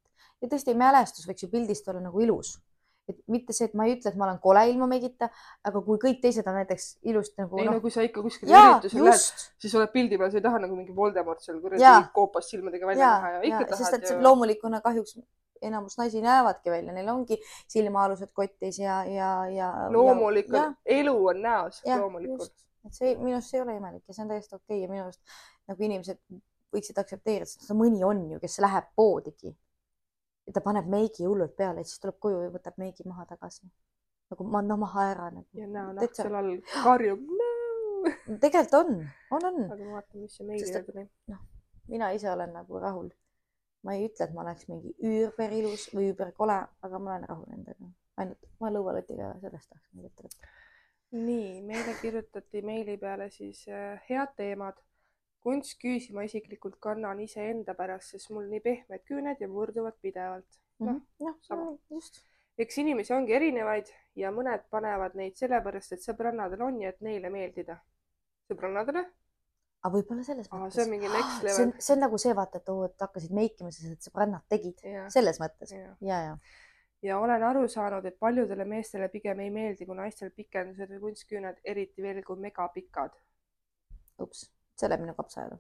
ja 0.44 0.52
tõesti 0.52 0.76
mälestus 0.78 1.28
võiks 1.30 1.46
ju 1.46 1.52
pildist 1.52 1.88
olla 1.90 2.04
nagu 2.04 2.24
ilus 2.24 2.58
et 3.10 3.20
mitte 3.28 3.54
see, 3.56 3.68
et 3.68 3.76
ma 3.78 3.88
ei 3.88 3.98
ütle, 3.98 4.14
et 4.14 4.18
ma 4.20 4.28
olen 4.30 4.40
kole 4.44 4.64
ilma 4.72 4.88
meigita, 4.88 5.28
aga 5.68 5.82
kui 5.84 6.00
kõik 6.02 6.22
teised 6.24 6.48
on 6.48 6.56
näiteks 6.60 6.88
ilusti 7.12 7.42
nagu. 7.42 7.60
ei 7.60 7.68
no, 7.68 7.76
no 7.78 7.84
kui 7.84 7.92
sa 7.92 8.06
ikka 8.06 8.24
kuskile 8.24 8.56
üritusele 8.56 9.10
lähed, 9.10 9.46
siis 9.66 9.76
oled 9.80 9.92
pildi 9.92 10.20
peal, 10.20 10.32
sa 10.32 10.40
ei 10.40 10.46
taha 10.46 10.62
nagu 10.64 10.78
mingi 10.78 10.96
Voldemort 10.96 11.44
seal 11.44 11.60
kuradi 11.64 11.94
koopas 12.16 12.48
silmadega 12.54 12.88
välja 12.88 13.10
näha 13.18 13.32
ja 13.36 13.42
ikka 13.50 13.66
ja, 13.66 13.70
tahad 13.74 14.08
ju. 14.08 14.20
loomulikuna 14.24 14.80
kahjuks 14.86 15.18
enamus 15.64 15.98
naisi 16.00 16.22
näevadki 16.24 16.72
välja, 16.72 16.96
neil 16.96 17.12
ongi 17.12 17.40
silmaalused 17.72 18.32
kotis 18.36 18.80
ja, 18.80 19.02
ja, 19.08 19.34
ja. 19.52 19.70
loomulikult, 19.92 20.80
elu 20.86 21.16
on 21.34 21.44
näos, 21.44 21.84
loomulikult. 21.88 22.56
et 22.88 22.96
see 22.96 23.14
minu 23.20 23.38
arust 23.40 23.56
ei 23.56 23.64
ole 23.64 23.78
imelik 23.80 24.04
ja 24.08 24.16
see 24.16 24.26
on 24.26 24.32
täiesti 24.32 24.56
okei 24.56 24.66
okay. 24.66 24.82
ja 24.84 24.92
minu 24.92 25.06
arust 25.06 25.38
nagu 25.72 25.88
inimesed 25.88 26.20
võiksid 26.74 27.00
aktsepteerida, 27.00 27.48
sest 27.48 27.76
mõni 27.78 28.04
on 28.08 28.26
ju, 28.34 28.42
kes 28.44 28.60
läheb 28.64 28.90
poodigi 28.98 29.54
ja 30.48 30.54
ta 30.54 30.62
paneb 30.62 30.88
meigi 30.92 31.26
hullult 31.28 31.56
peale, 31.58 31.84
siis 31.88 32.02
tuleb 32.04 32.20
koju 32.26 32.44
ja 32.46 32.52
võtab 32.54 32.78
meigi 32.82 33.08
maha 33.08 33.26
tagasi. 33.30 33.68
nagu 34.34 34.46
ma 34.50 34.62
no 34.66 34.78
maha 34.82 35.08
ära 35.12 35.30
nagu. 35.32 35.48
ja 35.60 35.68
näonahk 35.68 36.16
seal 36.18 36.36
all 36.40 36.54
karjub 36.84 37.26
no.. 37.40 37.50
tegelikult 38.44 38.80
on, 38.80 38.96
on, 39.32 39.46
on. 39.50 39.60
aga 39.72 39.84
ma 39.84 40.00
vaatan, 40.00 40.22
mis 40.22 40.38
see 40.38 40.48
meile 40.48 40.84
tuli. 40.88 41.06
noh, 41.32 41.44
mina 41.92 42.12
ise 42.18 42.32
olen 42.32 42.56
nagu 42.60 42.80
rahul. 42.80 43.12
ma 43.84 43.96
ei 43.98 44.08
ütle, 44.08 44.28
et 44.28 44.34
ma 44.36 44.46
oleks 44.46 44.68
mingi 44.72 44.96
üüberilus 45.04 45.90
või 45.96 46.10
üüberkole, 46.12 46.60
aga 46.88 47.00
ma 47.00 47.16
olen 47.16 47.30
rahul 47.30 47.58
endaga. 47.60 47.92
ainult 48.18 48.50
ma 48.60 48.72
lõualotiga 48.74 49.34
sellest 49.42 49.76
ette 49.76 50.28
võtta. 50.28 50.54
nii, 51.12 51.62
meile 51.70 51.96
kirjutati 52.02 52.62
meili 52.66 52.98
peale 52.98 53.30
siis 53.30 53.68
äh, 53.70 54.02
head 54.10 54.36
teemad 54.36 54.80
kunstküüsi 55.44 56.14
ma 56.16 56.24
isiklikult 56.28 56.78
kannan 56.84 57.20
iseenda 57.24 57.76
pärast, 57.78 58.14
sest 58.14 58.32
mul 58.34 58.46
nii 58.52 58.62
pehmed 58.64 59.04
küüned 59.10 59.42
ja 59.44 59.50
murduvad 59.52 59.98
pidevalt. 60.02 60.60
noh, 60.84 61.02
noh, 61.24 61.36
sama, 61.48 61.74
just. 61.92 62.22
eks 62.60 62.80
inimesi 62.84 63.14
ongi 63.16 63.36
erinevaid 63.36 63.92
ja 64.20 64.32
mõned 64.36 64.66
panevad 64.74 65.18
neid 65.20 65.36
sellepärast, 65.40 65.96
et 65.96 66.06
sõbrannadel 66.06 66.64
on 66.64 66.80
ja 66.82 66.94
et 66.94 67.04
neile 67.06 67.32
meeldida. 67.34 67.78
sõbrannadele? 68.52 69.06
aga 69.84 69.94
võib-olla 69.98 70.24
selles 70.24 70.48
mõttes. 70.52 70.78
see 70.78 70.86
on 70.86 70.94
mingi 70.96 71.12
next 71.12 71.44
level. 71.44 71.56
see 71.58 71.68
on, 71.68 71.76
see 71.88 71.96
on 71.98 72.04
nagu 72.08 72.22
see, 72.26 72.36
vaata, 72.40 72.64
et 72.64 72.74
oo, 72.74 72.88
et 72.88 73.08
hakkasid 73.08 73.36
meikima, 73.36 73.72
sest 73.76 73.98
et 73.98 74.10
sõbrannad 74.10 74.48
tegid. 74.50 74.80
selles 75.18 75.42
mõttes. 75.44 75.76
ja, 75.76 75.96
ja, 76.00 76.22
ja 76.30 76.38
ja 77.04 77.18
olen 77.20 77.44
aru 77.44 77.68
saanud, 77.68 78.06
et 78.08 78.16
paljudele 78.16 78.64
meestele 78.64 79.10
pigem 79.12 79.42
ei 79.44 79.50
meeldi, 79.52 79.84
kui 79.86 79.96
naistel 79.98 80.30
pikendused 80.32 80.88
või 80.96 81.02
kunstküüned, 81.10 81.58
eriti 81.68 82.02
veel 82.06 82.22
kui 82.24 82.40
megapikad. 82.40 83.18
ups 84.24 84.46
see 84.80 84.90
läheb 84.90 85.06
minu 85.06 85.16
kapsaaeda 85.18 85.60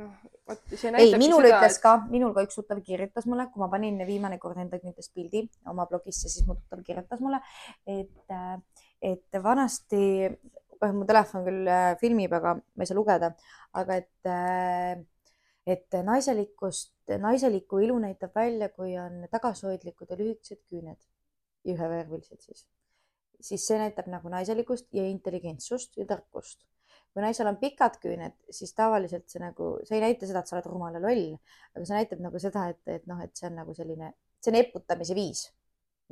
noh, 0.00 0.12
vot 0.48 0.72
see 0.72 0.92
näitabki 0.92 1.16
ei, 1.16 1.20
minul 1.20 1.44
seda, 1.44 1.58
ütles 1.58 1.76
et... 1.76 1.82
ka, 1.84 1.92
minul 2.12 2.32
ka 2.36 2.44
üks 2.46 2.58
tuttav 2.58 2.80
kirjutas 2.86 3.28
mulle, 3.28 3.46
kui 3.52 3.62
ma 3.62 3.68
panin 3.72 4.00
viimane 4.08 4.38
kord 4.42 4.60
enda 4.62 4.80
küntest 4.82 5.12
pildi 5.16 5.44
oma 5.70 5.86
blogisse, 5.90 6.30
siis 6.32 6.46
mu 6.48 6.56
tuttav 6.58 6.82
kirjutas 6.86 7.22
mulle, 7.24 7.42
et, 7.90 8.34
et 9.12 9.40
vanasti, 9.44 10.02
mu 10.82 11.06
telefon 11.08 11.46
küll 11.46 11.70
äh, 11.70 11.92
filmib, 12.00 12.32
aga 12.38 12.56
ma 12.58 12.84
ei 12.84 12.90
saa 12.90 12.98
lugeda, 12.98 13.32
aga 13.78 14.00
et, 14.00 14.30
äh, 14.32 14.96
et 15.76 16.00
naiselikkust, 16.08 16.94
naiselikku 17.22 17.82
ilu 17.84 17.98
näitab 18.02 18.34
välja, 18.38 18.72
kui 18.72 18.96
on 18.98 19.26
tagasihoidlikud 19.30 20.10
ja 20.10 20.18
lühikesed 20.18 20.64
küüned, 20.66 20.98
ühevärvilised 21.68 22.40
siis, 22.42 22.66
siis 23.42 23.68
see 23.68 23.78
näitab 23.78 24.08
nagu 24.10 24.32
naiselikkust 24.32 24.88
ja 24.96 25.04
intelligentsust 25.06 26.00
ja 26.00 26.08
tarkust 26.08 26.64
kui 27.12 27.24
naisel 27.24 27.48
on 27.50 27.58
pikad 27.60 27.98
küüned, 28.02 28.36
siis 28.50 28.72
tavaliselt 28.76 29.28
see 29.28 29.40
nagu, 29.42 29.74
see 29.84 29.98
ei 29.98 30.04
näita 30.06 30.28
seda, 30.28 30.40
et 30.40 30.48
sa 30.48 30.56
oled 30.56 30.68
rumal 30.70 30.96
ja 30.96 31.02
loll, 31.04 31.34
aga 31.76 31.84
see 31.88 31.98
näitab 31.98 32.22
nagu 32.24 32.40
seda, 32.40 32.68
et, 32.72 32.80
et 32.88 33.08
noh, 33.10 33.20
et 33.24 33.34
see 33.36 33.48
on 33.50 33.58
nagu 33.60 33.74
selline, 33.76 34.14
see 34.40 34.52
on 34.54 34.60
eputamise 34.62 35.16
viis 35.18 35.44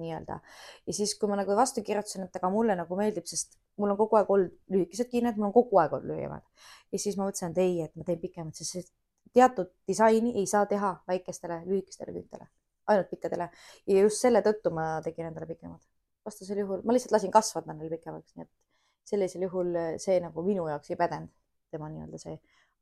nii-öelda. 0.01 0.39
ja 0.87 0.93
siis, 0.95 1.15
kui 1.19 1.29
ma 1.29 1.37
nagu 1.41 1.57
vastu 1.57 1.83
kirjutasin, 1.87 2.29
et 2.29 2.37
aga 2.37 2.51
mulle 2.53 2.77
nagu 2.79 2.97
meeldib, 2.97 3.27
sest 3.29 3.59
mul 3.81 3.93
on 3.95 3.99
kogu 4.01 4.21
aeg 4.21 4.31
olnud 4.33 4.55
lühikesed 4.75 5.11
küüned, 5.13 5.37
mul 5.37 5.51
on 5.51 5.57
kogu 5.57 5.81
aeg 5.83 5.97
olnud 5.97 6.13
lühemad. 6.13 6.45
ja 6.93 7.03
siis 7.03 7.19
ma 7.19 7.27
mõtlesin, 7.29 7.53
et 7.53 7.63
ei, 7.65 7.77
et 7.87 7.97
ma 7.97 8.07
teen 8.09 8.21
pikemad, 8.23 8.57
sest 8.57 8.93
teatud 9.37 9.71
disaini 9.89 10.35
ei 10.41 10.47
saa 10.47 10.67
teha 10.67 10.95
väikestele 11.09 11.63
lühikestele 11.67 12.15
küüntele, 12.17 12.49
ainult 12.93 13.11
pikkadele. 13.13 13.51
ja 13.87 14.07
just 14.07 14.21
selle 14.25 14.43
tõttu 14.47 14.73
ma 14.75 14.89
tegin 15.05 15.31
endale 15.31 15.49
pikemad. 15.51 15.81
vastasel 16.25 16.65
juhul 16.65 16.83
ma 16.85 16.97
lihtsalt 16.97 17.17
lasin 17.17 17.33
kasvada 17.33 17.77
neil 17.77 17.93
pikemaks, 17.97 18.37
nii 18.37 18.49
et 18.49 18.53
sellisel 19.11 19.47
juhul 19.47 19.75
eh, 19.77 19.93
see 20.03 20.19
nagu 20.23 20.45
minu 20.47 20.67
jaoks 20.71 20.93
ei 20.93 20.99
pädenud, 21.01 21.33
tema 21.75 21.91
nii-öelda 21.93 22.21
see 22.23 22.37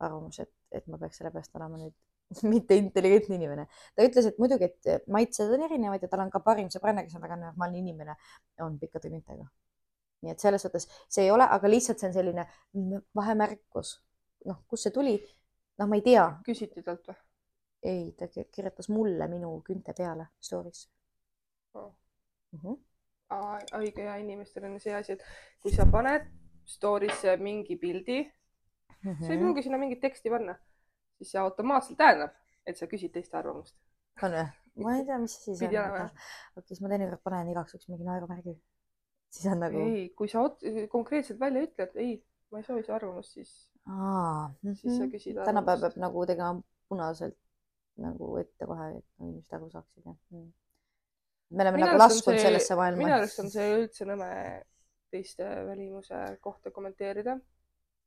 arvamus, 0.04 0.40
et, 0.44 0.52
et 0.72 0.86
ma 0.90 1.00
peaks 1.00 1.20
sellepärast 1.20 1.56
olema 1.58 1.80
nüüd 1.80 1.94
mitte 2.52 2.76
intelligentne 2.76 3.38
inimene. 3.38 3.66
ta 3.96 4.04
ütles, 4.06 4.28
et 4.30 4.40
muidugi, 4.42 4.68
et 4.68 5.06
maitsed 5.12 5.54
on 5.54 5.64
erinevad 5.68 6.04
ja 6.04 6.10
tal 6.12 6.24
on 6.26 6.32
ka 6.34 6.42
parim 6.44 6.68
sõbranna, 6.72 7.04
kes 7.06 7.16
on 7.16 7.24
väga 7.24 7.38
normaalne 7.40 7.80
inimene, 7.80 8.18
on 8.64 8.76
pikkade 8.80 9.10
küntega. 9.12 9.48
nii 10.22 10.34
et 10.34 10.42
selles 10.42 10.64
suhtes 10.66 10.88
see 11.06 11.24
ei 11.28 11.30
ole, 11.30 11.46
aga 11.46 11.70
lihtsalt 11.70 12.00
see 12.02 12.10
on 12.10 12.16
selline 12.16 12.46
vahemärkus. 13.16 13.96
noh, 14.50 14.62
kust 14.68 14.88
see 14.88 14.94
tuli? 14.94 15.16
noh, 15.78 15.88
ma 15.88 15.98
ei 15.98 16.04
tea. 16.04 16.28
küsiti 16.46 16.84
talt 16.84 17.08
või? 17.08 17.22
ei, 17.88 18.04
ta 18.18 18.26
kirjutas 18.28 18.90
mulle 18.90 19.28
minu 19.30 19.54
künte 19.66 19.94
peale 19.94 20.32
story'sse 20.42 20.88
oh.. 21.78 21.92
Mm 22.52 22.60
-hmm 22.60 22.87
õige 23.30 24.06
ja 24.06 24.16
inimestel 24.20 24.66
on 24.68 24.78
see 24.80 24.94
asi, 24.96 25.16
et 25.16 25.24
kui 25.62 25.72
sa 25.74 25.86
paned 25.90 26.26
story'sse 26.68 27.36
mingi 27.40 27.76
pildi 27.76 28.20
mm, 28.22 29.10
-hmm. 29.12 29.20
sa 29.20 29.32
ei 29.32 29.36
mhm. 29.36 29.44
pruugi 29.44 29.62
sinna 29.62 29.78
mingit 29.78 30.00
teksti 30.00 30.30
panna, 30.30 30.54
siis 31.16 31.30
see 31.32 31.40
automaatselt 31.40 31.98
tähendab, 31.98 32.32
et 32.66 32.76
sa 32.76 32.86
küsid 32.86 33.12
teiste 33.12 33.36
arvamust. 33.36 33.76
on 34.22 34.32
või? 34.32 34.48
ma 34.84 34.96
ei 34.96 35.04
tea, 35.04 35.18
mis 35.18 35.36
see 35.44 35.54
siis 35.54 35.78
on. 35.80 36.10
okei, 36.56 36.66
siis 36.66 36.80
ma 36.80 36.88
teinekord 36.88 37.22
panen 37.22 37.48
igaks 37.48 37.74
juhuks 37.74 37.88
mingi 37.88 38.04
naerumärgi. 38.04 38.56
siis 39.30 39.52
on 39.52 39.60
nagu. 39.60 39.78
ei, 39.78 40.08
kui 40.10 40.28
sa 40.28 40.44
konkreetselt 40.90 41.40
välja 41.40 41.62
ütled, 41.62 41.96
ei, 41.96 42.22
ma 42.50 42.58
ei 42.58 42.64
soovi 42.64 42.82
su 42.86 42.92
arvamust, 42.92 43.32
siis. 43.32 43.52
siis 44.74 44.96
sa 44.96 45.04
mhm. 45.04 45.12
küsid 45.12 45.36
arvamust. 45.36 45.50
tänapäeval 45.52 45.90
peab 45.90 46.00
nagu 46.06 46.26
tegema 46.26 46.62
punaselt 46.88 47.36
nagu 47.98 48.36
ette 48.38 48.66
kohe, 48.66 48.88
et 48.98 49.06
inimesed 49.20 49.52
aru 49.52 49.70
saaksid 49.70 50.04
jah 50.04 50.16
mm 50.30 50.52
me 51.50 51.62
oleme 51.64 51.78
minu 51.78 51.86
nagu 51.88 52.00
laskunud 52.02 52.38
see, 52.38 52.46
sellesse 52.46 52.76
maailma. 52.78 53.02
minu 53.02 53.14
arust 53.18 53.40
on 53.42 53.52
see 53.52 53.68
üldse 53.76 54.08
nõme 54.08 54.32
teiste 55.12 55.46
välimuse 55.68 56.18
kohta 56.44 56.72
kommenteerida. 56.74 57.38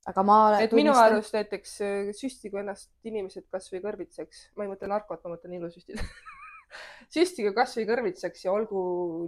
aga 0.09 0.23
ma 0.25 0.37
et 0.59 0.69
tunnistan... 0.69 0.77
minu 0.81 0.97
arust 0.97 1.37
näiteks 1.37 1.73
äh, 1.85 2.11
süstigu 2.17 2.61
ennast 2.61 2.91
inimesed 3.07 3.47
kasvõi 3.53 3.81
kõrvitseks, 3.83 4.51
ma 4.57 4.65
ei 4.65 4.71
mõtle 4.71 4.89
narkot, 4.91 5.23
ma 5.25 5.35
mõtlen 5.35 5.57
ilusüstid 5.57 6.01
süstigu 7.15 7.53
kasvõi 7.57 7.85
kõrvitseks 7.89 8.45
ja 8.45 8.53
olgu 8.53 8.81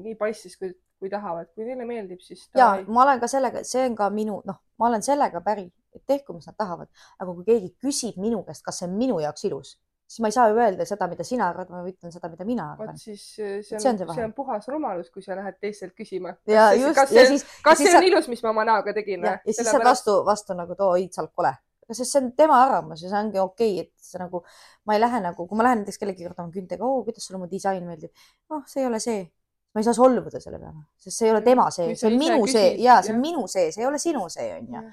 nii 0.04 0.17
passis, 0.19 0.58
kui, 0.60 0.73
kui 1.02 1.12
tahavad, 1.12 1.49
kui 1.54 1.67
neile 1.67 1.88
meeldib, 1.89 2.21
siis 2.26 2.45
ja 2.58 2.73
ei... 2.80 2.86
ma 2.88 3.06
olen 3.08 3.23
ka 3.23 3.30
sellega, 3.32 3.65
see 3.67 3.86
on 3.89 3.97
ka 3.97 4.10
minu, 4.13 4.41
noh, 4.47 4.62
ma 4.80 4.91
olen 4.91 5.06
sellega 5.06 5.41
päri, 5.45 5.67
et 5.93 6.06
tehku, 6.10 6.38
mis 6.38 6.47
nad 6.49 6.58
tahavad, 6.58 6.89
aga 7.19 7.34
kui 7.34 7.49
keegi 7.49 7.73
küsib 7.82 8.21
minu 8.21 8.43
käest, 8.47 8.65
kas 8.65 8.82
see 8.82 8.89
on 8.89 8.95
minu 9.02 9.19
jaoks 9.23 9.49
ilus 9.49 9.76
siis 10.08 10.22
ma 10.22 10.30
ei 10.30 10.36
saa 10.36 10.48
ju 10.52 10.60
öelda 10.60 10.86
seda, 10.88 11.08
mida 11.12 11.26
sina 11.28 11.50
arvad, 11.50 11.70
ma 11.74 11.82
ütlen 11.88 12.13
seda, 12.13 12.30
mida 12.32 12.46
mina 12.48 12.70
arvan. 12.74 12.94
vot 12.94 13.02
siis 13.02 13.24
see 13.34 13.52
on, 13.56 13.63
see 13.66 13.89
on, 13.89 14.00
see, 14.00 14.16
see 14.18 14.26
on 14.28 14.34
puhas 14.38 14.68
rumalus, 14.70 15.10
kui 15.13 15.26
sa 15.26 15.38
lähed 15.39 15.60
teistelt 15.63 15.96
küsima. 15.98 16.36
ja 16.50 16.72
just. 16.78 16.96
kas 16.98 17.13
see, 17.13 17.28
siis, 17.34 17.46
kas 17.66 17.82
see 17.82 17.92
on 17.92 18.00
sa... 18.00 18.08
ilus, 18.12 18.30
mis 18.32 18.44
ma 18.46 18.52
oma 18.54 18.66
näoga 18.70 18.96
tegin? 18.96 19.26
ja, 19.26 19.38
ja 19.39 19.56
siis 19.56 19.70
saad 19.70 19.86
vastu, 19.88 20.20
vastu 20.28 20.58
nagu 20.58 20.78
too, 20.80 20.96
sa 21.12 21.24
oled 21.24 21.34
kole. 21.36 21.54
sest 21.92 22.10
see 22.10 22.22
on 22.24 22.32
tema 22.38 22.60
arvamus 22.66 23.04
ja 23.06 23.12
see 23.12 23.22
ongi 23.22 23.42
okei 23.42 23.78
okay,, 23.80 23.88
et 23.88 24.12
see 24.12 24.22
nagu, 24.22 24.44
ma 24.88 24.98
ei 24.98 25.02
lähe 25.04 25.24
nagu, 25.24 25.48
kui 25.48 25.60
ma 25.60 25.70
lähen 25.70 25.84
näiteks 25.84 26.02
kellegi 26.02 26.28
juurde 26.28 26.46
oma 26.46 26.54
küntega, 26.54 26.86
oo, 26.86 27.04
kuidas 27.08 27.26
sulle 27.28 27.42
mu 27.42 27.50
disain 27.52 27.84
meeldib. 27.88 28.13
noh, 28.54 28.63
see 28.70 28.84
ei 28.84 28.92
ole 28.92 29.02
see. 29.04 29.26
ma 29.74 29.82
ei 29.82 29.86
saa 29.88 29.98
solvuda 29.98 30.38
selle 30.38 30.60
peale, 30.62 30.86
sest 31.02 31.18
see 31.18 31.30
ei 31.32 31.34
ole 31.34 31.42
tema 31.42 31.70
see, 31.74 31.96
see 31.98 32.12
on 32.12 32.20
minu 32.22 32.44
see 32.46 32.76
ja 32.84 33.02
see 33.02 33.16
on 33.16 33.22
minu 33.24 33.48
see, 33.50 33.72
see 33.74 33.82
ei 33.82 33.89
ole 33.89 33.98
sinu 34.02 34.28
see, 34.30 34.52
onju. 34.60 34.84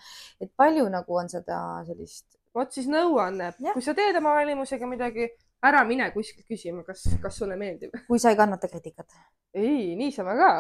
et 0.41 0.55
palju 0.57 0.87
nagu 0.89 1.19
on 1.21 1.29
seda 1.29 1.59
sellist 1.85 2.40
vot 2.57 2.73
siis 2.75 2.89
nõuanne, 2.91 3.53
kui 3.73 3.85
sa 3.85 3.95
teed 3.97 4.19
oma 4.21 4.35
välimusega 4.39 4.89
midagi, 4.91 5.29
ära 5.67 5.83
mine 5.89 6.09
kuskilt 6.15 6.47
küsima, 6.49 6.85
kas, 6.87 7.05
kas 7.23 7.37
sulle 7.43 7.59
meeldib. 7.61 7.95
kui 8.09 8.19
sa 8.23 8.33
ei 8.33 8.39
kannata 8.39 8.69
kriitikat. 8.69 9.09
ei, 9.55 9.95
niisama 9.99 10.37
ka. 10.39 10.51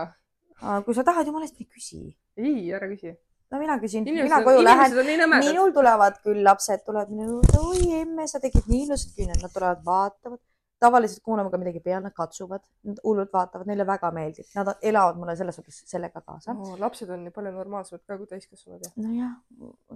kui 0.86 0.94
sa 0.94 1.04
tahad 1.06 1.26
jumala 1.26 1.48
eest, 1.48 1.58
küsi. 1.64 2.02
ei, 2.36 2.70
ära 2.76 2.88
küsi. 2.90 3.14
no 3.50 3.62
mina 3.62 3.78
küsin, 3.82 4.06
mina 4.06 4.42
koju 4.46 4.62
lähen, 4.64 4.94
minul 5.38 5.74
tulevad 5.76 6.20
küll 6.24 6.44
lapsed, 6.46 6.84
tulevad 6.86 7.10
minu 7.10 7.34
juurde, 7.34 7.64
oi 7.64 8.00
emme, 8.02 8.28
sa 8.30 8.42
tegid 8.42 8.68
nii 8.70 8.86
ilusad 8.86 9.16
küüned, 9.16 9.42
nad 9.42 9.54
tulevad, 9.54 9.82
vaatavad. 9.86 10.42
Tavaliselt 10.80 11.22
kuulame 11.24 11.50
ka 11.52 11.60
midagi 11.60 11.82
peale, 11.84 12.04
nad 12.06 12.14
katsuvad, 12.16 12.62
nad 12.88 13.00
hullult 13.04 13.32
vaatavad, 13.32 13.68
neile 13.68 13.86
väga 13.88 14.10
meeldib, 14.16 14.48
nad 14.56 14.72
elavad 14.92 15.18
mulle 15.20 15.36
selles 15.36 15.60
suhtes 15.60 15.82
sellega 15.90 16.22
kaasa 16.24 16.54
no,. 16.56 16.76
lapsed 16.80 17.10
on 17.10 17.26
ju 17.28 17.34
palju 17.36 17.52
normaalsemad 17.56 18.06
ka 18.06 18.18
kui 18.20 18.30
täiskasvanud. 18.30 18.88
nojah, 18.96 19.36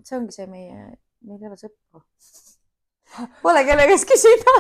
see 0.03 0.19
ongi 0.19 0.37
see 0.37 0.51
meie, 0.51 0.85
meil 1.25 1.41
ei 1.41 1.53
ole 1.53 1.61
sõpru 1.61 2.05
Pole 3.43 3.61
kelle 3.67 3.85
käest 3.87 4.09
küsida. 4.11 4.55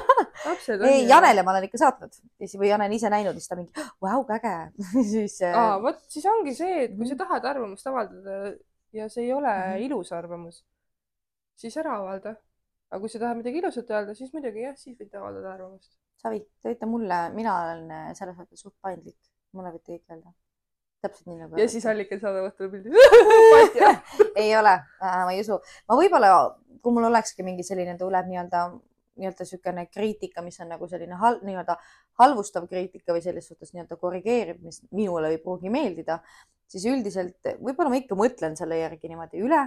ei, 0.86 1.06
Janele 1.08 1.42
ma 1.42 1.54
olen 1.54 1.66
ikka 1.66 1.80
saatnud 1.80 2.14
või 2.60 2.68
Jane 2.68 2.86
on 2.86 2.94
ise 2.94 3.10
näinud, 3.10 3.38
siis 3.40 3.50
ta 3.50 3.58
mingi, 3.58 3.86
vau, 4.04 4.20
äge 4.36 4.54
siis 5.14 5.40
äh.... 5.42 5.56
aa, 5.58 5.80
vot 5.82 5.98
siis 6.12 6.26
ongi 6.30 6.54
see, 6.54 6.84
et 6.84 6.94
kui 6.94 7.08
sa 7.08 7.16
mhm. 7.16 7.22
tahad 7.24 7.48
arvamust 7.54 7.90
avaldada 7.90 8.54
ja 8.94 9.08
see 9.10 9.26
ei 9.26 9.32
ole 9.32 9.50
mm 9.50 9.72
-hmm. 9.72 9.86
ilus 9.88 10.12
arvamus, 10.12 10.64
siis 11.56 11.76
ära 11.76 11.96
avalda. 11.98 12.36
aga 12.90 13.00
kui 13.00 13.08
sa 13.08 13.18
tahad 13.18 13.36
midagi 13.36 13.58
ilusat 13.58 13.90
öelda, 13.90 14.14
siis 14.14 14.32
muidugi 14.32 14.62
jah, 14.62 14.76
siis 14.76 14.98
võid 14.98 15.16
avaldada 15.18 15.52
arvamust. 15.52 15.96
Sa 16.24 16.32
võid, 16.32 16.46
te 16.62 16.72
võite 16.72 16.88
mulle, 16.88 17.20
mina 17.36 17.58
olen 17.60 17.84
äh, 17.92 18.08
selles 18.16 18.36
mõttes 18.38 18.64
suht 18.64 18.74
paindlik, 18.82 19.18
mulle 19.56 19.74
võite 19.74 19.92
kõik 19.92 20.16
öelda. 20.16 20.32
Täpselt 21.04 21.28
nii 21.28 21.42
nagu. 21.42 21.58
ja 21.60 21.68
siis 21.68 21.84
allikad 21.84 22.22
saadavad 22.22 22.54
teile 22.56 22.70
pildi. 22.72 22.88
Ei 24.40 24.54
ole. 24.56 24.72
Äh,, 25.04 25.18
ma 25.28 25.34
ei 25.34 25.42
usu. 25.42 25.58
ma 25.90 25.98
võib-olla 26.00 26.30
kui 26.84 26.96
mul 26.96 27.08
olekski 27.10 27.44
mingi 27.44 27.64
selline, 27.66 27.96
tuleb 28.00 28.28
nii-öelda, 28.30 28.64
nii-öelda 29.20 29.44
niisugune 29.46 29.86
kriitika, 29.92 30.42
mis 30.44 30.56
on 30.64 30.72
nagu 30.72 30.88
selline 30.88 31.16
hal, 31.20 31.38
nii-öelda 31.44 31.76
halvustav 32.20 32.66
kriitika 32.70 33.16
või 33.16 33.24
selles 33.24 33.48
suhtes 33.48 33.72
nii-öelda 33.72 34.00
korrigeeriv, 34.00 34.60
mis 34.64 34.82
minule 34.96 35.32
ei 35.32 35.40
pruugi 35.44 35.72
meeldida, 35.72 36.22
siis 36.72 36.84
üldiselt 36.90 37.52
võib-olla 37.60 37.92
ma 37.92 38.00
ikka 38.00 38.18
mõtlen 38.18 38.56
selle 38.58 38.80
järgi 38.80 39.12
niimoodi 39.12 39.44
üle 39.44 39.62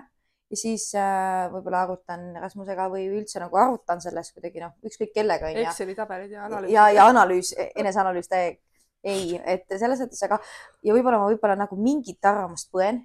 ja 0.47 0.57
siis 0.59 0.89
äh, 0.95 1.47
võib-olla 1.51 1.83
arutan 1.85 2.29
Rasmusega 2.39 2.87
või 2.91 3.07
üldse 3.11 3.41
nagu 3.43 3.57
arutan 3.59 3.99
sellest 4.03 4.35
kuidagi 4.37 4.63
noh, 4.63 4.77
ükskõik 4.87 5.11
kellega 5.15 5.49
onju. 5.49 5.65
Exceli 5.65 5.95
tabelid 5.97 6.31
ja 6.31 6.45
analüüs. 6.47 6.71
ja, 6.71 6.87
ja 6.95 7.09
analüüs, 7.11 7.51
eneseanalüüs 7.75 8.31
täiega 8.31 8.61
ei, 9.07 9.35
et 9.45 9.67
selles 9.77 10.01
mõttes, 10.01 10.23
aga 10.25 10.39
ja 10.85 10.95
võib-olla 10.95 11.21
ma 11.21 11.29
võib-olla 11.31 11.57
nagu 11.59 11.77
mingit 11.79 12.25
arvamust 12.25 12.71
põen. 12.73 13.03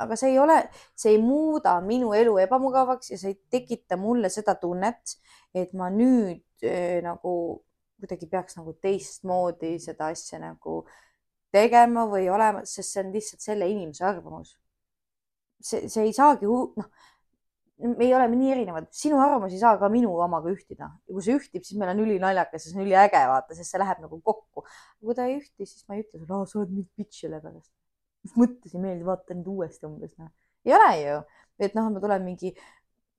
aga 0.00 0.16
see 0.16 0.30
ei 0.32 0.38
ole, 0.40 0.54
see 0.96 1.10
ei 1.12 1.18
muuda 1.20 1.74
minu 1.84 2.14
elu 2.16 2.38
ebamugavaks 2.46 3.10
ja 3.12 3.18
see 3.20 3.34
ei 3.34 3.40
tekita 3.52 3.98
mulle 4.00 4.30
seda 4.32 4.54
tunnet, 4.56 5.16
et 5.52 5.74
ma 5.76 5.90
nüüd 5.92 6.64
äh, 6.64 7.00
nagu 7.04 7.34
kuidagi 8.00 8.30
peaks 8.30 8.56
nagu 8.56 8.72
teistmoodi 8.80 9.74
seda 9.82 10.08
asja 10.14 10.40
nagu 10.40 10.86
tegema 11.52 12.06
või 12.08 12.30
olema, 12.32 12.64
sest 12.64 12.94
see 12.94 13.04
on 13.04 13.12
lihtsalt 13.12 13.44
selle 13.44 13.68
inimese 13.68 14.06
arvamus. 14.08 14.54
See, 15.60 15.88
see 15.92 16.08
ei 16.08 16.16
saagi, 16.16 16.48
noh 16.48 16.90
me 17.80 18.04
ei 18.04 18.14
ole 18.14 18.26
nii 18.28 18.52
erinevad, 18.52 18.88
sinu 18.92 19.18
arvamus 19.22 19.54
ei 19.54 19.60
saa 19.60 19.78
ka 19.80 19.88
minu 19.92 20.12
omaga 20.20 20.50
ühtida 20.52 20.88
ja 20.90 21.14
kui 21.14 21.24
see 21.24 21.36
ühtib, 21.38 21.64
siis 21.64 21.78
meil 21.80 21.92
on 21.94 22.02
ülinaljakas 22.04 22.66
ja 22.66 22.72
see 22.72 22.78
on 22.78 22.84
üliäge 22.84 23.22
vaata, 23.30 23.56
sest 23.56 23.72
see 23.72 23.80
läheb 23.80 24.02
nagu 24.04 24.20
kokku. 24.26 24.64
kui 25.00 25.16
ta 25.16 25.28
ei 25.28 25.38
ühti, 25.38 25.64
siis 25.64 25.86
ma 25.88 25.96
ei 25.96 26.04
ütle 26.04 26.20
sulle, 26.20 26.40
sa 26.50 26.58
oled 26.60 26.74
mingi 26.74 26.90
bitch 27.00 27.22
selle 27.22 27.40
pärast. 27.40 27.72
mis 28.26 28.36
mõttes 28.36 28.74
ei 28.76 28.82
meeldi, 28.84 29.06
vaata 29.08 29.36
nüüd 29.36 29.48
uuesti 29.54 29.88
umbes 29.88 30.12
noh. 30.20 30.28
ei 30.68 30.76
ole 30.76 30.90
ju, 31.00 31.16
et 31.66 31.78
noh, 31.78 31.88
ma 31.94 32.04
tulen 32.04 32.26
mingi, 32.26 32.52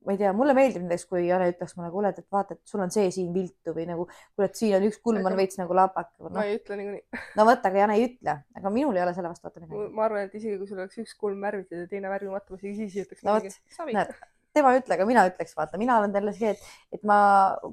ma 0.05 0.15
ei 0.15 0.17
tea, 0.17 0.31
mulle 0.33 0.55
meeldib 0.57 0.81
näiteks, 0.85 1.05
kui 1.09 1.27
Jane 1.27 1.51
ütleks 1.51 1.75
mulle, 1.77 1.91
kuule, 1.93 2.09
et 2.09 2.25
vaata, 2.33 2.57
et 2.57 2.71
sul 2.73 2.81
on 2.81 2.91
see 2.93 3.11
siin 3.13 3.29
viltu 3.35 3.75
või 3.75 3.85
nagu, 3.89 4.07
kuule, 4.09 4.47
et 4.49 4.57
siin 4.57 4.73
on 4.77 4.87
üks 4.87 4.97
kulm 5.05 5.27
on 5.29 5.37
veits 5.37 5.59
nagu 5.61 5.77
lapake 5.77 6.15
no.. 6.23 6.33
ma 6.33 6.45
ei 6.49 6.57
ütle 6.57 6.77
niikuinii. 6.79 7.21
no 7.37 7.45
vot, 7.49 7.69
aga 7.69 7.83
Jane 7.83 7.97
ei 7.99 8.07
ütle, 8.09 8.37
aga 8.57 8.73
minul 8.73 8.97
ei 8.97 9.05
ole 9.05 9.13
selle 9.17 9.31
vastu 9.31 9.47
vaata 9.47 9.61
midagi. 9.61 9.87
ma 9.97 10.05
arvan, 10.07 10.27
et 10.27 10.37
isegi 10.41 10.57
kui 10.57 10.69
sul 10.69 10.81
oleks 10.81 11.01
üks 11.03 11.15
kulm 11.21 11.45
värvitud 11.45 11.83
ja 11.83 11.89
teine 11.91 12.11
värvimata, 12.13 12.53
ma 12.55 12.61
isegi 12.61 12.89
siis 12.89 13.05
ütleks. 13.05 13.25
no 13.27 13.37
vot, 13.37 14.15
tema 14.57 14.73
ei 14.73 14.81
ütle, 14.81 14.97
aga 14.97 15.07
mina 15.07 15.25
ütleks, 15.29 15.53
vaata, 15.57 15.79
mina 15.81 15.99
olen 16.01 16.15
talle 16.15 16.33
see, 16.37 16.55
et, 16.55 16.71
et 16.97 17.05
ma 17.07 17.19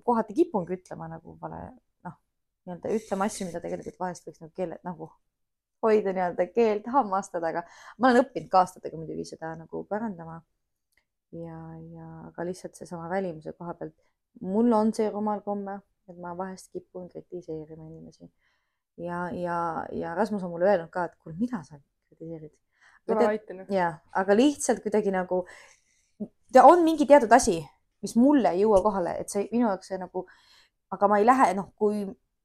kohati 0.06 0.36
kipungi 0.36 0.76
ütlema 0.78 1.08
nagu 1.10 1.38
vale, 1.40 1.62
noh, 2.06 2.18
nii-öelda 2.68 2.92
ütlema 3.00 3.30
asju, 3.30 3.48
mida 3.48 3.62
tegelikult 3.64 3.98
vahest 4.04 4.28
võiks 4.28 4.44
nagu 4.44 4.52
keele, 4.56 4.78
nagu 4.86 5.10
hoida 5.82 6.12
nii-öelda 6.14 6.46
keelt 6.52 6.86
hammastada, 6.92 7.52
aga 7.52 7.64
ma 7.98 8.10
olen 8.10 8.24
õppinud 8.24 8.50
ka 8.52 8.62
aastatega 8.64 8.98
muidugi 8.98 9.26
seda 9.32 9.54
nagu 9.58 9.84
pärandama. 9.90 10.40
Ja, 11.32 11.58
ja 11.94 12.08
aga 12.28 12.44
lihtsalt 12.48 12.74
seesama 12.78 13.08
välimuse 13.10 13.52
koha 13.52 13.74
pealt, 13.74 13.94
mul 14.40 14.72
on 14.72 14.92
see 14.94 15.08
rumal 15.10 15.42
komme, 15.44 15.78
et 16.08 16.16
ma 16.16 16.34
vahest 16.36 16.72
kipun 16.72 17.08
kritiseerima 17.08 17.86
inimesi. 17.86 18.30
ja, 18.96 19.28
ja, 19.32 19.86
ja 19.92 20.14
Rasmus 20.14 20.42
on 20.42 20.50
mulle 20.50 20.70
öelnud 20.70 20.90
ka, 20.90 21.04
et 21.04 21.16
kuule, 21.22 21.36
mida 21.38 21.62
sa 21.64 21.80
kritiseerid. 22.08 22.54
ja, 23.72 23.92
aga 24.12 24.36
lihtsalt 24.36 24.82
kuidagi 24.82 25.12
nagu 25.14 25.44
ta 26.52 26.64
on 26.64 26.84
mingi 26.84 27.06
teatud 27.06 27.32
asi, 27.32 27.60
mis 28.02 28.16
mulle 28.16 28.54
ei 28.54 28.62
jõua 28.62 28.80
kohale, 28.82 29.16
et 29.20 29.28
see 29.32 29.48
minu 29.52 29.68
jaoks 29.68 29.92
see 29.92 29.98
nagu, 30.00 30.24
aga 30.94 31.08
ma 31.10 31.18
ei 31.20 31.26
lähe, 31.26 31.52
noh, 31.58 31.70
kui, 31.76 32.04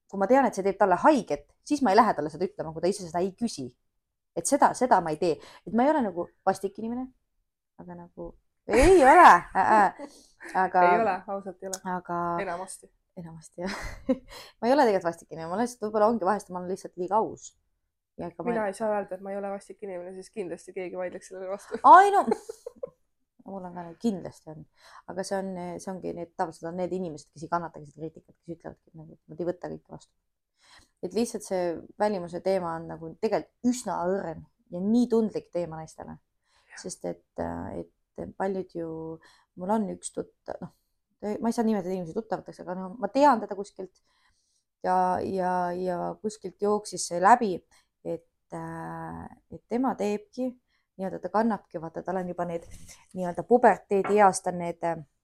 kui 0.10 0.20
ma 0.20 0.28
tean, 0.28 0.48
et 0.48 0.58
see 0.58 0.66
teeb 0.66 0.80
talle 0.80 0.98
haiget, 1.06 1.46
siis 1.68 1.84
ma 1.86 1.94
ei 1.94 2.00
lähe 2.00 2.14
talle 2.18 2.32
seda 2.34 2.48
ütlema, 2.50 2.74
kui 2.74 2.84
ta 2.84 2.92
ise 2.92 3.08
seda 3.08 3.24
ei 3.24 3.32
küsi. 3.40 3.70
et 4.34 4.50
seda, 4.50 4.72
seda 4.74 4.98
ma 5.06 5.12
ei 5.14 5.20
tee, 5.22 5.36
et 5.68 5.74
ma 5.78 5.84
ei 5.86 5.92
ole 5.92 6.00
nagu 6.08 6.24
vastik 6.46 6.80
inimene, 6.82 7.04
aga 7.78 7.94
nagu 7.94 8.32
ei 8.68 9.04
ole 9.04 9.30
äh,, 9.56 9.56
äh, 9.56 9.94
aga. 10.54 10.84
ei 10.92 11.02
ole, 11.02 11.16
ausalt 11.28 11.64
ei 11.64 11.68
ole. 11.68 11.80
aga. 11.96 12.20
enamasti. 12.42 12.92
enamasti 13.18 13.62
jah 13.62 13.76
ma 14.62 14.68
ei 14.68 14.74
ole 14.74 14.88
tegelikult 14.88 15.10
vastik 15.10 15.32
inimene, 15.32 15.52
ma 15.52 15.60
lihtsalt 15.62 15.88
võib-olla 15.88 16.10
ongi 16.14 16.28
vahest, 16.28 16.50
ma 16.50 16.62
olen 16.62 16.72
lihtsalt 16.72 16.98
liiga 17.02 17.20
aus. 17.20 17.54
mina 18.18 18.62
ma... 18.62 18.68
ei 18.68 18.78
saa 18.78 18.92
öelda, 18.94 19.18
et 19.18 19.26
ma 19.26 19.34
ei 19.34 19.40
ole 19.42 19.52
vastik 19.54 19.84
inimene, 19.84 20.14
siis 20.18 20.32
kindlasti 20.34 20.76
keegi 20.76 21.00
vaidleks 21.00 21.32
sellele 21.32 21.52
vastu. 21.52 21.80
ai 21.84 22.12
no 22.16 22.26
mul 23.46 23.66
on 23.68 23.74
ka 23.76 23.86
neid, 23.88 23.98
kindlasti 24.02 24.54
on, 24.54 24.66
aga 25.12 25.26
see 25.28 25.40
on, 25.40 25.50
see 25.84 25.92
ongi 25.92 26.14
need, 26.16 26.32
tavaliselt 26.40 26.70
on 26.72 26.78
need 26.80 26.94
inimesed, 26.96 27.30
kes 27.34 27.44
ei 27.44 27.52
kannatagi 27.52 27.90
seda 27.90 28.00
kriitikat, 28.00 28.36
kes 28.38 28.56
ütlevadki, 28.56 28.92
et 28.92 29.00
nagu 29.02 29.18
nad 29.32 29.42
ei 29.42 29.50
võta 29.50 29.72
kõike 29.74 29.96
vastu. 29.98 30.14
et 31.04 31.18
lihtsalt 31.18 31.48
see 31.48 31.66
välimuse 32.00 32.40
teema 32.46 32.78
on 32.80 32.88
nagu 32.94 33.12
tegelikult 33.20 33.74
üsna 33.74 34.00
õrn 34.08 34.46
ja 34.72 34.82
nii 34.82 35.10
tundlik 35.12 35.52
teema 35.52 35.82
naistele, 35.82 36.16
sest 36.80 37.04
et, 37.12 37.26
et 37.76 37.92
paljud 38.38 38.76
ju, 38.78 38.90
mul 39.60 39.76
on 39.76 39.88
üks 39.94 40.14
tuttav, 40.16 40.60
noh, 40.62 40.74
ma 41.24 41.50
ei 41.50 41.56
saa 41.56 41.66
nimetada 41.68 41.94
inimesi 41.94 42.16
tuttavateks, 42.18 42.64
aga 42.64 42.76
noh, 42.80 42.98
ma 43.00 43.10
tean 43.14 43.42
teda 43.44 43.56
kuskilt 43.58 44.04
ja, 44.84 44.98
ja, 45.24 45.54
ja 45.78 46.00
kuskilt 46.22 46.62
jooksis 46.62 47.08
see 47.10 47.22
läbi, 47.24 47.56
et, 48.04 48.28
et 48.54 49.64
tema 49.70 49.96
teebki 50.00 50.52
nii-öelda 50.98 51.20
ta 51.24 51.32
kannabki, 51.34 51.82
vaata, 51.82 52.04
tal 52.06 52.20
on 52.22 52.30
juba 52.30 52.46
need 52.46 52.66
nii-öelda 53.18 53.46
puberteedieas 53.50 54.44
ta 54.44 54.54
on 54.54 54.62
need 54.62 54.84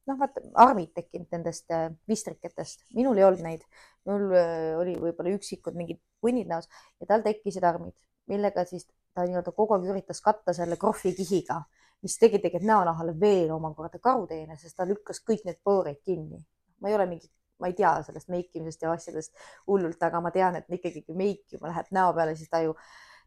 noh, 0.10 0.18
vaata 0.20 0.44
armid 0.66 0.94
tekkinud 0.98 1.30
nendest 1.36 1.70
äh, 1.76 1.90
vistriketest, 2.10 2.88
minul 2.98 3.20
ei 3.20 3.26
olnud 3.28 3.44
neid, 3.46 3.66
mul 4.10 4.30
äh, 4.34 4.72
oli 4.80 4.96
võib-olla 5.00 5.36
üksikud 5.38 5.78
mingid 5.78 6.02
punnid 6.24 6.50
näos 6.50 6.70
ja 7.00 7.10
tal 7.10 7.26
tekkisid 7.26 7.66
armid, 7.68 7.96
millega 8.32 8.66
siis 8.70 8.88
ta 9.14 9.26
nii-öelda 9.28 9.54
kogu 9.56 9.78
aeg 9.78 9.90
üritas 9.94 10.24
katta 10.26 10.56
selle 10.58 10.80
krohvikihiga, 10.82 11.62
mis 12.02 12.16
tegi 12.20 12.40
tegelikult 12.40 12.68
näonahale 12.70 13.14
veel 13.20 13.52
omakorda 13.52 14.00
karuteene, 14.00 14.58
sest 14.58 14.78
ta 14.78 14.88
lükkas 14.88 15.20
kõik 15.26 15.44
need 15.46 15.60
poorid 15.64 16.00
kinni. 16.06 16.40
ma 16.80 16.88
ei 16.88 16.96
ole 16.96 17.06
mingi, 17.10 17.28
ma 17.60 17.68
ei 17.68 17.74
tea 17.76 17.92
sellest 18.04 18.30
meikimisest 18.32 18.86
ja 18.86 18.92
asjadest 18.96 19.34
hullult, 19.68 20.04
aga 20.04 20.22
ma 20.24 20.32
tean, 20.32 20.56
et 20.56 20.70
ikkagi 20.72 21.02
kui 21.04 21.16
meikima 21.16 21.68
läheb 21.68 21.90
näo 21.92 22.14
peale, 22.16 22.36
siis 22.40 22.50
ta 22.50 22.62
ju 22.64 22.76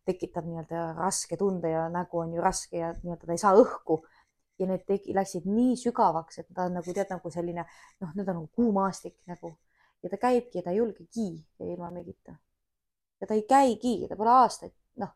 tekitab 0.09 0.47
nii-öelda 0.49 0.87
raske 0.97 1.37
tunde 1.37 1.71
ja 1.71 1.89
nägu 1.93 2.23
on 2.23 2.33
ju 2.35 2.41
raske 2.43 2.81
ja 2.81 2.95
nii-öelda 3.03 3.27
ta 3.27 3.37
ei 3.37 3.43
saa 3.45 3.55
õhku. 3.59 4.03
ja 4.61 4.67
need 4.69 4.85
tegi, 4.87 5.15
läksid 5.17 5.47
nii 5.49 5.75
sügavaks, 5.81 6.39
et 6.39 6.47
ta 6.55 6.69
on 6.69 6.77
nagu 6.77 6.93
tead 6.95 7.09
nagu 7.11 7.31
selline 7.35 7.65
noh, 7.65 8.11
nüüd 8.15 8.29
on 8.29 8.37
nagu 8.37 8.49
kuumaastik 8.55 9.17
nagu 9.27 9.55
ja 10.03 10.11
ta 10.13 10.19
käibki 10.21 10.59
ja 10.59 10.63
ta 10.63 10.71
ei 10.71 10.77
julgegi 10.77 11.29
ilma 11.61 11.91
meigita. 11.91 12.35
ja 13.21 13.27
ta 13.27 13.35
ei 13.35 13.43
käigi, 13.49 14.09
ta 14.09 14.17
pole 14.17 14.31
aastaid, 14.31 14.75
noh, 14.99 15.15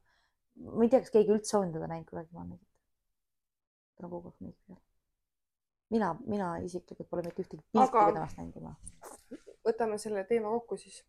ma 0.73 0.85
ei 0.85 0.91
tea, 0.91 1.03
kas 1.03 1.13
keegi 1.15 1.35
üldse 1.35 1.59
on 1.59 1.73
teda 1.75 1.89
näinud 1.91 2.09
kunagi 2.11 2.33
ilma 2.33 2.45
meigita. 2.45 2.76
Ta 3.97 4.07
on 4.07 4.13
kogu 4.13 4.33
aeg 4.33 4.41
meigi 4.41 4.63
peal. 4.67 4.81
mina, 5.91 6.15
mina 6.27 6.57
isiklikult 6.69 7.09
pole 7.11 7.23
mitte 7.27 7.43
ühtegi 7.43 7.63
pilti 7.73 8.05
temast 8.15 8.41
näinud 8.41 8.57
ilma. 8.61 8.75
võtame 9.69 9.99
selle 9.99 10.25
teema 10.25 10.53
kokku 10.59 10.77
siis. 10.81 11.03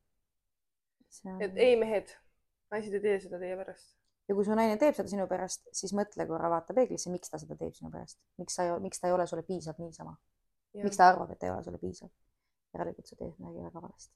On... 1.26 1.42
et 1.42 1.56
ei 1.56 1.76
mehed 1.80 2.12
naised 2.72 2.98
ei 2.98 3.04
tee 3.04 3.20
seda 3.24 3.40
teie 3.42 3.58
pärast. 3.60 3.94
ja 4.28 4.36
kui 4.36 4.46
su 4.46 4.56
naine 4.60 4.78
teeb 4.82 4.96
seda 4.98 5.12
sinu 5.12 5.28
pärast, 5.30 5.68
siis 5.76 5.94
mõtle 5.98 6.28
korra, 6.30 6.50
vaata 6.52 6.76
peeglisse, 6.78 7.12
miks 7.14 7.32
ta 7.32 7.40
seda 7.42 7.56
teeb 7.60 7.76
sinu 7.76 7.92
pärast, 7.94 8.20
miks 8.42 8.58
sa 8.58 8.66
ei, 8.68 8.74
miks 8.84 9.00
ta 9.02 9.10
ei 9.10 9.16
ole 9.16 9.28
sulle 9.28 9.44
piisav 9.48 9.80
niisama. 9.84 10.18
miks 10.84 11.00
ta 11.00 11.12
arvab, 11.12 11.32
et 11.32 11.40
ta 11.40 11.48
ei 11.50 11.54
ole 11.56 11.64
sulle 11.64 11.82
piisav? 11.84 12.12
järelikult 12.76 13.08
sa 13.10 13.16
teed 13.16 13.38
midagi 13.40 13.64
väga 13.70 13.82
valesti. 13.82 14.14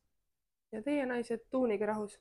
ja 0.76 0.84
teie 0.84 1.06
naised, 1.08 1.48
tuunige 1.50 1.88
rahus. 1.90 2.20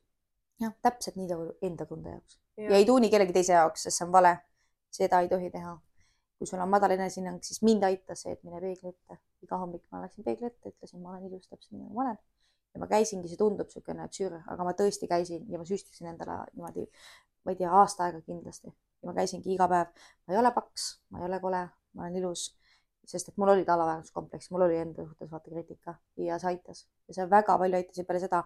jah, 0.63 0.75
täpselt 0.83 1.19
nii 1.19 1.29
nagu 1.33 1.51
enda 1.67 1.87
tunde 1.87 2.15
jaoks 2.15 2.39
ja. 2.57 2.71
ja 2.71 2.77
ei 2.77 2.87
tuuni 2.87 3.11
kellegi 3.11 3.37
teise 3.37 3.57
jaoks, 3.59 3.87
sest 3.87 3.99
see 3.99 4.07
on 4.07 4.13
vale. 4.13 4.37
seda 4.91 5.21
ei 5.23 5.29
tohi 5.29 5.51
teha. 5.51 5.79
Kui 6.41 6.49
sul 6.49 6.61
on 6.65 6.71
madal 6.73 6.95
enesehinnang, 6.97 7.43
siis 7.45 7.61
mind 7.67 7.85
aitas 7.85 8.25
see, 8.25 8.33
et 8.33 8.45
mine 8.49 8.61
peegli 8.63 8.89
ette. 8.89 9.19
iga 9.45 9.59
hommik 9.61 9.83
ma 9.93 10.01
läksin 10.05 10.25
peegli 10.25 10.47
ette, 10.49 10.73
ütlesin, 10.73 11.03
ma 11.05 11.13
olen 11.13 11.27
ilus 11.29 11.49
täpselt 11.49 11.75
nii 11.75 11.83
nagu 11.83 11.99
ma 11.99 12.07
olen 12.07 12.21
ja 12.75 12.81
ma 12.81 12.87
käisingi, 12.91 13.29
see 13.29 13.41
tundub 13.41 13.69
niisugune 13.69 14.07
tsür, 14.09 14.39
aga 14.55 14.67
ma 14.67 14.73
tõesti 14.79 15.09
käisin 15.11 15.45
ja 15.53 15.61
ma 15.61 15.67
süstisin 15.69 16.09
endale 16.13 16.39
niimoodi, 16.55 16.87
ma 17.45 17.53
ei 17.53 17.61
tea, 17.61 17.73
aasta 17.83 18.07
aega 18.07 18.23
kindlasti 18.25 18.71
ja 18.71 19.11
ma 19.11 19.17
käisingi 19.17 19.53
iga 19.55 19.69
päev. 19.69 19.93
ma 20.25 20.35
ei 20.35 20.41
ole 20.41 20.53
paks, 20.57 20.89
ma 21.11 21.21
ei 21.21 21.29
ole 21.29 21.41
kole, 21.45 21.63
ma 21.99 22.07
olen 22.07 22.19
ilus, 22.23 22.47
sest 23.13 23.33
et 23.33 23.41
mul 23.41 23.53
oli 23.53 23.67
alaväärsuskompleks, 23.77 24.51
mul 24.55 24.69
oli 24.69 24.81
enda 24.81 25.05
suhtes 25.05 25.33
vaata 25.33 25.51
kriitika 25.51 25.97
ja 26.25 26.39
see 26.39 26.55
aitas 26.55 26.87
ja 27.09 27.19
see 27.19 27.31
väga 27.31 27.59
palju 27.59 27.81
aitas 27.81 28.01
ja 28.01 28.07
peale 28.09 28.23
seda 28.23 28.45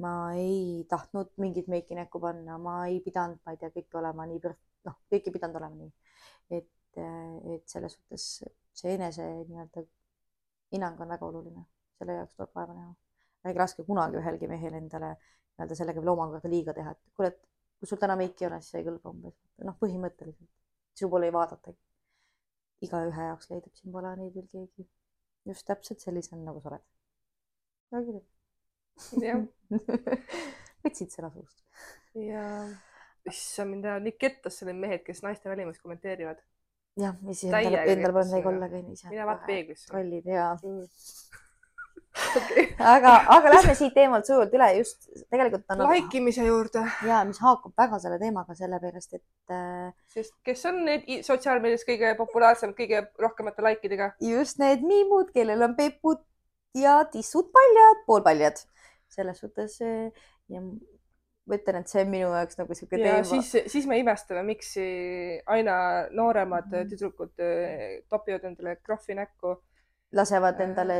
ma 0.00 0.32
ei 0.32 0.86
tahtnud 0.88 1.32
mingit 1.36 1.68
meiki 1.68 1.94
näkku 1.98 2.20
panna, 2.20 2.58
ma 2.58 2.86
ei 2.86 3.00
pidanud, 3.04 3.40
ma 3.44 3.52
ei 3.54 3.60
tea, 3.60 3.72
kõike 3.74 3.98
olema 4.00 4.26
nii, 4.30 4.40
noh, 4.88 4.96
kõik 5.12 5.26
ei 5.28 5.34
pidanud 5.34 5.58
olema 5.60 5.76
nii. 5.76 5.90
et, 6.56 6.68
et 6.98 7.68
selles 7.68 7.94
suhtes 7.94 8.26
see 8.80 8.94
enese 8.94 9.26
nii-öelda 9.48 9.84
hinnang 10.72 11.00
on 11.00 11.12
väga 11.14 11.26
oluline, 11.26 11.64
selle 11.98 12.16
jaoks 12.18 12.34
tuleb 12.34 12.54
vaeva 12.54 12.74
näha 12.74 12.94
ärge 13.48 13.62
laske 13.62 13.84
kunagi 13.86 14.18
ühelgi 14.20 14.48
mehel 14.50 14.76
endale 14.80 15.12
nii-öelda 15.14 15.78
sellega 15.78 16.02
veel 16.02 16.12
omakorda 16.14 16.50
liiga 16.52 16.74
teha, 16.76 16.92
et 16.96 17.14
kuule, 17.16 17.30
et 17.32 17.40
kui 17.80 17.88
sul 17.88 18.00
täna 18.00 18.16
meiki 18.20 18.44
ei 18.44 18.50
ole, 18.50 18.60
siis 18.64 18.80
ei 18.80 18.86
kõlba 18.88 19.12
umbes. 19.14 19.36
noh, 19.68 19.76
põhimõtteliselt, 19.80 20.50
sinu 20.98 21.10
poole 21.12 21.30
ei 21.30 21.36
vaadatagi. 21.36 21.78
igaühe 22.86 23.26
jaoks 23.28 23.50
leidub 23.50 23.74
siin 23.76 23.92
poole 23.92 24.14
neid 24.16 24.34
veel 24.34 24.48
keegi 24.52 24.88
just 25.48 25.66
täpselt 25.68 26.00
sellisena, 26.00 26.42
nagu 26.44 26.60
sa 26.60 26.72
oled. 26.72 26.86
väga 27.92 28.04
kirju. 28.06 28.22
jah 29.24 29.42
võtsid 30.84 31.12
sõna 31.12 31.32
suust. 31.34 31.64
ja, 32.16 32.44
issand, 33.28 33.74
mind 33.74 33.88
ajavad 33.88 34.06
nii 34.06 34.16
kettas 34.20 34.62
need 34.64 34.80
mehed, 34.84 35.04
kes 35.06 35.22
naiste 35.26 35.52
välimust 35.52 35.82
kommenteerivad. 35.84 36.40
Jah, 36.96 37.14
ja 37.14 37.34
siis 37.34 37.52
endal, 37.52 37.80
endal 37.94 38.12
pole 38.16 38.28
midagi 38.30 38.52
olla 38.54 38.70
ka 38.70 38.84
ise. 38.84 39.08
mine 39.12 39.26
vaata 39.32 39.46
peeglisse. 39.46 39.90
trollid 39.90 40.26
ja 40.26 40.52
mm 40.62 40.86
okay. 42.36 42.64
aga, 42.78 43.12
aga 43.30 43.52
lähme 43.54 43.74
siit 43.78 43.92
teemalt 43.94 44.26
sujuvalt 44.26 44.54
üle 44.56 44.66
just 44.80 45.06
tegelikult 45.30 45.74
on 45.74 45.84
laikimise 45.86 46.44
juurde. 46.46 46.82
ja 47.06 47.20
mis 47.28 47.38
haakub 47.42 47.74
väga 47.78 48.00
selle 48.02 48.18
teemaga, 48.22 48.56
sellepärast 48.58 49.14
et 49.18 49.54
äh.... 49.54 49.92
sest 50.10 50.34
kes 50.46 50.64
on 50.70 50.82
need 50.88 51.06
sotsiaalmeedias 51.26 51.86
kõige 51.88 52.12
populaarsemad, 52.18 52.74
kõige 52.78 53.04
rohkemate 53.22 53.64
likeidega? 53.66 54.10
just 54.26 54.58
need 54.62 54.82
miimud, 54.86 55.30
kellel 55.36 55.68
on 55.68 55.76
pepud 55.78 56.22
ja 56.78 57.00
tissud 57.12 57.50
paljad, 57.54 58.04
poolpaljad. 58.10 58.64
selles 59.10 59.42
suhtes 59.42 59.78
äh, 59.86 60.10
ja 60.50 60.62
ma 61.50 61.58
ütlen, 61.58 61.80
et 61.82 61.90
see 61.90 62.04
on 62.04 62.12
minu 62.12 62.28
jaoks 62.30 62.60
nagu 62.60 62.76
sihuke 62.78 63.00
teema. 63.00 63.24
siis, 63.26 63.50
siis 63.72 63.88
me 63.90 63.98
imestame, 64.00 64.44
miks 64.46 64.76
aina 65.50 65.74
nooremad 66.16 66.70
mm 66.70 66.78
-hmm. 66.78 66.92
tüdrukud 66.92 67.44
äh, 67.44 68.00
topivad 68.08 68.46
endale 68.52 68.76
krohvi 68.76 69.18
näkku. 69.18 69.56
lasevad 70.12 70.58
äh. 70.60 70.68
endale 70.68 70.94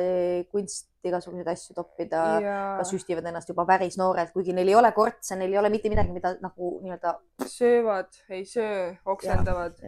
kunst 0.53 0.87
igasuguseid 1.05 1.49
asju 1.49 1.75
toppida 1.75 2.19
ja... 2.45 2.59
ka 2.79 2.85
süstivad 2.85 3.27
ennast 3.27 3.49
juba 3.49 3.65
päris 3.67 3.97
noorelt, 3.99 4.31
kuigi 4.33 4.53
neil 4.53 4.69
ei 4.69 4.75
ole 4.75 4.93
kortse, 4.93 5.37
neil 5.37 5.53
ei 5.53 5.59
ole 5.59 5.69
mitte 5.69 5.89
midagi, 5.89 6.13
mida 6.13 6.35
nagu 6.41 6.77
nii-öelda. 6.83 7.15
söövad, 7.47 8.21
ei 8.29 8.45
söö, 8.45 8.95
oksendavad. 9.05 9.81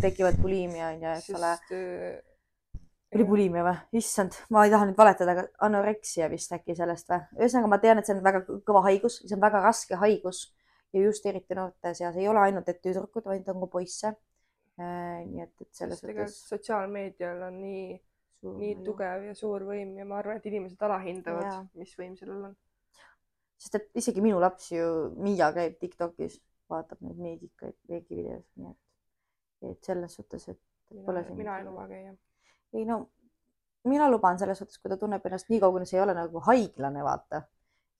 tekivad 0.00 0.40
bulimia 0.42 0.88
on 0.88 1.02
ju, 1.02 1.12
eks 1.18 1.30
ole 1.30 1.52
äh, 1.52 2.18
oli 3.14 3.24
bulimia 3.24 3.64
või? 3.64 4.00
issand, 4.00 4.36
ma 4.52 4.64
ei 4.66 4.72
taha 4.72 4.88
nüüd 4.88 4.98
valetada, 4.98 5.34
aga 5.34 5.44
anoreksia 5.64 6.28
vist 6.32 6.52
äkki 6.54 6.76
sellest 6.76 7.08
või? 7.12 7.20
ühesõnaga, 7.40 7.70
ma 7.72 7.80
tean, 7.82 8.00
et 8.00 8.08
see 8.08 8.16
on 8.16 8.22
väga 8.24 8.42
kõva 8.68 8.84
haigus, 8.88 9.20
see 9.24 9.36
on 9.36 9.44
väga 9.44 9.62
raske 9.64 9.98
haigus 10.00 10.44
ja 10.92 11.02
just 11.02 11.26
eriti 11.28 11.56
noorte 11.56 11.94
seas 11.96 12.16
ei 12.16 12.28
ole 12.28 12.42
ainult, 12.42 12.68
et 12.68 12.80
tüdrukud, 12.84 13.26
vaid 13.28 13.48
on 13.52 13.64
ka 13.64 13.70
poisse. 13.72 14.14
Äh, 14.78 15.24
nii 15.26 15.42
et, 15.42 15.54
et 15.64 15.80
selles 15.80 16.04
mõttes. 16.04 16.36
sotsiaalmeedial 16.52 17.42
on 17.48 17.56
nii, 17.58 17.96
nii 18.44 18.74
võim. 18.76 18.84
tugev 18.86 19.24
ja 19.26 19.34
suur 19.34 19.64
võim 19.66 19.96
ja 19.98 20.06
ma 20.06 20.20
arvan, 20.20 20.38
et 20.38 20.46
inimesed 20.46 20.84
alahindavad, 20.86 21.66
mis 21.80 21.96
võim 21.98 22.14
sellel 22.20 22.50
on. 22.50 22.54
sest 23.58 23.80
et 23.80 23.88
isegi 23.98 24.22
minu 24.22 24.38
laps 24.38 24.70
ju, 24.70 24.86
Miia 25.18 25.50
käib 25.56 25.80
Tiktokis, 25.80 26.38
vaatab 26.70 27.02
neid 27.02 27.18
meegikaid, 27.24 27.74
meegivideosid, 27.90 28.54
nii 28.62 28.70
et, 28.70 29.72
et 29.72 29.90
selles 29.90 30.14
suhtes, 30.14 30.46
et 30.54 31.02
pole 31.04 31.26
siin. 31.26 31.42
mina 31.42 31.58
ei 31.58 31.66
luba 31.66 31.88
käia 31.90 32.14
ei 32.76 32.84
no 32.88 33.06
mina 33.88 34.08
luban 34.10 34.38
selles 34.38 34.58
suhtes, 34.60 34.78
kui 34.82 34.90
ta 34.92 34.98
tunneb 35.00 35.24
ennast 35.26 35.50
nii 35.52 35.60
kaugele, 35.62 35.86
see 35.88 35.98
ei 35.98 36.04
ole 36.04 36.14
nagu 36.16 36.42
haiglane, 36.48 37.02
vaata, 37.04 37.42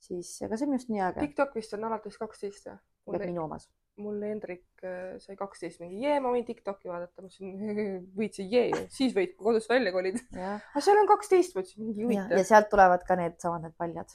siis 0.03 0.31
ega 0.47 0.59
see 0.59 0.69
on 0.69 0.77
just 0.77 0.93
nii 0.93 1.05
äge. 1.09 1.27
TikTok 1.27 1.55
vist 1.59 1.75
on 1.77 1.87
alates 1.89 2.19
kaksteist 2.21 2.71
või? 2.71 3.21
minu 3.25 3.45
omas. 3.47 3.69
mul 3.99 4.21
Hendrik 4.23 4.85
äh, 4.87 5.17
sai 5.23 5.35
kaksteist, 5.39 5.81
mingi 5.83 6.05
jee, 6.05 6.19
ma 6.23 6.31
võin 6.35 6.45
Tiktoki 6.47 6.91
vaadata, 6.91 7.23
ma 7.23 7.31
ütlesin, 7.31 8.05
võid 8.19 8.37
sa 8.37 8.45
jee, 8.47 8.85
siis 8.95 9.17
võid 9.17 9.35
kodust 9.41 9.71
välja 9.73 9.95
kolida. 9.95 10.23
aga 10.37 10.85
seal 10.85 11.01
on 11.01 11.11
kaksteist, 11.11 11.57
ma 11.57 11.65
ütlesin, 11.65 11.87
mingi 11.87 12.07
huvitav. 12.07 12.37
ja 12.37 12.45
sealt 12.47 12.71
tulevad 12.75 13.07
ka 13.09 13.19
needsamad 13.19 13.67
need 13.67 13.75
paljad 13.81 14.15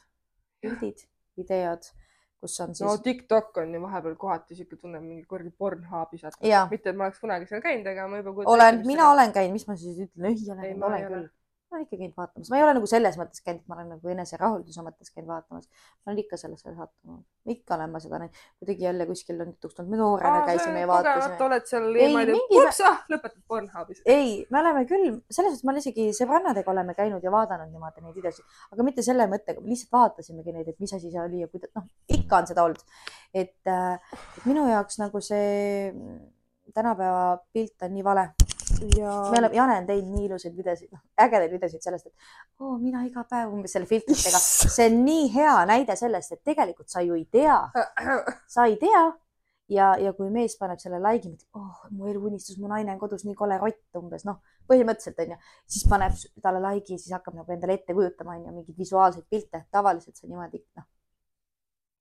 pildid, 0.64 1.04
videod 1.40 1.90
kus 2.44 2.60
on 2.66 2.74
siis. 2.76 2.86
no 2.88 2.98
TikTok 3.04 3.62
on 3.64 3.76
ju 3.76 3.84
vahepeal 3.84 4.18
kohati 4.20 4.58
siuke 4.60 4.80
tunne, 4.80 5.00
mingi 5.04 5.24
kuradi 5.30 5.54
Pornhubi 5.58 6.20
saad. 6.22 6.40
mitte, 6.72 6.92
et 6.92 7.00
ma 7.00 7.08
oleks 7.10 7.24
kunagi 7.24 7.48
seal 7.50 7.64
käinud, 7.64 7.88
aga 7.94 8.10
ma 8.12 8.20
juba. 8.22 8.50
olen, 8.56 8.84
mina 8.88 9.12
olen 9.12 9.34
käinud, 9.36 9.56
mis 9.60 9.68
ma 9.70 9.78
siis 9.80 10.04
ütlen, 10.08 10.30
ei 10.34 10.52
ole, 10.52 10.76
olen 10.90 11.08
küll 11.08 11.32
olen 11.74 11.86
ikka 11.86 11.98
käinud 11.98 12.16
vaatamas, 12.18 12.50
ma 12.52 12.58
ei 12.60 12.64
ole 12.66 12.74
nagu 12.78 12.88
selles 12.90 13.18
mõttes 13.20 13.44
käinud, 13.46 13.64
ma 13.70 13.78
olen 13.78 13.90
nagu 13.96 14.12
eneserahulduse 14.14 14.84
mõttes 14.86 15.14
käinud 15.14 15.30
vaatamas. 15.32 15.68
ma 16.04 16.12
olen 16.12 16.22
ikka 16.24 16.40
sellesse 16.40 16.74
sattunud, 16.76 17.24
ikka 17.54 17.76
olen 17.78 17.94
ma 17.94 18.02
seda 18.04 18.20
näinud, 18.22 18.42
kuidagi 18.62 18.88
jälle 18.88 19.08
kuskil 19.10 19.42
on 19.44 19.54
jutuks 19.54 19.78
tulnud, 19.78 19.92
me 19.92 20.02
noorena 20.02 20.44
käisime 20.48 20.84
ja 20.84 20.90
vaatasime. 20.92 21.40
oled 21.48 21.70
seal 21.70 21.88
niimoodi, 21.98 22.38
ups, 22.60 22.82
ah, 22.90 23.00
lõpetad 23.14 23.42
Pornhubis. 23.48 24.04
ei, 24.06 24.36
me 24.50 24.62
oleme 24.62 24.86
küll, 24.90 25.10
selles 25.30 25.56
suhtes 25.56 25.66
ma 25.68 25.74
olen 25.74 25.84
isegi 25.86 26.10
sõbrannadega 26.20 26.74
oleme 26.76 26.98
käinud 27.00 27.24
ja 27.24 27.34
vaadanud 27.34 27.74
niimoodi 27.74 28.06
neid 28.06 28.20
videosid, 28.20 28.62
aga 28.72 28.88
mitte 28.90 29.06
selle 29.06 29.28
mõttega, 29.32 29.64
lihtsalt 29.66 29.98
vaatasimegi 29.98 30.56
neid, 30.56 30.70
et 30.74 30.80
mis 30.84 30.94
asi 30.94 31.12
see 31.12 31.24
oli 31.24 31.44
ja 31.44 31.50
kuidas, 31.52 31.74
noh, 31.80 31.90
ikka 32.20 32.44
on 32.44 32.54
seda 32.54 32.68
olnud. 32.68 32.86
et, 33.34 33.60
äh, 33.68 34.18
et 34.38 34.46
minu 34.46 34.68
jaoks 34.70 35.00
nagu 35.02 35.22
see 35.22 35.84
tänapäeva 36.74 37.38
pilt 37.54 37.82
on 37.86 37.94
nii 37.94 38.04
vale 38.04 38.30
ja. 38.98 39.16
me 39.32 39.40
oleme, 39.40 39.56
Jane 39.56 39.78
on 39.82 39.90
teinud 39.90 40.14
nii 40.14 40.28
ilusaid 40.28 40.56
videosid, 40.58 40.92
noh, 40.94 41.02
ägedaid 41.26 41.52
videosid 41.54 41.84
sellest, 41.86 42.08
et 42.12 42.64
oo, 42.64 42.78
mina 42.82 43.04
iga 43.08 43.26
päev 43.30 43.52
umbes 43.54 43.76
selle 43.76 43.90
filtritega. 43.90 44.40
see 44.44 44.88
on 44.90 45.04
nii 45.06 45.28
hea 45.34 45.58
näide 45.70 45.98
sellest, 46.00 46.36
et 46.36 46.44
tegelikult 46.52 46.94
sa 46.94 47.04
ju 47.06 47.18
ei 47.20 47.28
tea, 47.32 47.60
sa 48.56 48.68
ei 48.70 48.78
tea 48.82 49.04
ja, 49.72 49.94
ja 50.00 50.14
kui 50.18 50.30
mees 50.34 50.56
paneb 50.60 50.82
selle 50.82 51.00
like'i, 51.04 51.32
mõtleb, 51.34 51.60
oh, 51.60 51.86
mu 51.96 52.10
eluunistus, 52.12 52.58
mu 52.62 52.72
naine 52.72 52.94
on 52.96 53.02
kodus 53.02 53.24
nii 53.28 53.36
kole 53.38 53.58
rott 53.62 54.00
umbes, 54.00 54.26
noh, 54.28 54.42
põhimõtteliselt 54.70 55.22
onju, 55.26 55.38
siis 55.76 55.88
paneb 55.92 56.18
talle 56.44 56.64
like'i, 56.68 56.98
siis 56.98 57.14
hakkab 57.16 57.38
nagu 57.40 57.56
endale 57.56 57.78
ette 57.80 57.96
kujutama 57.96 58.38
onju 58.38 58.56
mingeid 58.56 58.80
visuaalseid 58.80 59.28
pilte, 59.30 59.64
tavaliselt 59.74 60.20
see 60.20 60.30
niimoodi, 60.30 60.64
noh. 60.80 60.88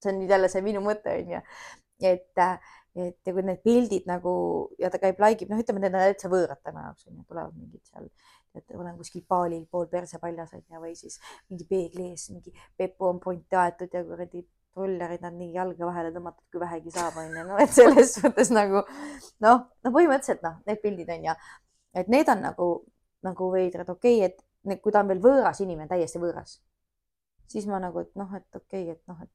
see 0.03 0.13
on 0.13 0.21
nüüd 0.23 0.35
jälle 0.35 0.51
see 0.51 0.65
minu 0.67 0.83
mõte 0.85 1.15
onju, 1.21 1.43
et 2.09 2.45
et 2.93 3.17
ja 3.25 3.33
kui 3.33 3.45
need 3.47 3.63
pildid 3.65 4.09
nagu 4.09 4.33
ja 4.81 4.91
ta 4.93 5.01
käib, 5.01 5.21
like 5.23 5.45
ib, 5.45 5.53
noh, 5.53 5.61
ütleme, 5.63 5.81
need 5.81 5.95
on 5.97 6.03
täitsa 6.05 6.29
võõrad 6.33 6.61
tema 6.61 6.89
jaoks 6.89 7.07
onju, 7.09 7.23
tulevad 7.25 7.55
mingid 7.57 7.81
seal, 7.89 8.11
et 8.59 8.75
olen 8.77 8.99
kuskil 8.99 9.25
baalil 9.29 9.63
pool 9.71 9.87
perse 9.93 10.21
paljas 10.21 10.53
onju 10.59 10.83
või 10.83 10.93
siis 10.99 11.17
mingi 11.49 11.65
peegli 11.71 12.11
ees, 12.11 12.27
mingi 12.35 12.53
pepu 12.77 13.09
on 13.09 13.21
ponti 13.23 13.57
aetud 13.57 13.97
ja 13.97 14.05
kuradi 14.05 14.45
trollerid 14.73 15.25
on 15.25 15.37
nii 15.39 15.57
jalga 15.57 15.89
vahele 15.89 16.13
tõmmatud, 16.13 16.45
kui 16.53 16.61
vähegi 16.61 16.93
saab 16.93 17.17
onju, 17.23 17.45
no 17.49 17.59
et 17.65 17.73
selles 17.73 18.15
mõttes 18.25 18.53
nagu 18.53 18.85
noh, 19.45 19.67
no 19.69 19.93
põhimõtteliselt 19.97 20.45
noh, 20.45 20.59
need 20.69 20.81
pildid 20.85 21.13
on 21.17 21.29
ja 21.31 21.37
et 21.97 22.09
need 22.13 22.29
on 22.33 22.45
nagu, 22.45 22.69
nagu 23.25 23.53
veidrad, 23.53 23.89
okei 23.93 24.21
okay,, 24.21 24.33
et 24.33 24.83
kui 24.85 24.93
ta 24.95 25.03
on 25.03 25.13
veel 25.13 25.21
võõras 25.25 25.61
inimene, 25.65 25.89
täiesti 25.91 26.21
võõras, 26.23 26.59
siis 27.51 27.65
ma 27.69 27.81
nagu, 27.83 28.05
et 28.05 28.13
noh, 28.21 28.33
et 28.37 28.61
okei 28.61 28.85
okay,, 28.89 28.97
et 28.97 29.09
noh, 29.11 29.21
et 29.25 29.33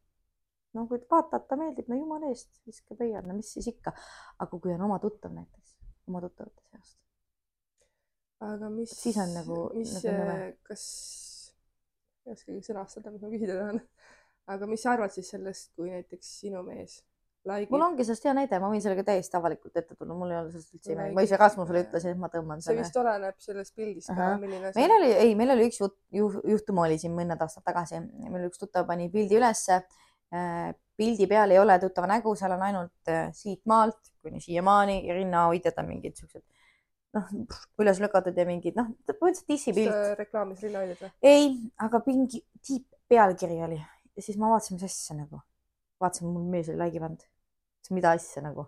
no 0.76 0.86
kui 0.90 1.00
vaatad, 1.12 1.48
ta 1.50 1.58
meeldib, 1.60 1.90
no 1.92 1.98
jumala 2.00 2.32
eest, 2.32 2.52
viska 2.68 2.98
peial, 3.00 3.26
no 3.28 3.36
mis 3.38 3.52
siis 3.56 3.70
ikka. 3.74 3.94
aga 4.44 4.60
kui 4.60 4.74
on 4.74 4.86
oma 4.90 5.00
tuttav 5.04 5.34
näiteks, 5.36 5.76
oma 6.12 6.22
tuttavate 6.24 6.64
seast. 6.72 6.98
aga 8.52 8.72
mis, 8.74 8.96
siis 9.02 9.20
on 9.24 9.36
nagu, 9.38 9.60
mis 9.78 9.98
nagu, 10.04 10.40
kas, 10.68 10.86
ei 12.26 12.36
oskagi 12.36 12.64
sõnastada, 12.70 13.14
mis 13.14 13.26
ma 13.26 13.34
küsida 13.34 13.60
tahan. 13.62 13.84
aga 14.56 14.72
mis 14.72 14.84
sa 14.84 14.96
arvad 14.96 15.16
siis 15.16 15.30
sellest, 15.34 15.74
kui 15.76 15.92
näiteks 15.94 16.40
sinu 16.42 16.64
mees 16.68 17.02
Laigib. 17.48 17.72
mul 17.72 17.84
ongi 17.86 18.04
sellest 18.04 18.26
hea 18.28 18.34
näide, 18.36 18.60
ma 18.60 18.70
võin 18.72 18.82
sellega 18.84 19.06
täiesti 19.08 19.38
avalikult 19.40 19.78
ette 19.80 19.96
tulla, 19.96 20.16
mul 20.18 20.32
ei 20.34 20.40
ole 20.40 20.50
sellest 20.52 20.74
üldse 20.76 20.94
ime, 20.94 21.06
ma 21.16 21.24
ise 21.24 21.38
Rasmusele 21.40 21.84
ütlesin, 21.86 22.16
et 22.16 22.20
ma 22.20 22.30
tõmban 22.34 22.64
selle. 22.64 22.82
see 22.82 22.84
vist 22.84 23.00
oleneb 23.00 23.38
sellest 23.44 23.76
pildist 23.78 24.12
ka, 24.12 24.30
milline 24.42 24.72
see. 24.72 24.82
meil 24.82 24.96
oli, 24.98 25.12
ei, 25.24 25.36
meil 25.40 25.54
oli 25.56 25.68
üks 25.70 25.80
juht, 25.80 25.96
juhtum 26.12 26.82
oli 26.84 26.98
siin 27.00 27.16
mõned 27.16 27.40
aastad 27.46 27.64
tagasi, 27.68 28.02
meil 28.28 28.50
üks 28.50 28.60
tuttav 28.60 28.88
pani 28.90 29.08
pildi 29.14 29.40
ülesse 29.40 29.80
pildi 30.98 31.28
peal 31.30 31.54
ei 31.54 31.60
ole 31.62 31.78
tuttava 31.80 32.08
nägu, 32.10 32.34
seal 32.36 32.56
on 32.58 32.64
ainult 32.68 33.12
äh, 33.12 33.30
siit 33.36 33.62
maalt 33.70 34.12
kuni 34.22 34.42
siiamaani 34.44 35.00
ja 35.08 35.16
rinnahoidjad 35.16 35.78
on 35.80 35.92
mingid 35.92 36.18
siuksed 36.20 36.44
noh, 37.16 37.30
üles 37.82 38.02
lükatud 38.04 38.38
ja 38.38 38.46
mingid 38.48 38.78
noh, 38.78 38.90
põhimõtteliselt 39.08 39.52
dissipilt. 39.52 40.00
reklaamis 40.20 40.64
rinnahoidjad 40.66 41.06
või? 41.06 41.14
ei, 41.30 41.52
aga 41.86 42.02
mingi 42.08 42.42
tiip 42.66 42.88
pealkiri 43.08 43.62
oli 43.68 43.80
ja 43.80 44.26
siis 44.26 44.40
ma 44.42 44.52
vaatasin, 44.52 44.80
mis 44.80 44.88
asja 44.90 45.18
nagu. 45.18 45.42
vaatasin, 46.02 46.32
mul 46.34 46.50
mees 46.52 46.72
oli 46.74 46.82
like'i 46.82 47.04
pannud. 47.04 47.24
mida 47.96 48.12
asja 48.18 48.44
nagu. 48.44 48.68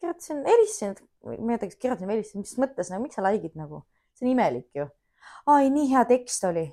kirjutasin, 0.00 0.42
helistasin, 0.48 0.96
ma 1.24 1.36
ei 1.36 1.44
mäleta, 1.44 1.68
kas 1.70 1.78
kirjutasin 1.78 2.08
või 2.08 2.18
helistasin, 2.18 2.46
mis 2.46 2.56
mõttes 2.64 2.92
nagu, 2.92 3.04
miks 3.04 3.20
sa 3.20 3.24
like'id 3.26 3.56
nagu, 3.60 3.84
see 4.16 4.26
on 4.26 4.32
imelik 4.32 4.68
ju. 4.74 4.88
ai, 5.52 5.70
nii 5.70 5.90
hea 5.92 6.04
tekst 6.08 6.48
oli 6.48 6.66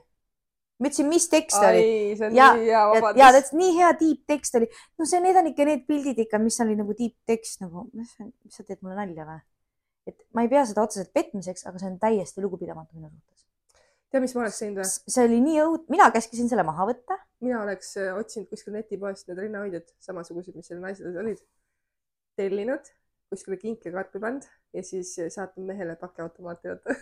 ma 0.78 0.90
ütlesin, 0.90 1.08
mis 1.10 1.26
tekst 1.32 1.58
Ai, 1.58 1.82
oli. 2.18 2.36
ja, 2.38 2.52
ja, 2.62 2.84
ja 2.94 3.30
ta 3.32 3.32
ütles, 3.40 3.54
nii 3.58 3.74
hea 3.80 3.92
tiibtekst 3.98 4.58
oli. 4.60 4.70
no 5.00 5.08
see, 5.10 5.22
need 5.24 5.40
on 5.40 5.50
ikka 5.52 5.66
need 5.68 5.86
pildid 5.90 6.20
ikka, 6.26 6.40
mis 6.42 6.60
oli 6.64 6.78
nagu 6.78 6.96
tiibtekst 6.98 7.64
nagu, 7.66 7.88
mis 7.98 8.14
sa 8.54 8.66
teed 8.66 8.84
mulle 8.86 8.98
nalja 9.00 9.26
või? 9.28 9.40
et 10.08 10.22
ma 10.38 10.46
ei 10.46 10.52
pea 10.52 10.64
seda 10.70 10.86
otseselt 10.86 11.12
petmiseks, 11.16 11.66
aga 11.68 11.82
see 11.82 11.90
on 11.90 11.98
täiesti 12.02 12.44
lugupidamatu 12.44 12.96
minu 12.96 13.10
suhtes. 13.10 13.48
tead, 14.14 14.24
mis 14.24 14.36
ma 14.38 14.46
oleks 14.46 14.62
teinud 14.62 14.82
või? 14.84 14.92
see 15.16 15.26
oli 15.30 15.40
nii 15.48 15.64
õud-, 15.66 15.88
mina 15.94 16.10
käskisin 16.16 16.52
selle 16.52 16.66
maha 16.68 16.90
võtta. 16.92 17.18
mina 17.44 17.64
oleks 17.64 17.96
äh, 18.02 18.14
otsinud 18.18 18.52
kuskil 18.52 18.78
netipoest 18.78 19.32
need 19.32 19.42
rinnahoidjad, 19.48 19.90
samasugused, 20.04 20.56
mis 20.56 20.70
seal 20.70 20.84
naisel 20.84 21.18
olid. 21.24 21.42
tellinud, 22.38 22.94
kuskile 23.34 23.58
kinkekarpi 23.58 24.22
pannud 24.22 24.46
ja 24.78 24.86
siis 24.86 25.16
saatnud 25.34 25.66
mehele 25.74 25.98
pakiautomaati 25.98 26.76
võtta 26.76 27.00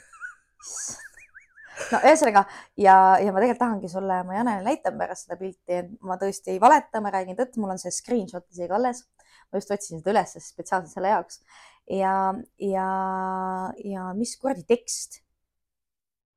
no 1.94 2.00
ühesõnaga 2.02 2.46
ja, 2.82 2.96
ja 3.22 3.34
ma 3.34 3.42
tegelikult 3.42 3.62
tahangi 3.62 3.92
sulle, 3.92 4.22
ma 4.28 4.38
Janele 4.40 4.66
näitan 4.66 4.98
pärast 5.00 5.28
seda 5.28 5.38
pilti, 5.40 5.82
et 5.82 5.92
ma 6.06 6.18
tõesti 6.22 6.56
ei 6.56 6.62
valeta, 6.62 7.02
ma 7.04 7.14
räägin 7.14 7.38
tõtt, 7.40 7.60
mul 7.62 7.76
on 7.76 7.82
see 7.82 7.94
screenshot 7.94 8.46
isegi 8.54 8.76
alles. 8.76 9.06
ma 9.52 9.62
just 9.62 9.72
otsisin 9.72 10.02
seda 10.02 10.14
üles 10.16 10.38
spetsiaalselt 10.42 10.94
selle 10.94 11.14
jaoks 11.14 11.42
ja, 11.90 12.34
ja, 12.60 12.88
ja 13.84 14.08
mis 14.18 14.36
kuradi 14.42 14.66
tekst. 14.68 15.22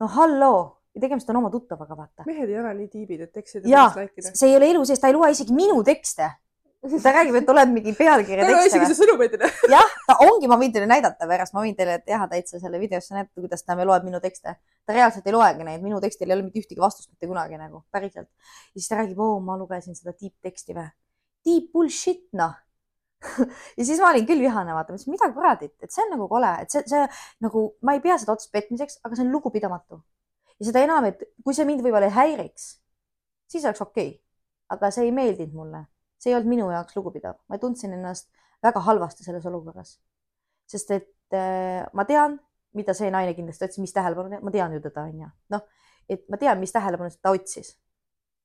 no 0.00 0.10
halloo, 0.14 0.60
tegemist 0.98 1.30
on 1.30 1.40
oma 1.40 1.50
tuttavaga, 1.50 1.96
vaata. 1.96 2.26
mehed 2.26 2.50
ei 2.50 2.60
ole 2.60 2.74
nii 2.82 2.90
tiibid, 2.92 3.24
et 3.28 3.32
teksti 3.32 3.64
like 3.64 4.28
see 4.32 4.50
ei 4.50 4.58
ole 4.58 4.70
elu 4.74 4.84
sees, 4.84 5.00
ta 5.00 5.10
ei 5.10 5.16
loe 5.16 5.30
isegi 5.34 5.56
minu 5.56 5.80
tekste 5.86 6.30
ta 7.02 7.12
räägib, 7.12 7.34
et 7.40 7.48
oled 7.50 7.72
mingi 7.72 7.92
pealkirja 7.98 8.46
tekste. 8.46 8.66
isegi 8.70 8.88
su 8.90 8.96
sõnumeid 9.00 9.34
ei 9.34 9.40
näe. 9.42 9.70
jah, 9.72 9.94
ta 10.06 10.14
ongi, 10.22 10.46
ma 10.50 10.58
võin 10.60 10.74
teile 10.74 10.86
näidata 10.90 11.26
pärast, 11.30 11.54
ma 11.56 11.64
võin 11.64 11.74
teile 11.78 11.98
teha 12.06 12.28
täitsa 12.30 12.60
selle 12.62 12.78
videosse 12.78 13.16
näidata, 13.16 13.34
kuidas 13.40 13.66
ta 13.66 13.74
loeb 13.78 14.06
minu 14.06 14.20
tekste. 14.22 14.54
ta 14.86 14.94
reaalselt 14.94 15.26
ei 15.26 15.34
loegi 15.34 15.66
neid, 15.66 15.82
minu 15.82 15.98
tekstil 16.04 16.30
ei 16.30 16.36
ole 16.36 16.46
mitte 16.46 16.62
ühtegi 16.62 16.80
vastust 16.82 17.10
mitte 17.10 17.26
kunagi 17.26 17.58
nagu, 17.58 17.82
päriselt. 17.90 18.30
ja 18.30 18.78
siis 18.78 18.88
ta 18.92 19.00
räägib, 19.02 19.18
oo, 19.18 19.40
ma 19.42 19.58
lugesin 19.58 19.98
seda 19.98 20.14
deep 20.14 20.36
teksti 20.42 20.78
või. 20.78 20.86
Deep 21.48 21.68
bullshit, 21.74 22.24
noh 22.38 22.54
ja 23.78 23.82
siis 23.82 23.98
ma 23.98 24.12
olin 24.12 24.26
küll 24.28 24.38
vihane, 24.44 24.70
vaata, 24.70 24.92
ma 24.92 24.94
ütlesin, 24.94 25.10
mida 25.16 25.32
kuradit, 25.34 25.74
et 25.82 25.90
see 25.90 26.04
on 26.04 26.12
nagu 26.14 26.28
kole, 26.30 26.52
et 26.62 26.70
see, 26.70 26.84
see 26.86 27.02
nagu, 27.42 27.64
ma 27.82 27.96
ei 27.96 28.02
pea 28.04 28.14
seda 28.22 28.36
otsest 28.36 28.54
petmiseks, 28.54 29.00
aga 29.02 29.18
see 29.18 29.26
on 29.26 29.34
lugupidamatu. 29.34 29.98
ja 30.60 30.70
seda 30.70 30.86
enam, 30.86 31.10
et 31.10 31.26
kui 31.42 31.56
see 31.58 31.66
mind 31.66 31.82
võib-olla 31.82 32.06
ei 32.06 32.14
häiriks, 32.14 32.70
siis 33.50 33.66
oleks 33.66 33.82
okei 33.82 34.12
okay.. 34.12 34.20
aga 34.76 34.92
see 34.94 35.08
ei 35.08 35.14
meeldinud 35.16 35.58
mulle 35.58 35.82
see 36.18 36.32
ei 36.32 36.36
olnud 36.36 36.50
minu 36.50 36.68
jaoks 36.72 36.96
lugupidav, 36.96 37.38
ma 37.48 37.58
tundsin 37.62 37.94
ennast 37.96 38.28
väga 38.62 38.82
halvasti 38.86 39.24
selles 39.24 39.46
olukorras. 39.46 39.98
sest 40.68 40.90
et 40.90 41.34
äh, 41.34 41.86
ma 41.92 42.04
tean, 42.04 42.38
mida 42.76 42.94
see 42.94 43.10
naine 43.10 43.34
kindlasti 43.34 43.64
otsis, 43.64 43.80
mis 43.80 43.94
tähelepanu, 43.96 44.40
ma 44.44 44.50
tean 44.52 44.72
ju 44.74 44.80
teda, 44.84 45.06
onju. 45.08 45.28
noh, 45.54 45.66
et 46.08 46.24
ma 46.28 46.36
tean, 46.36 46.58
mis 46.60 46.72
tähelepanu 46.72 47.10
ta 47.22 47.30
otsis. 47.30 47.76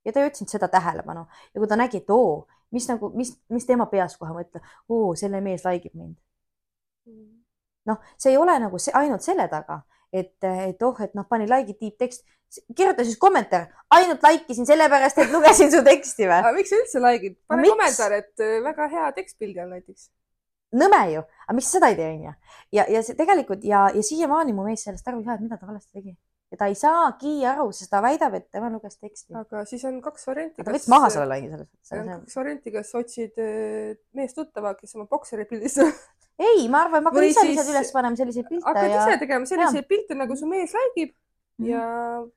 ja 0.06 0.14
ta 0.14 0.20
ei 0.20 0.28
otsinud 0.28 0.52
seda 0.52 0.68
tähelepanu 0.68 1.26
ja 1.54 1.60
kui 1.60 1.68
ta 1.68 1.80
nägi, 1.80 2.04
et 2.04 2.10
oo, 2.10 2.46
mis 2.72 2.88
nagu, 2.90 3.12
mis, 3.16 3.36
mis 3.50 3.66
tema 3.66 3.86
peas 3.92 4.18
kohe 4.18 4.34
mõtleb, 4.36 4.64
oo, 4.90 5.16
selle 5.16 5.42
mees 5.42 5.66
laigib 5.66 5.96
mind 5.96 6.16
mm.. 7.08 7.30
noh, 7.90 8.02
see 8.18 8.34
ei 8.34 8.38
ole 8.38 8.58
nagu 8.60 8.80
see, 8.80 8.94
ainult 9.00 9.26
selle 9.26 9.48
taga, 9.52 9.82
et, 10.14 10.34
et 10.44 10.84
oh, 10.86 11.00
et 11.04 11.14
noh, 11.18 11.26
pani 11.30 11.48
like'i 11.50 11.76
tiibtekst, 11.80 12.26
kirjuta 12.78 13.06
siis 13.06 13.18
kommentaar, 13.22 13.70
ainult 13.94 14.26
like 14.26 14.54
isin 14.54 14.68
sellepärast, 14.70 15.22
et 15.24 15.32
lugesin 15.34 15.72
su 15.74 15.82
teksti 15.86 16.30
või? 16.30 16.42
miks 16.58 16.74
sa 16.74 16.82
üldse 16.82 17.02
like'id? 17.04 17.38
pane 17.50 17.66
no, 17.66 17.72
kommentaar, 17.74 18.18
et 18.22 18.44
äh, 18.46 18.60
väga 18.66 18.90
hea 18.92 19.08
tekstpildi 19.18 19.64
on 19.64 19.74
näiteks. 19.74 20.10
nõme 20.84 21.02
ju, 21.14 21.26
aga 21.48 21.58
miks 21.58 21.72
sa 21.72 21.80
seda 21.80 21.90
ei 21.94 21.98
tee, 22.00 22.12
onju. 22.18 22.36
ja, 22.80 22.86
ja 22.98 23.02
see 23.06 23.18
tegelikult 23.20 23.66
ja, 23.68 23.88
ja 23.96 24.06
siiamaani 24.06 24.56
mu 24.56 24.68
mees 24.68 24.86
sellest 24.86 25.10
aru 25.10 25.24
ei 25.24 25.28
saa, 25.30 25.40
et 25.40 25.46
mida 25.48 25.58
ta 25.58 25.70
valesti 25.70 26.00
tegi. 26.00 26.16
Ja 26.54 26.60
ta 26.60 26.70
ei 26.70 26.76
saagi 26.78 27.34
aru, 27.50 27.68
sest 27.74 27.90
ta 27.92 28.02
väidab, 28.06 28.36
et 28.38 28.50
tema 28.54 28.70
luges 28.74 29.00
teksti. 29.00 29.34
aga 29.40 29.64
siis 29.70 29.84
on 29.90 30.00
kaks 30.06 30.28
varianti. 30.30 30.62
ta 30.62 30.70
võttis 30.70 30.90
maha 30.94 31.10
selle 31.14 31.30
like'i 31.32 31.50
selles 31.50 31.70
mõttes. 31.70 32.26
kaks 32.28 32.38
varianti, 32.40 32.74
kas 32.76 32.94
otsid 33.00 33.42
äh, 33.42 33.96
meest 34.18 34.38
tuttava, 34.38 34.76
kes 34.78 34.94
oma 34.98 35.08
bokserit 35.10 35.50
pildistab 35.50 35.90
ei, 36.48 36.68
ma 36.70 36.84
arvan, 36.86 37.06
ma 37.06 37.14
hakkan 37.14 37.30
ise 37.30 37.46
lihtsalt 37.48 37.74
üles 37.74 37.92
panema 37.96 38.20
selliseid 38.20 38.50
pilte. 38.50 38.66
hakkad 38.70 38.94
ja... 38.94 39.02
ise 39.02 39.20
tegema 39.26 39.50
selliseid 39.50 39.90
pilte, 39.90 40.18
nagu 40.20 40.38
su 40.38 40.50
mees 40.50 40.76
läigib 40.78 41.14
mm 41.14 41.66
-hmm. 41.66 41.72
ja 41.74 41.84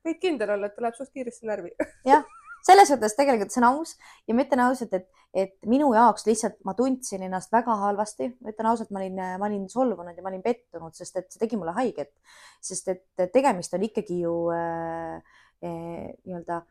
võid 0.07 0.19
kindel 0.21 0.57
olla, 0.57 0.71
et 0.71 0.75
ta 0.75 0.85
läheb 0.85 0.97
suht 0.97 1.13
kiiresti 1.13 1.49
närvi 1.49 1.73
jah, 2.05 2.25
selles 2.65 2.91
mõttes 2.93 3.15
tegelikult 3.17 3.53
see 3.53 3.61
on 3.61 3.67
aus 3.69 3.95
ja 4.27 4.35
ma 4.35 4.45
ütlen 4.45 4.63
ausalt, 4.65 4.93
et, 4.97 5.07
et 5.33 5.55
minu 5.69 5.89
jaoks 5.95 6.27
lihtsalt 6.27 6.57
ma 6.67 6.73
tundsin 6.77 7.25
ennast 7.27 7.53
väga 7.53 7.75
halvasti, 7.83 8.31
ma 8.41 8.53
ütlen 8.53 8.71
ausalt, 8.71 8.91
ma 8.91 9.03
olin, 9.03 9.21
ma 9.41 9.49
olin 9.49 9.67
solvunud 9.71 10.17
ja 10.17 10.25
ma 10.25 10.31
olin 10.33 10.45
pettunud, 10.45 10.95
sest 10.97 11.21
et 11.21 11.29
see 11.31 11.43
tegi 11.43 11.59
mulle 11.59 11.75
haiget, 11.77 12.13
sest 12.63 12.89
et 12.93 13.27
tegemist 13.33 13.75
on 13.77 13.85
ikkagi 13.87 14.21
ju 14.23 14.33
äh, 14.55 15.39
äh, 15.63 16.09
nii-öelda 16.25 16.61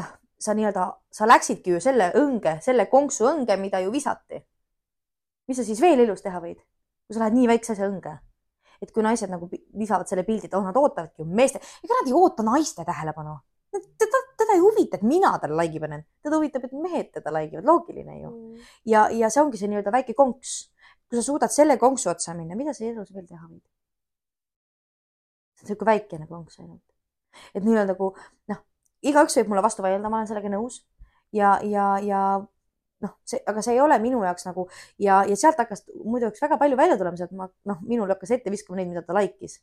noh, 0.00 0.12
sa 0.40 0.54
nii-öelda, 0.56 0.86
sa 1.12 1.26
läksidki 1.28 1.74
ju 1.74 1.80
selle 1.82 2.12
õnge, 2.16 2.58
selle 2.64 2.86
konksu 2.92 3.26
õnge, 3.28 3.56
mida 3.60 3.82
ju 3.84 3.92
visati 3.92 4.40
mis 5.50 5.58
sa 5.58 5.66
siis 5.66 5.82
veel 5.82 6.04
elus 6.06 6.22
teha 6.22 6.38
võid, 6.42 6.58
kui 7.06 7.16
sa 7.16 7.24
lähed 7.24 7.38
nii 7.40 7.48
väikse 7.50 7.74
asja 7.74 7.90
õnge? 7.90 8.18
et 8.80 8.94
kui 8.96 9.02
naised 9.04 9.28
nagu 9.28 9.44
lisavad 9.76 10.08
selle 10.08 10.22
pildi, 10.24 10.48
et 10.48 10.54
oh, 10.56 10.62
nad 10.64 10.76
ootavadki 10.80 11.20
ju 11.20 11.26
meeste, 11.36 11.58
ega 11.84 11.98
nad 11.98 12.06
ei 12.08 12.14
oota 12.16 12.40
naiste 12.46 12.80
tähelepanu. 12.88 13.34
Teda, 14.50 14.58
ei 14.58 14.62
huvita, 14.64 14.98
et 14.98 15.06
mina 15.06 15.32
talle 15.38 15.56
like 15.58 15.80
panen, 15.80 16.04
teda 16.22 16.36
huvitab, 16.36 16.66
et 16.66 16.76
mehed 16.76 17.10
teda 17.14 17.32
like 17.34 17.56
ivad, 17.56 17.66
loogiline 17.66 18.20
ju 18.20 18.30
mm.. 18.30 18.68
ja, 18.92 19.08
ja 19.14 19.30
see 19.30 19.42
ongi 19.42 19.60
see 19.60 19.70
nii-öelda 19.70 19.94
väike 19.94 20.14
konks. 20.18 20.70
kui 21.08 21.18
sa 21.18 21.26
suudad 21.26 21.50
selle 21.54 21.76
konksu 21.78 22.10
otsa 22.10 22.34
minna, 22.34 22.56
mida 22.58 22.74
sa 22.74 22.84
elus 22.84 23.12
veel 23.14 23.26
teha 23.26 23.46
võid? 23.46 23.64
see 25.60 25.64
on 25.64 25.68
niisugune 25.68 25.90
väikene 25.92 26.26
konks 26.30 26.60
ainult. 26.60 26.86
et 27.54 27.64
nii-öelda 27.64 27.94
nagu 27.94 28.14
noh, 28.52 28.62
igaüks 29.02 29.36
võib 29.40 29.52
mulle 29.52 29.66
vastu 29.66 29.86
vaielda, 29.86 30.08
ma 30.08 30.20
olen 30.20 30.30
sellega 30.30 30.52
nõus 30.52 30.82
ja, 31.32 31.58
ja, 31.62 31.92
ja 32.04 32.22
noh, 33.04 33.16
see, 33.24 33.40
aga 33.48 33.62
see 33.64 33.76
ei 33.76 33.82
ole 33.82 33.98
minu 34.02 34.22
jaoks 34.24 34.46
nagu 34.48 34.66
ja, 34.98 35.22
ja 35.28 35.36
sealt 35.38 35.60
hakkas 35.60 35.86
muidu 36.04 36.30
üks 36.30 36.42
väga 36.42 36.58
palju 36.60 36.78
välja 36.80 36.98
tulema, 37.00 37.20
sealt 37.20 37.36
ma 37.36 37.48
noh, 37.70 37.84
minul 37.86 38.10
hakkas 38.12 38.34
ette 38.36 38.52
viskama 38.52 38.80
neid, 38.80 38.90
mida 38.92 39.04
ta 39.06 39.16
like'is. 39.16 39.60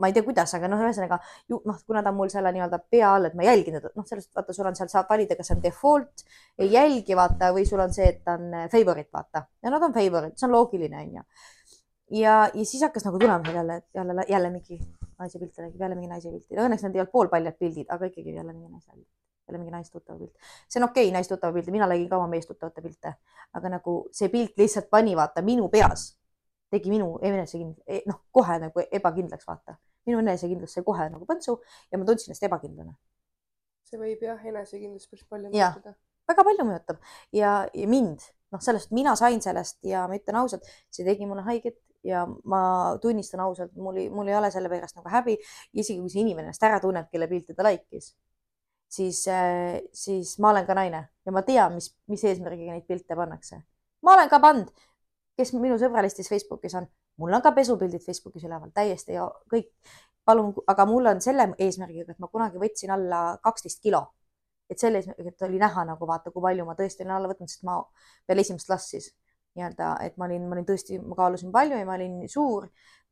Ma 0.00 0.10
ei 0.10 0.14
tea, 0.16 0.24
kuidas, 0.26 0.52
aga 0.58 0.68
noh, 0.70 0.82
ühesõnaga 0.84 1.18
noh, 1.52 1.80
kuna 1.86 2.02
ta 2.04 2.12
on 2.12 2.18
mul 2.18 2.30
selle 2.32 2.52
nii-öelda 2.54 2.80
pea 2.92 3.14
all, 3.16 3.28
et 3.28 3.36
ma 3.38 3.46
jälgin 3.46 3.78
teda, 3.78 3.92
noh, 3.96 4.06
sellest 4.08 4.32
vaata, 4.36 4.54
sul 4.56 4.68
on 4.68 4.78
seal, 4.78 4.90
saab 4.92 5.10
valida, 5.10 5.38
kas 5.38 5.52
on 5.54 5.62
default, 5.64 6.26
ei 6.58 6.70
jälgi, 6.72 7.16
vaata, 7.18 7.52
või 7.56 7.66
sul 7.68 7.82
on 7.84 7.94
see, 7.96 8.08
et 8.14 8.32
on 8.32 8.46
eh, 8.52 8.68
favorite, 8.72 9.10
vaata 9.14 9.46
ja 9.64 9.72
nad 9.72 9.88
on 9.88 9.96
favorite, 9.96 10.36
see 10.36 10.48
on 10.48 10.54
loogiline, 10.56 11.02
onju. 11.02 11.26
ja, 12.20 12.38
ja 12.52 12.64
siis 12.64 12.84
hakkas 12.86 13.08
nagu 13.08 13.20
tulema 13.22 13.56
jälle, 13.58 13.82
jälle, 13.94 14.26
jälle 14.28 14.54
mingi 14.54 14.80
naise 15.18 15.38
pilte 15.38 15.64
nägib, 15.64 15.80
jälle 15.80 15.96
mingi 15.96 16.12
naise 16.12 16.30
pilti. 16.30 16.58
Õnneks 16.60 16.82
need 16.84 16.98
ei 16.98 17.00
olnud 17.00 17.12
poolpaljad 17.12 17.56
pildid, 17.56 17.88
aga 17.88 18.10
ikkagi 18.10 18.34
jälle 18.36 18.52
mingi 18.52 18.68
naise 18.68 18.92
pilt 18.92 19.08
jälle 19.46 19.58
mingi 19.58 19.70
naistuttava 19.70 20.18
pilt. 20.18 20.32
see 20.68 20.80
on 20.82 20.88
okei 20.88 21.04
okay,, 21.04 21.12
naistuttava 21.12 21.52
pilti, 21.52 21.70
mina 21.70 21.86
nägin 21.86 22.08
ka 22.10 22.16
oma 22.16 22.26
meestuttavate 22.26 22.82
pilte, 22.82 23.12
aga 23.54 23.68
nagu 23.76 23.96
see 24.12 24.28
pilt 24.28 24.58
lihtsalt 24.58 24.90
pani 24.90 25.16
vaata 25.16 25.42
minu 25.42 25.68
peas, 25.68 26.16
tegi 26.72 26.90
minu 26.92 27.16
enesekindlus, 27.24 27.82
e, 27.86 28.02
noh, 28.10 28.22
kohe 28.34 28.58
nagu 28.62 28.86
ebakindlaks 28.98 29.46
vaata. 29.48 29.76
minu 30.06 30.20
enesekindlus 30.22 30.76
sai 30.76 30.84
kohe 30.86 31.08
nagu 31.10 31.26
põntsu 31.28 31.56
ja 31.90 31.98
ma 31.98 32.06
tundsin 32.08 32.32
ennast 32.32 32.46
ebakindlana. 32.48 32.96
see 33.86 34.00
võib 34.00 34.22
jah, 34.22 34.42
enesekindlus 34.52 35.08
päris 35.10 35.26
palju 35.30 35.50
mõjutada. 35.50 35.94
väga 36.28 36.46
palju 36.50 36.68
mõjutab 36.68 37.02
ja, 37.32 37.56
ja 37.72 37.88
mind, 37.90 38.28
noh, 38.54 38.62
sellest 38.62 38.94
mina 38.96 39.16
sain 39.16 39.42
sellest 39.42 39.82
ja 39.86 40.06
ma 40.10 40.18
ütlen 40.18 40.42
ausalt, 40.42 40.66
see 40.90 41.06
tegi 41.06 41.26
mulle 41.26 41.46
haiget 41.46 41.78
ja 42.06 42.26
ma 42.26 42.60
tunnistan 43.02 43.42
ausalt, 43.42 43.74
mul 43.74 43.98
ei, 43.98 44.10
mul 44.10 44.28
ei 44.30 44.36
ole 44.38 44.50
selle 44.54 44.70
pärast 44.70 44.98
nagu 44.98 45.10
häbi, 45.10 45.38
isegi 45.74 45.98
kui 46.00 46.12
see 46.12 46.22
inimene 46.22 46.50
ennast 46.50 46.62
ära 46.66 46.78
tunneb, 46.82 47.10
kelle 47.10 47.26
pilti 47.30 47.54
ta 47.54 47.66
like'is 47.66 48.12
siis, 48.88 49.24
siis 49.92 50.38
ma 50.38 50.50
olen 50.50 50.66
ka 50.66 50.74
naine 50.74 51.02
ja 51.26 51.34
ma 51.34 51.42
tean, 51.46 51.74
mis, 51.76 51.90
mis 52.10 52.24
eesmärgiga 52.24 52.74
neid 52.74 52.86
pilte 52.88 53.16
pannakse. 53.18 53.60
ma 54.02 54.14
olen 54.14 54.30
ka 54.30 54.40
pannud, 54.40 54.70
kes 55.36 55.52
minu 55.56 55.76
sõbralistis 55.80 56.28
Facebookis 56.32 56.74
on, 56.78 56.86
mul 57.20 57.36
on 57.36 57.42
ka 57.44 57.52
pesupildid 57.56 58.04
Facebookis 58.04 58.46
üleval, 58.48 58.72
täiesti 58.74 59.16
ja 59.16 59.26
kõik. 59.52 59.70
palun, 60.26 60.50
aga 60.66 60.86
mul 60.90 61.06
on 61.06 61.20
selle 61.22 61.52
eesmärgiga, 61.62 62.12
et 62.12 62.18
ma 62.18 62.26
kunagi 62.26 62.58
võtsin 62.58 62.90
alla 62.90 63.38
kaksteist 63.42 63.82
kilo. 63.82 64.06
et 64.70 64.78
selle 64.82 64.98
eesmärgiga, 64.98 65.30
et 65.30 65.42
oli 65.46 65.58
näha 65.62 65.84
nagu 65.86 66.06
vaata, 66.06 66.30
kui 66.34 66.42
palju 66.42 66.64
ma 66.66 66.74
tõesti 66.74 67.04
olen 67.04 67.16
alla 67.16 67.28
võtnud, 67.30 67.48
sest 67.48 67.62
ma 67.64 67.76
peale 68.26 68.42
esimest 68.42 68.68
last 68.68 68.90
siis 68.90 69.12
nii-öelda, 69.56 69.92
et 70.04 70.16
ma 70.16 70.26
olin, 70.26 70.48
ma 70.48 70.56
olin 70.56 70.66
tõesti, 70.66 70.98
ma 71.00 71.14
kaalusin 71.16 71.52
palju 71.52 71.78
ja 71.78 71.86
ma 71.86 71.94
olin 71.94 72.16
suur 72.28 72.66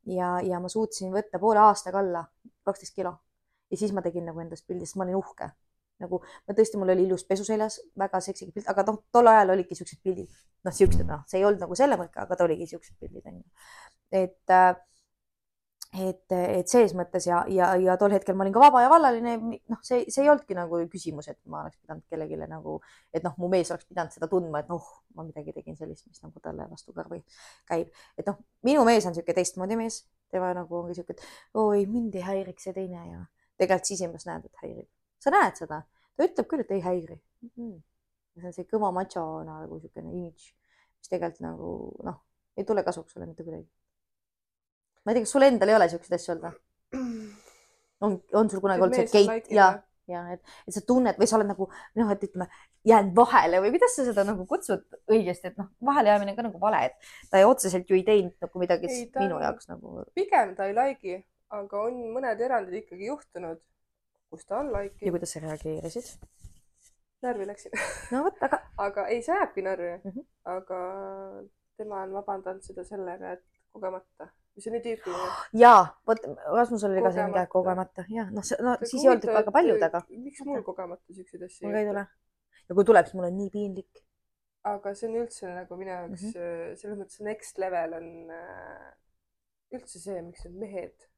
ja, 0.06 0.40
ja 0.42 0.60
ma 0.60 0.68
suutsin 0.68 1.12
võtta 1.14 1.38
poole 1.38 1.60
aastaga 1.60 2.00
alla 2.02 2.24
kaksteist 2.64 2.94
kilo. 2.94 3.14
ja 3.70 3.76
siis 3.76 3.92
ma 3.92 4.02
tegin 4.02 4.26
nagu 4.26 4.40
endast 4.40 4.66
pildi, 4.66 4.86
sest 4.86 4.98
ma 4.98 5.06
olin 5.06 5.20
uhke 5.20 5.52
nagu 6.02 6.20
ma 6.24 6.56
tõesti, 6.56 6.78
mul 6.80 6.94
oli 6.94 7.06
ilus 7.08 7.26
pesu 7.28 7.46
seljas, 7.46 7.78
väga 8.00 8.20
seksiga 8.24 8.54
pilt, 8.54 8.70
aga 8.70 8.86
noh, 8.88 9.02
tol 9.14 9.30
ajal 9.30 9.54
olidki 9.54 9.76
siuksed 9.78 10.00
pildid, 10.04 10.30
noh, 10.66 10.74
siuksed, 10.74 11.04
noh, 11.08 11.22
see 11.30 11.40
ei 11.40 11.46
olnud 11.46 11.62
nagu 11.64 11.78
selle 11.78 11.98
mõõka, 12.00 12.24
aga 12.24 12.38
ta 12.38 12.48
oligi 12.48 12.66
siuksed 12.72 12.96
pildid 13.00 13.30
onju. 13.30 13.44
et, 14.14 14.42
äh, 14.50 14.74
et, 15.94 16.34
et 16.34 16.70
ses 16.70 16.94
mõttes 16.98 17.28
ja, 17.28 17.44
ja, 17.50 17.70
ja 17.78 17.94
tol 18.00 18.14
hetkel 18.14 18.34
ma 18.34 18.44
olin 18.44 18.54
ka 18.56 18.62
vaba 18.64 18.82
ja 18.82 18.90
vallaline, 18.90 19.36
noh, 19.70 19.82
see, 19.86 20.02
see 20.10 20.24
ei 20.24 20.32
olnudki 20.32 20.56
nagu 20.58 20.80
küsimus, 20.90 21.28
et 21.30 21.38
ma 21.50 21.62
oleks 21.62 21.78
pidanud 21.78 22.02
kellelegi 22.10 22.40
nagu, 22.50 22.80
et 23.14 23.26
noh, 23.26 23.36
mu 23.38 23.50
mees 23.52 23.70
oleks 23.70 23.86
pidanud 23.90 24.14
seda 24.14 24.28
tundma, 24.30 24.64
et 24.64 24.72
noh, 24.72 24.88
ma 25.14 25.26
midagi 25.26 25.54
tegin 25.54 25.78
sellist, 25.78 26.08
mis 26.10 26.24
nagu 26.24 26.42
talle 26.42 26.66
vastu 26.70 26.96
karvi 26.96 27.22
käib. 27.70 27.94
et 28.18 28.26
noh, 28.26 28.42
minu 28.66 28.82
mees 28.88 29.06
on 29.06 29.14
sihuke 29.14 29.36
teistmoodi 29.36 29.78
mees, 29.78 30.02
tema 30.34 30.50
nagu 30.56 30.82
ongi 30.82 30.98
sihuke, 30.98 31.14
et 31.14 31.62
oi, 31.62 31.86
mind 31.86 32.18
ei 32.18 32.26
häiriks 32.26 32.66
see 32.66 32.74
teine 32.74 33.06
ja 33.06 33.24
tegelikult 33.60 33.92
sisimas 33.94 34.26
näed, 34.26 34.50
et 34.50 34.64
häirib 34.64 34.90
sa 35.24 35.32
näed 35.34 35.62
seda, 35.62 35.80
ta 36.16 36.28
ütleb 36.28 36.50
küll, 36.50 36.64
et 36.64 36.74
ei 36.74 36.82
häiri 36.84 37.16
mm. 37.16 37.50
-hmm. 37.54 37.80
see 38.40 38.50
on 38.50 38.58
see 38.58 38.68
kõva 38.70 38.92
macho 38.94 39.24
nagu 39.46 39.78
niisugune 39.78 40.12
imidž, 40.12 40.50
mis 40.98 41.10
tegelikult 41.10 41.46
nagu 41.46 41.72
noh, 42.10 42.20
ei 42.56 42.68
tule 42.68 42.84
kasuks 42.86 43.16
sulle 43.16 43.26
mitte 43.30 43.46
kuidagi. 43.46 43.68
ma 45.04 45.12
ei 45.12 45.18
tea, 45.18 45.26
kas 45.26 45.34
sul 45.36 45.48
endal 45.48 45.72
ei 45.72 45.80
ole 45.80 45.88
siukseid 45.92 46.18
asju 46.18 46.36
olnud 46.36 46.46
või? 46.48 46.60
on, 48.04 48.22
on 48.40 48.50
sul 48.50 48.62
kunagi 48.64 48.86
olnud 48.86 49.00
see 49.00 49.26
geit 49.26 49.50
ja, 49.52 49.68
ja 50.10 50.22
et, 50.34 50.54
et 50.68 50.76
sa 50.76 50.84
tunned 50.86 51.18
või 51.20 51.28
sa 51.30 51.38
oled 51.38 51.50
nagu 51.50 51.68
noh, 51.70 52.14
et 52.14 52.24
ütleme, 52.28 52.48
jäänud 52.88 53.16
vahele 53.16 53.60
või 53.64 53.74
kuidas 53.74 53.96
sa 53.96 54.06
seda 54.06 54.24
nagu 54.28 54.46
kutsud 54.48 54.84
õigesti, 55.10 55.52
et 55.52 55.60
noh, 55.60 55.70
vahele 55.84 56.12
jäämine 56.12 56.34
on 56.34 56.40
ka 56.40 56.48
nagu 56.48 56.62
vale, 56.62 56.82
et 56.90 57.12
ta 57.30 57.40
ei, 57.40 57.46
otseselt 57.48 57.90
ju 57.90 57.98
ei 57.98 58.04
teinud 58.06 58.34
nagu 58.44 58.64
midagi 58.64 58.90
ei, 58.90 59.06
ta... 59.12 59.22
minu 59.24 59.40
jaoks 59.42 59.70
nagu. 59.72 60.02
pigem 60.18 60.56
ta 60.58 60.68
ei 60.68 60.76
like'i, 60.76 61.20
aga 61.54 61.86
on 61.88 62.02
mõned 62.16 62.42
erandid 62.44 62.82
ikkagi 62.82 63.08
juhtunud 63.10 63.62
kus 64.30 64.46
ta 64.46 64.58
on 64.62 64.72
like'i. 64.72 65.06
ja 65.06 65.14
kuidas 65.16 65.32
sa 65.32 65.40
reageerisid? 65.40 66.14
närvi 67.24 67.46
läksin 67.46 67.72
no 68.12 68.24
vot, 68.24 68.40
aga. 68.46 68.60
aga 68.86 69.06
ei, 69.12 69.22
see 69.26 69.36
jääbki 69.36 69.62
närvi 69.68 69.90
mm. 69.96 70.10
-hmm. 70.10 70.24
aga 70.56 70.80
tema 71.76 72.02
on 72.02 72.12
vabandanud 72.14 72.62
seda 72.62 72.84
sellega, 72.86 73.34
et 73.36 73.44
kogemata, 73.74 74.28
mis 74.54 74.66
nii 74.70 74.82
tüüpiline. 74.84 75.28
jaa, 75.64 75.84
vot 76.08 76.26
Rasmusel 76.54 76.94
oli 76.94 77.04
ka 77.04 77.12
selline 77.16 77.38
käe 77.38 77.50
kogemata, 77.54 78.06
jah, 78.14 78.30
noh, 78.34 78.50
no 78.66 78.74
siis 78.84 79.02
ei 79.02 79.12
olnud 79.12 79.30
väga 79.38 79.54
paljud, 79.54 79.86
aga. 79.88 80.02
miks 80.26 80.44
mul 80.48 80.62
kogemata 80.66 81.16
siukseid 81.18 81.46
asju 81.48 81.66
mul 81.66 81.76
ka 81.76 81.84
ei 81.84 81.88
tule. 81.90 82.04
ja 82.68 82.78
kui 82.78 82.90
tuleb, 82.90 83.08
siis 83.08 83.18
mul 83.18 83.30
on 83.30 83.40
nii 83.40 83.54
piinlik. 83.56 84.04
aga 84.74 84.94
see 84.98 85.08
on 85.10 85.16
üldse 85.22 85.50
nagu 85.50 85.80
minu 85.80 85.92
jaoks 85.92 86.22
mm 86.22 86.36
-hmm. 86.36 86.76
selles 86.82 87.00
mõttes 87.00 87.26
next 87.30 87.58
level 87.64 87.98
on 87.98 88.06
äh, 88.38 88.92
üldse 89.76 89.98
see, 90.06 90.22
miks 90.22 90.46
need 90.46 90.60
mehed 90.62 91.10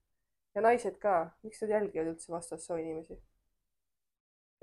ja 0.57 0.65
naised 0.65 0.97
ka, 1.03 1.17
miks 1.45 1.61
nad 1.63 1.75
jälgivad 1.77 2.15
üldse 2.15 2.33
vastassoo 2.33 2.79
inimesi 2.81 3.19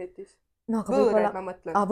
netis? 0.01 0.37
no 0.71 0.81
aga 0.81 0.95
võib-olla. 0.95 1.31
ma 1.35 1.43
mõtlen 1.49 1.77
ah,. 1.77 1.85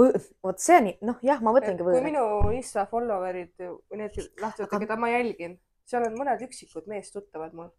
vot 0.45 0.64
see 0.64 0.78
on, 0.80 0.89
noh 1.10 1.20
jah, 1.28 1.41
ma 1.43 1.54
mõtlengi 1.56 1.86
võõraid. 1.86 1.99
kui 1.99 2.08
minu 2.08 2.56
Insta 2.58 2.86
follower'id, 2.89 3.54
need 3.99 4.18
lahtivad 4.41 4.68
aga..., 4.68 4.82
keda 4.86 4.97
ma 4.99 5.12
jälgin, 5.12 5.58
seal 5.88 6.08
on 6.08 6.18
mõned 6.18 6.45
üksikud 6.47 6.88
meestuttavad 6.91 7.54
mul. 7.58 7.70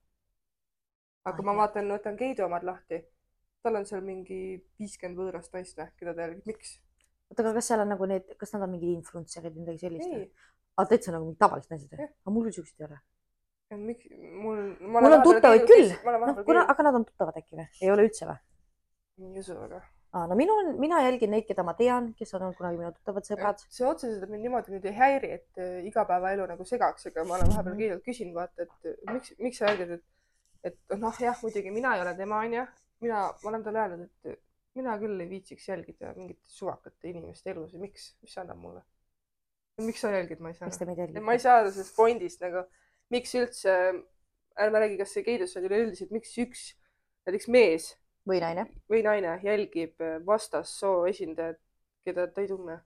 aga 1.29 1.39
ah, 1.39 1.49
ma 1.49 1.57
vaatan, 1.63 1.91
võtan 1.97 2.19
Keidu 2.21 2.47
omad 2.47 2.67
lahti, 2.69 3.03
tal 3.65 3.81
on 3.81 3.89
seal 3.89 4.05
mingi 4.05 4.41
viiskümmend 4.81 5.21
võõrast 5.23 5.55
naist 5.57 5.81
keda 5.99 6.15
ta 6.15 6.29
jälgib, 6.29 6.47
miks? 6.53 6.77
oota, 7.31 7.43
aga 7.43 7.57
kas 7.59 7.73
seal 7.73 7.85
on 7.85 7.95
nagu 7.95 8.11
need, 8.11 8.37
kas 8.39 8.55
nad 8.55 8.67
on 8.69 8.77
mingid 8.77 8.99
influencer'id 8.99 9.57
või 9.57 9.65
midagi 9.65 9.87
sellist? 9.87 10.45
aa, 10.77 10.87
täitsa 10.87 11.17
nagu 11.17 11.31
mingid 11.31 11.41
tavalised 11.43 11.73
naised 11.73 11.97
või? 11.97 12.13
aga 12.13 12.37
mul 12.37 12.47
küll 12.49 12.61
siukseid 12.61 12.85
ei 12.85 12.91
ole. 12.91 13.03
Miks, 13.79 14.07
mul. 14.43 14.61
mul 14.81 15.19
on 15.19 15.25
tuttavaid 15.25 15.67
küll. 15.69 15.91
noh, 16.05 16.45
kuna, 16.45 16.67
aga 16.69 16.89
nad 16.89 17.01
on 17.01 17.09
tuttavad 17.09 17.41
äkki 17.41 17.59
või? 17.59 17.67
ei 17.81 17.91
ole 17.95 18.07
üldse 18.09 18.29
või? 18.29 18.39
ei 19.23 19.43
usu 19.43 19.57
väga 19.59 19.83
aa, 20.13 20.27
no 20.29 20.37
minul, 20.37 20.73
mina 20.81 21.01
jälgin 21.07 21.33
neid, 21.33 21.47
keda 21.49 21.65
ma 21.65 21.75
tean, 21.79 22.11
kes 22.19 22.35
on 22.37 22.45
olnud 22.45 22.59
kunagi 22.59 22.81
minu 22.81 22.93
tuttavad 22.93 23.27
sõbrad. 23.27 23.65
see 23.73 23.87
otseselt 23.89 24.29
mind 24.31 24.45
niimoodi 24.47 24.75
nüüd 24.75 24.89
ei 24.91 24.97
häiri, 24.99 25.31
et 25.39 25.61
äh, 25.63 25.79
igapäevaelu 25.89 26.47
nagu 26.51 26.67
segaks, 26.69 27.09
aga 27.09 27.25
ma 27.29 27.39
olen 27.39 27.49
vahepeal 27.49 27.73
mhm. 27.73 27.81
Keidult 27.81 28.07
küsinud, 28.09 28.37
vaata, 28.37 28.67
et 28.67 28.91
äh, 28.91 28.99
miks, 29.15 29.35
miks 29.41 29.61
sa 29.63 29.71
jälgid, 29.71 29.97
et, 29.97 30.73
et 30.73 30.97
noh, 31.01 31.21
jah, 31.27 31.39
muidugi 31.45 31.73
mina 31.75 31.95
ei 31.97 32.05
ole 32.05 32.15
tema, 32.19 32.43
onju. 32.45 32.67
mina, 33.07 33.23
ma 33.33 33.53
olen 33.53 33.65
talle 33.65 33.85
öelnud, 33.85 34.09
et 34.09 34.35
äh, 34.35 34.41
mina 34.77 34.99
küll 35.01 35.25
ei 35.25 35.31
viitsiks 35.33 35.69
jälgida 35.69 36.13
mingite 36.19 36.45
suvakate 36.59 37.13
inimeste 37.13 37.53
elusid, 37.55 37.81
miks, 37.81 38.13
mis 38.21 38.37
see 38.37 38.45
annab 38.45 38.61
mulle? 38.61 38.85
miks 39.81 40.05
sa 40.05 40.13
jälgid, 40.13 40.45
ma 40.45 40.53
ei 40.53 40.59
saa. 40.59 40.69
miks 40.69 40.81
te 40.81 40.89
meid 40.89 41.01
jälgite? 41.01 41.25
ma 41.25 41.39
ei 41.39 41.41
saa 41.43 41.65
sellest 41.71 41.97
fondist 41.97 42.45
nagu, 42.45 42.67
miks 43.13 43.35
üldse, 43.39 43.75
ärme 44.61 44.81
räägi, 44.83 45.01
kas 45.01 45.13
see 45.17 45.25
Keidus 45.27 45.57
on 45.59 45.67
üleüldiselt, 45.69 46.13
miks 46.15 46.33
üks 46.41 46.71
näiteks 47.27 47.49
mees 47.53 47.91
või 48.29 48.41
naine. 48.43 48.67
või 48.91 49.03
naine 49.07 49.37
jälgib 49.45 50.01
äh, 50.03 50.17
vastassoo 50.27 51.05
esindajat, 51.11 51.61
keda 52.07 52.27
ta 52.31 52.43
ei 52.43 52.49
tunne. 52.51 52.81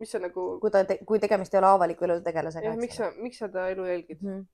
mis 0.00 0.10
sa 0.10 0.18
nagu. 0.18 0.58
kui 0.60 0.70
ta 0.74 0.84
te,, 0.84 0.98
kui 1.06 1.20
tegemist 1.22 1.54
ei 1.54 1.60
ole 1.60 1.70
avaliku 1.70 2.08
elu 2.08 2.20
tegelasega. 2.24 2.72
jah, 2.72 2.80
miks 2.80 3.00
sa, 3.00 3.10
miks 3.16 3.40
sa 3.42 3.48
ta 3.48 3.68
elu 3.72 3.86
jälgid 3.86 4.22
mm? 4.22 4.38
-hmm. 4.38 4.44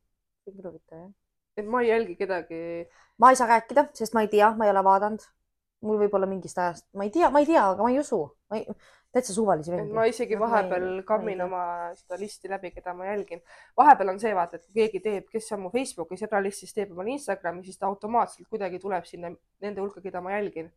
huvitav 0.46 0.78
jah. 0.98 1.10
et 1.56 1.66
ma 1.66 1.82
ei 1.82 1.88
jälgi 1.88 2.16
kedagi. 2.16 2.62
ma 3.18 3.30
ei 3.30 3.36
saa 3.36 3.48
rääkida, 3.48 3.88
sest 3.94 4.14
ma 4.14 4.26
ei 4.26 4.28
tea, 4.28 4.54
ma 4.56 4.64
ei 4.64 4.70
ole 4.70 4.84
vaadanud. 4.84 5.28
Mul 5.86 6.00
võib 6.02 6.14
olla 6.16 6.28
mingist 6.28 6.58
ajast, 6.58 6.88
ma 6.98 7.06
ei 7.06 7.12
tea, 7.14 7.30
ma 7.32 7.42
ei 7.42 7.48
tea, 7.48 7.62
aga 7.72 7.84
ma 7.84 7.92
ei 7.92 8.00
usu. 8.00 8.22
ma 8.50 8.58
ei, 8.58 8.66
täitsa 9.12 9.34
suvalisi 9.34 9.72
vendi. 9.72 9.92
ma 9.92 10.04
isegi 10.06 10.36
no, 10.36 10.44
vahepeal 10.44 11.02
kammin 11.06 11.42
oma 11.44 11.62
seda 11.98 12.18
listi 12.20 12.50
läbi, 12.50 12.70
keda 12.74 12.94
ma 12.94 13.08
jälgin. 13.10 13.42
vahepeal 13.76 14.12
on 14.14 14.20
see 14.22 14.32
vaata, 14.36 14.60
et 14.60 14.66
kui 14.66 14.80
keegi 14.80 15.00
teeb, 15.06 15.28
kes 15.32 15.50
on 15.56 15.64
mu 15.64 15.70
Facebooki 15.74 16.18
sõbralistis, 16.20 16.74
teeb 16.76 16.92
omale 16.94 17.14
Instagrami, 17.16 17.64
siis 17.66 17.80
ta 17.80 17.88
automaatselt 17.90 18.48
kuidagi 18.48 18.78
tuleb 18.82 19.06
sinna 19.08 19.32
nende 19.64 19.82
hulka, 19.82 20.02
keda 20.04 20.22
ma 20.24 20.36
jälgin. 20.36 20.70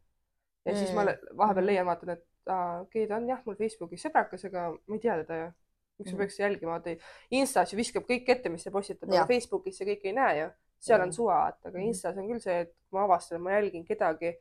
ja 0.66 0.72
mm. 0.72 0.80
siis 0.80 0.94
ma 0.96 1.06
mm. 1.06 1.36
vahepeal 1.38 1.70
leian, 1.70 1.90
vaatan, 1.90 2.16
et 2.18 2.24
okei 2.48 3.04
okay,, 3.04 3.10
ta 3.12 3.20
on 3.20 3.28
jah 3.30 3.44
mul 3.46 3.60
Facebookis 3.60 4.08
sõbrakas, 4.08 4.48
aga 4.50 4.72
ma 4.74 4.98
ei 4.98 5.04
tea 5.04 5.20
teda 5.22 5.40
ju. 5.42 5.52
miks 6.00 6.10
mm. 6.10 6.18
ma 6.18 6.24
peaks 6.24 6.40
jälgima, 6.40 6.78
vaata 6.80 6.96
Instas 7.38 7.74
ju 7.74 7.78
viskab 7.78 8.08
kõik 8.10 8.30
ette, 8.34 8.50
mis 8.50 8.66
ta 8.66 8.74
postitab, 8.74 9.14
aga 9.14 9.28
Facebookis 9.30 9.78
sa 9.78 9.86
kõike 9.86 10.10
ei 10.10 10.18
näe 10.18 10.40
ju. 10.40 10.50
seal 10.84 11.00
mm. 11.00 11.06
on 11.06 11.14
suva, 11.14 11.38
vaata, 11.46 11.70
aga 11.70 11.78
mm. 11.78 11.86
Instas 11.92 12.18
on 12.18 12.32
küll 12.32 12.42
see, 12.42 12.58
et 12.66 12.74
ma 12.92 13.06
avastan, 13.06 13.46
ma 13.46 13.54
jälgin 13.60 13.86
kedagi 13.86 14.34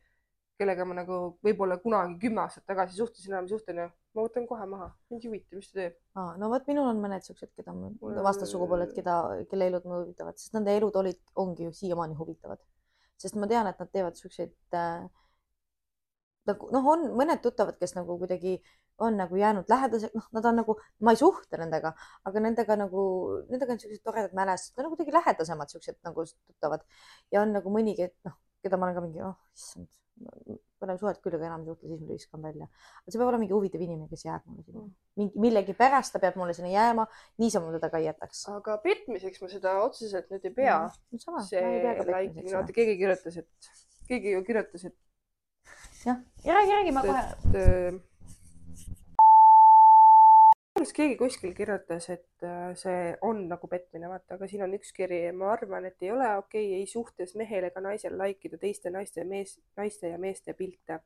kellega 0.62 0.86
ma 0.88 0.96
nagu 0.96 1.20
võib-olla 1.44 1.78
kunagi 1.82 2.18
kümme 2.22 2.44
aastat 2.44 2.66
tagasi 2.70 2.98
suhtlesin, 2.98 3.34
enam 3.34 3.48
ei 3.48 3.52
suhtle, 3.52 3.74
onju. 3.76 3.94
ma 4.16 4.26
võtan 4.26 4.46
kohe 4.50 4.66
maha, 4.70 4.90
mind 5.12 5.24
ei 5.24 5.30
huvita, 5.30 5.58
mis 5.58 5.70
ta 5.70 5.78
teeb. 5.80 5.96
aa, 6.18 6.36
no 6.40 6.50
vot, 6.52 6.68
minul 6.70 6.90
on 6.90 7.00
mõned 7.02 7.26
siuksed, 7.26 7.52
keda 7.58 7.74
mul 7.76 8.20
vastassugupooled, 8.28 8.92
keda, 8.96 9.16
kelle 9.50 9.70
elud 9.72 9.88
mulle 9.88 10.04
huvitavad, 10.06 10.38
sest 10.40 10.54
nende 10.56 10.76
elud 10.78 11.00
olid, 11.02 11.20
ongi 11.42 11.68
ju 11.68 11.74
siiamaani 11.80 12.18
huvitavad. 12.18 12.62
sest 13.22 13.36
ma 13.38 13.46
tean, 13.50 13.68
et 13.70 13.78
nad 13.78 13.90
teevad 13.94 14.18
siukseid 14.18 14.54
äh, 14.78 15.04
nagu 16.50 16.70
noh, 16.74 16.88
on 16.94 17.10
mõned 17.18 17.42
tuttavad, 17.44 17.78
kes 17.80 17.94
nagu 17.98 18.16
kuidagi 18.20 18.56
on 19.02 19.16
nagu 19.18 19.38
jäänud 19.38 19.70
lähedaseks, 19.70 20.14
noh, 20.14 20.26
nad 20.36 20.46
on 20.50 20.60
nagu, 20.60 20.76
ma 21.02 21.14
ei 21.14 21.18
suhtle 21.18 21.58
nendega, 21.58 21.94
aga 22.28 22.42
nendega 22.44 22.76
nagu, 22.78 23.04
nendega 23.50 23.74
on 23.74 23.82
siuksed 23.82 24.02
toredad 24.04 24.36
mälestused, 24.36 24.76
nad 24.78 24.86
on 24.86 24.94
kuidagi 24.94 25.14
lähedasemad 25.16 25.72
siuksed 25.72 25.98
nagu 26.06 26.26
tuttavad 26.28 26.84
ja 27.32 27.42
on 27.42 27.54
nagu 27.56 27.72
mõnigi, 27.72 28.10
et 28.10 28.28
noh, 28.28 28.36
keda 28.62 28.78
ma 28.78 28.88
olen 28.88 28.98
ka 28.98 29.04
mingi, 29.06 29.24
oh 29.26 29.38
issand 29.56 29.90
me 30.22 30.86
oleme 30.86 30.98
suhet 31.00 31.20
küll, 31.22 31.36
aga 31.38 31.48
enam 31.48 31.64
ei 31.64 31.70
suhtle, 31.70 31.88
siis 31.90 32.02
ma 32.02 32.16
viskan 32.16 32.44
välja. 32.46 32.68
see 33.08 33.18
peab 33.18 33.28
olema 33.28 33.42
mingi 33.44 33.56
huvitav 33.56 33.84
inimene, 33.84 34.08
kes 34.10 34.24
jääb 34.26 34.46
mulle 34.48 34.64
sinna. 34.66 34.82
Mm. 34.82 34.92
mingi, 35.20 35.42
millegipärast 35.46 36.14
ta 36.14 36.22
peab 36.22 36.38
mulle 36.40 36.56
sinna 36.56 36.72
jääma, 36.72 37.06
niisama 37.42 37.70
ma 37.70 37.78
teda 37.78 37.90
ka 37.92 38.02
ei 38.02 38.08
jätaks. 38.10 38.44
aga 38.52 38.78
petmiseks 38.84 39.42
ma 39.44 39.50
seda 39.52 39.74
otseselt 39.86 40.30
nüüd 40.34 40.48
ei 40.50 40.54
pea 40.60 40.78
mm,. 40.86 41.24
No, 41.32 41.42
see 41.46 41.64
like, 42.08 42.46
vaata 42.52 42.78
keegi 42.78 42.96
kirjutas, 43.00 43.42
et, 43.42 43.72
keegi 44.08 44.36
ju 44.36 44.44
kirjutas, 44.46 44.88
et. 44.90 44.96
jah, 46.06 46.24
räägi, 46.46 46.78
räägi, 46.78 46.96
ma 46.96 47.06
kohe. 47.06 47.26
et 47.62 48.11
alguses 50.72 50.94
keegi 50.96 51.16
kuskil 51.20 51.52
kirjutas, 51.54 52.08
et 52.10 52.44
äh, 52.46 52.72
see 52.78 53.12
on 53.22 53.44
nagu 53.48 53.68
petmine, 53.68 54.08
vaata, 54.10 54.36
aga 54.36 54.48
siin 54.50 54.64
on 54.64 54.74
üks 54.74 54.92
kiri, 54.96 55.20
ma 55.36 55.52
arvan, 55.52 55.84
et 55.86 56.02
ei 56.02 56.10
ole 56.10 56.28
okei 56.40 56.64
okay, 56.66 56.80
ei 56.80 56.86
suhtes 56.90 57.34
mehel 57.38 57.68
ega 57.68 57.82
naisel 57.84 58.16
like 58.18 58.48
ida 58.48 58.58
teiste 58.58 58.90
naiste, 58.90 59.24
mees, 59.28 59.58
naiste 59.76 60.10
ja 60.10 60.18
meeste 60.18 60.54
pilte. 60.58 61.00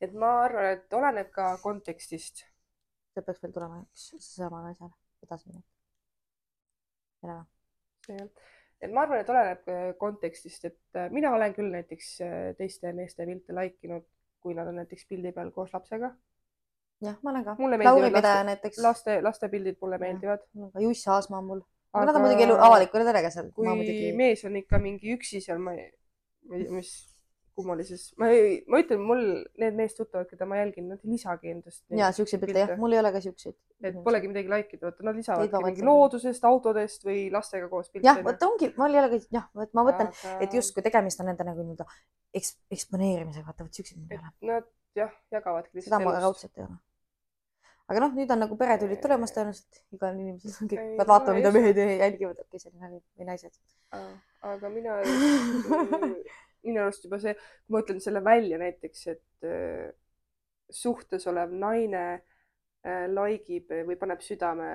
et 0.00 0.12
ma 0.12 0.32
arvan, 0.44 0.72
et 0.76 0.92
oleneb 0.92 1.30
ka 1.32 1.56
kontekstist. 1.62 2.44
see 3.14 3.24
peaks 3.24 3.42
veel 3.42 3.52
tulema 3.52 3.80
üks 3.80 4.08
seesama 4.16 4.62
naisele 4.66 4.90
edasi 5.24 5.52
minna. 5.52 5.62
jah, 7.28 8.26
et 8.80 8.92
ma 8.92 9.04
arvan, 9.04 9.20
et 9.20 9.34
oleneb 9.36 9.72
äh, 9.72 9.90
kontekstist, 10.00 10.64
et 10.64 10.98
äh, 10.98 11.10
mina 11.12 11.34
olen 11.36 11.54
küll 11.54 11.70
näiteks 11.72 12.14
teiste 12.58 12.92
meeste 12.96 13.28
pilte 13.28 13.60
like 13.60 13.86
inud, 13.86 14.08
kui 14.40 14.56
nad 14.56 14.72
on 14.72 14.80
näiteks 14.80 15.06
pildi 15.06 15.36
peal 15.36 15.52
koos 15.52 15.76
lapsega 15.76 16.16
jah, 17.04 17.16
ma 17.22 17.32
olen 17.32 17.44
ka. 17.44 17.56
Lauri 17.58 18.10
Pedaja 18.10 18.44
näiteks. 18.44 18.78
laste, 18.84 19.18
lastepildid 19.22 19.80
mulle 19.82 19.98
meeldivad. 20.02 20.46
Juss 20.80 21.08
Aasma 21.08 21.42
on 21.42 21.50
mul. 21.50 21.66
aga 21.92 22.06
nad 22.06 22.16
on 22.18 22.26
muidugi 22.26 22.46
elu 22.46 22.56
avaliku 22.68 23.02
telega 23.04 23.30
seal. 23.32 23.50
kui 23.56 23.68
muidugi... 23.68 24.12
mees 24.16 24.44
on 24.44 24.56
ikka 24.62 24.80
mingi 24.82 25.14
üksi 25.16 25.42
seal, 25.44 25.60
ma 25.62 25.76
ei, 25.76 25.90
ma 26.48 26.56
ei 26.56 26.64
tea, 26.64 26.72
mis 26.76 26.94
kummalises, 27.56 28.10
ma 28.20 28.28
ei, 28.28 28.58
ma 28.68 28.82
ütlen, 28.82 29.00
mul 29.00 29.22
need 29.62 29.76
meestuttavad, 29.78 30.26
keda 30.28 30.44
ma 30.48 30.58
jälgin, 30.58 30.90
nad 30.92 31.00
ei 31.00 31.14
lisagi 31.14 31.54
endast. 31.54 31.80
ja 31.96 32.10
siukseid 32.12 32.42
pilte 32.42 32.66
jah, 32.66 32.74
mul 32.80 32.92
ei 32.92 33.00
ole 33.00 33.12
ka 33.14 33.22
siukseid. 33.24 33.56
et 33.88 33.96
polegi 34.04 34.28
midagi 34.28 34.52
like 34.52 34.76
ida, 34.76 34.90
vaata 34.90 35.06
nad 35.08 35.16
lisavadki 35.16 35.62
mingi 35.64 35.86
loodusest, 35.88 36.44
autodest 36.44 37.08
või 37.08 37.26
lastega 37.32 37.70
koos 37.72 37.88
pilte. 37.88 38.04
jah, 38.10 38.20
vot 38.26 38.44
ongi, 38.50 38.68
mul 38.76 38.98
ei 38.98 39.00
ole 39.00 39.12
ka, 39.14 39.20
jah, 39.38 39.46
vot 39.56 39.72
ma 39.78 39.86
mõtlen 39.88 40.12
aga..., 40.12 40.34
et 40.44 40.58
justkui 40.58 40.84
tegemist 40.84 41.24
on 41.24 41.32
nende 41.32 41.48
nagu 41.48 41.64
nii-öelda 41.64 41.88
eks, 42.36 42.58
eksponeerimisega, 42.76 43.48
vaata 43.48 43.64
vot 43.64 43.80
siukseid 43.80 44.02
mul 44.02 44.12
ei 44.12 44.20
ole. 44.20 44.34
Nad 44.52 44.68
jah, 45.00 45.16
jagavadki 45.32 45.86
seda 45.86 46.02
ma 46.04 46.18
raudselt 46.20 46.60
ei 46.60 46.66
ole 46.68 46.76
aga 47.86 48.02
noh, 48.02 48.14
nüüd 48.18 48.32
on 48.34 48.42
nagu 48.42 48.58
peretüülid 48.58 49.00
tulemas 49.02 49.34
tõenäoliselt, 49.34 49.82
igal 49.94 50.16
inimesel 50.18 50.64
on 50.64 50.70
kõik, 50.72 50.86
pead 50.98 51.10
vaatama, 51.12 51.38
mida 51.38 51.52
mehed 51.54 51.80
jälgivad, 52.04 52.40
okei, 52.42 52.62
see 52.62 52.72
oli 52.72 52.82
nali 52.82 53.00
või 53.18 53.28
naised. 53.30 53.60
aga 54.52 54.70
mina, 54.74 54.96
minu 56.66 56.82
arust 56.82 57.06
juba 57.06 57.20
see, 57.22 57.36
kui 57.38 57.76
ma 57.76 57.82
ütlen 57.84 58.02
selle 58.02 58.22
välja 58.26 58.58
näiteks, 58.62 59.04
et 59.14 59.46
äh, 59.46 59.90
suhtes 60.70 61.28
olev 61.30 61.54
naine 61.54 62.06
äh, 62.16 63.06
laigib 63.12 63.70
või 63.86 63.98
paneb 64.00 64.24
südame 64.24 64.70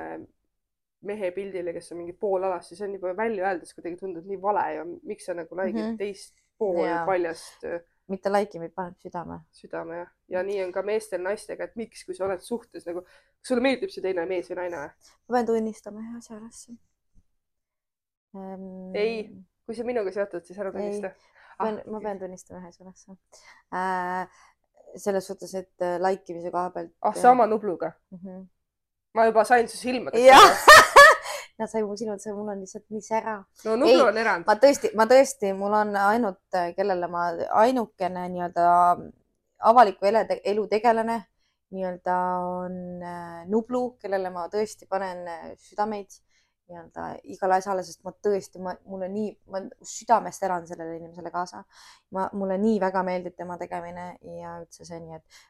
mehe 1.08 1.32
pildile, 1.34 1.74
kes 1.74 1.92
on 1.92 2.04
mingi 2.04 2.14
pool 2.18 2.44
alas, 2.46 2.68
siis 2.70 2.82
on 2.86 2.94
juba 2.94 3.16
välja 3.18 3.48
öeldes 3.50 3.74
kuidagi 3.74 3.98
tundub 4.00 4.28
nii 4.30 4.38
vale 4.42 4.66
ja 4.76 4.84
miks 4.86 5.26
sa 5.28 5.34
nagu 5.36 5.58
laigid 5.58 5.82
mm 5.82 5.88
-hmm. 5.90 5.98
teist 5.98 6.36
pool 6.62 6.86
paljast 7.10 7.66
äh, 7.66 7.82
mitte 8.12 8.32
like 8.32 8.58
ib, 8.58 8.64
vaid 8.66 8.74
paneb 8.76 9.06
südame. 9.06 9.40
südame 9.56 9.98
jah, 10.02 10.12
ja 10.36 10.44
nii 10.46 10.60
on 10.66 10.72
ka 10.76 10.84
meestel 10.86 11.24
naistega, 11.24 11.68
et 11.68 11.76
miks, 11.80 12.04
kui 12.08 12.18
sa 12.18 12.26
oled 12.28 12.44
suhtes 12.46 12.88
nagu, 12.88 13.04
kas 13.06 13.52
sulle 13.54 13.64
meeldib 13.66 13.94
see 13.94 14.04
teine 14.06 14.26
mees 14.30 14.50
või 14.52 14.60
naine 14.62 14.84
või? 14.84 15.12
ma 15.28 15.38
pean 15.38 15.50
tunnistama 15.52 16.04
ühe 16.04 16.14
asja 16.20 16.38
üles 16.38 16.62
ähm.... 18.36 18.96
ei, 18.98 19.28
kui 19.66 19.78
see 19.78 19.88
minuga 19.88 20.14
seotud, 20.16 20.46
siis 20.48 20.62
ära 20.62 20.74
tunnista. 20.76 21.14
ah,, 21.58 21.82
ma 21.88 22.04
pean 22.04 22.22
tunnistama 22.22 22.62
ühe 22.62 22.72
asja 22.72 22.86
ülesse 22.86 23.18
äh,. 23.76 24.42
selles 24.96 25.28
suhtes, 25.28 25.54
et 25.56 25.88
äh, 25.88 26.00
like 26.04 26.28
imise 26.34 26.52
koha 26.54 26.70
pealt. 26.76 26.96
ah, 27.02 27.16
sama 27.16 27.48
Nubluga 27.48 27.94
mm? 28.12 28.20
-hmm. 28.24 28.48
ma 29.16 29.30
juba 29.30 29.46
sain 29.46 29.68
su 29.68 29.78
silmadest 29.78 30.98
nad 31.62 31.72
sai 31.72 31.84
mu 31.86 31.96
silmad, 31.98 32.24
mul 32.36 32.54
on 32.54 32.62
lihtsalt 32.64 32.88
nii 32.90 33.04
sära. 33.06 33.38
no 33.66 33.76
Nublu 33.80 34.08
on 34.10 34.18
erand. 34.18 34.48
ma 34.48 34.58
tõesti, 34.66 34.94
ma 34.98 35.08
tõesti, 35.10 35.54
mul 35.58 35.76
on 35.78 35.96
ainult, 36.06 36.62
kellele 36.78 37.10
ma 37.12 37.28
ainukene 37.64 38.28
nii-öelda 38.36 38.66
avaliku 39.72 40.10
ele, 40.10 40.26
elu 40.54 40.66
tegelane 40.68 41.22
nii-öelda 41.72 42.18
on 42.42 43.04
äh, 43.04 43.46
Nublu, 43.48 43.96
kellele 44.02 44.30
ma 44.34 44.48
tõesti 44.52 44.88
panen 44.90 45.24
äh, 45.30 45.48
südameid 45.70 46.12
nii-öelda 46.72 47.06
igale 47.32 47.60
asjale, 47.60 47.84
sest 47.84 48.04
ma 48.08 48.14
tõesti, 48.28 48.60
ma, 48.64 48.74
mulle 48.88 49.08
nii, 49.12 49.32
ma 49.52 49.64
südamest 49.86 50.44
elan 50.48 50.68
sellele 50.68 50.98
inimesele 51.00 51.32
kaasa. 51.32 51.64
ma, 52.16 52.28
mulle 52.34 52.58
nii 52.62 52.80
väga 52.82 53.04
meeldib 53.08 53.36
tema 53.38 53.58
tegemine 53.60 54.14
ja 54.42 54.58
üldse 54.60 54.88
see, 54.88 55.00
nii 55.00 55.20
et 55.20 55.42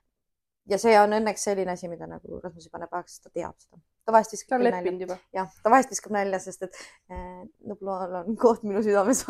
ja 0.70 0.80
see 0.82 0.98
on 1.00 1.18
õnneks 1.18 1.50
selline 1.50 1.74
asi, 1.74 1.90
mida 1.92 2.08
nagu 2.10 2.42
Rasmus 2.44 2.68
ei 2.68 2.74
pane 2.74 2.90
pahaks, 2.92 3.18
sest 3.18 3.28
ta 3.28 3.34
teab 3.34 3.58
seda. 3.62 3.82
Ta 4.12 4.18
vahest 4.18 4.36
viskab 4.36 4.60
küll 4.60 4.72
nalja. 4.76 5.18
jah, 5.36 5.52
ta 5.64 5.72
vahest 5.72 5.94
viskab 5.94 6.16
nalja, 6.16 6.40
sest 6.44 6.68
et 6.68 6.80
äh, 7.12 7.44
Nublual 7.68 8.18
on 8.22 8.36
koht 8.40 8.66
minu 8.68 8.84
südames 8.84 9.24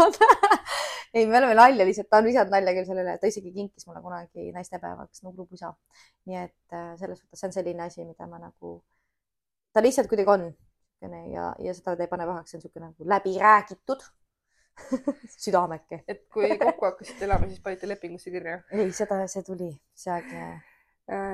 ei, 1.13 1.25
me 1.27 1.37
oleme 1.37 1.55
nalja 1.57 1.85
lihtsalt, 1.85 2.09
ta 2.09 2.21
on 2.21 2.29
visanud 2.29 2.53
nalja 2.53 2.73
küll 2.77 2.87
sellele, 2.87 3.17
ta 3.21 3.29
isegi 3.29 3.53
kinkis 3.53 3.87
mulle 3.87 4.01
kunagi 4.01 4.49
naistepäevaks 4.55 5.23
Nublu 5.27 5.45
pusa. 5.45 5.73
nii 6.29 6.39
et 6.41 6.77
äh, 6.77 6.95
selles 7.01 7.21
mõttes 7.21 7.43
see 7.43 7.51
on 7.51 7.55
selline 7.59 7.85
asi, 7.85 8.07
mida 8.07 8.27
ma 8.31 8.41
nagu, 8.41 8.79
ta 9.75 9.83
lihtsalt 9.83 10.09
kuidagi 10.11 10.33
on 10.33 10.47
niisugune 10.49 11.21
ja, 11.33 11.51
ja 11.59 11.75
seda 11.77 11.95
ta 11.95 12.07
ei 12.07 12.11
pane 12.11 12.27
pahaks, 12.29 12.51
see 12.51 12.59
on 12.59 12.65
niisugune 12.65 12.89
nagu 12.89 13.13
läbiräägitud 13.13 14.09
südameke. 15.43 16.03
et 16.07 16.25
kui 16.33 16.49
kokku 16.57 16.89
hakkasite 16.89 17.27
elama, 17.27 17.51
siis 17.51 17.61
panite 17.61 17.87
lepingusse 17.91 18.33
kirja? 18.33 18.61
ei, 18.71 18.91
seda, 18.95 19.23
see 19.27 19.43
tuli 19.47 19.73
see 19.93 20.13
aeg 20.15 20.35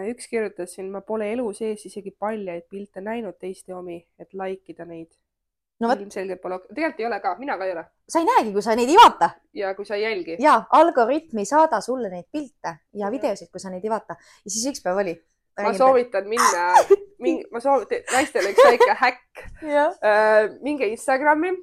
üks 0.09 0.28
kirjutas 0.32 0.73
siin, 0.73 0.89
ma 0.91 1.03
pole 1.05 1.32
elu 1.34 1.45
sees 1.53 1.86
isegi 1.86 2.11
paljaid 2.11 2.65
pilte 2.69 3.01
näinud 3.03 3.38
teiste 3.39 3.75
omi, 3.75 3.99
et 4.19 4.34
like 4.34 4.73
ida 4.73 4.86
neid 4.89 5.11
no,. 5.80 5.91
ilmselgelt 5.93 6.41
pole, 6.41 6.59
tegelikult 6.71 7.03
ei 7.03 7.07
ole 7.09 7.19
ka, 7.23 7.36
mina 7.39 7.57
ka 7.59 7.67
ei 7.67 7.75
ole. 7.75 7.86
sa 8.09 8.21
ei 8.21 8.28
näegi, 8.30 8.53
kui 8.55 8.65
sa 8.65 8.75
neid 8.80 8.89
ei 8.89 8.99
vaata. 8.99 9.30
ja 9.53 9.73
kui 9.78 9.86
sa 9.86 9.95
ei 9.95 10.03
jälgi. 10.05 10.38
ja 10.43 10.57
algoritm 10.80 11.43
ei 11.43 11.49
saada 11.49 11.82
sulle 11.82 12.09
neid 12.13 12.30
pilte 12.32 12.78
ja 12.97 13.11
videosid, 13.13 13.51
kui 13.53 13.61
sa 13.63 13.73
neid 13.73 13.86
ei 13.86 13.93
vaata. 13.93 14.17
ja 14.17 14.53
siis 14.53 14.65
üks 14.73 14.84
päev 14.86 15.03
oli. 15.03 15.15
ma 15.61 15.73
soovitan 15.78 16.28
minna, 16.30 16.65
mingi, 17.23 17.45
ma 17.51 17.61
soovitan, 17.61 18.05
naistele 18.13 18.53
üks 18.53 18.65
väike 18.65 18.99
häkk. 19.03 19.47
Äh, 19.63 20.51
minge 20.61 20.89
Instagrami 20.93 21.53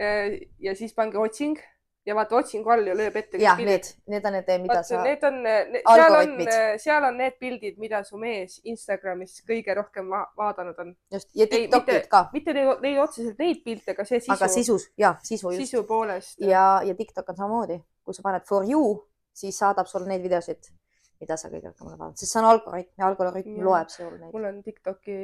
äh, 0.00 0.40
ja 0.58 0.76
siis 0.76 0.96
pange 0.96 1.20
otsing 1.20 1.60
ja 2.06 2.14
vaata 2.16 2.36
otsingu 2.36 2.70
all 2.72 2.86
ju 2.88 2.94
lööb 2.96 3.16
ette. 3.20 3.38
jah, 3.40 3.58
need, 3.60 3.88
need 4.10 4.24
on 4.26 4.34
need, 4.36 4.48
mida 4.62 4.78
vaata, 4.78 4.88
sa. 4.88 5.02
Need 5.04 5.26
on, 5.28 5.38
seal 5.82 6.16
on, 6.16 6.34
seal 6.80 7.06
on 7.10 7.20
need 7.20 7.36
pildid, 7.42 7.78
mida 7.82 8.02
su 8.06 8.20
mees 8.20 8.58
Instagramis 8.72 9.40
kõige 9.48 9.76
rohkem 9.76 10.08
va 10.12 10.24
vaadanud 10.38 10.80
on. 10.84 10.94
just, 11.12 11.30
ja 11.36 11.48
Tiktokid 11.50 12.08
ka. 12.12 12.24
mitte 12.34 12.56
neid, 12.56 12.72
neid 12.84 13.00
otseselt 13.04 13.40
neid 13.42 13.62
pilte, 13.66 13.94
aga 13.96 14.08
see 14.08 14.22
sisu. 14.22 14.34
aga 14.36 14.50
sisus, 14.56 14.88
jah, 15.00 15.20
sisu 15.26 15.52
just. 15.52 15.66
sisu 15.66 15.84
poolest. 15.88 16.38
ja, 16.40 16.66
ja 16.86 16.96
Tiktok 16.96 17.34
on 17.34 17.40
samamoodi, 17.42 17.80
kui 18.04 18.16
sa 18.16 18.24
paned 18.24 18.48
for 18.48 18.68
you, 18.68 18.96
siis 19.36 19.60
saadab 19.60 19.90
sulle 19.90 20.08
neid 20.08 20.24
videosid, 20.24 20.72
mida 21.20 21.36
sa 21.36 21.52
kõige 21.52 21.68
rohkem 21.68 21.92
oled 21.92 22.00
vaadanud, 22.00 22.24
sest 22.24 22.32
see 22.32 22.40
on 22.40 22.50
algoritm 22.54 23.04
ja 23.04 23.12
algoritm 23.12 23.60
ja. 23.60 23.68
loeb 23.68 23.92
sul 23.92 24.16
neid. 24.16 24.32
mul 24.32 24.50
on 24.54 24.64
Tiktoki 24.64 25.20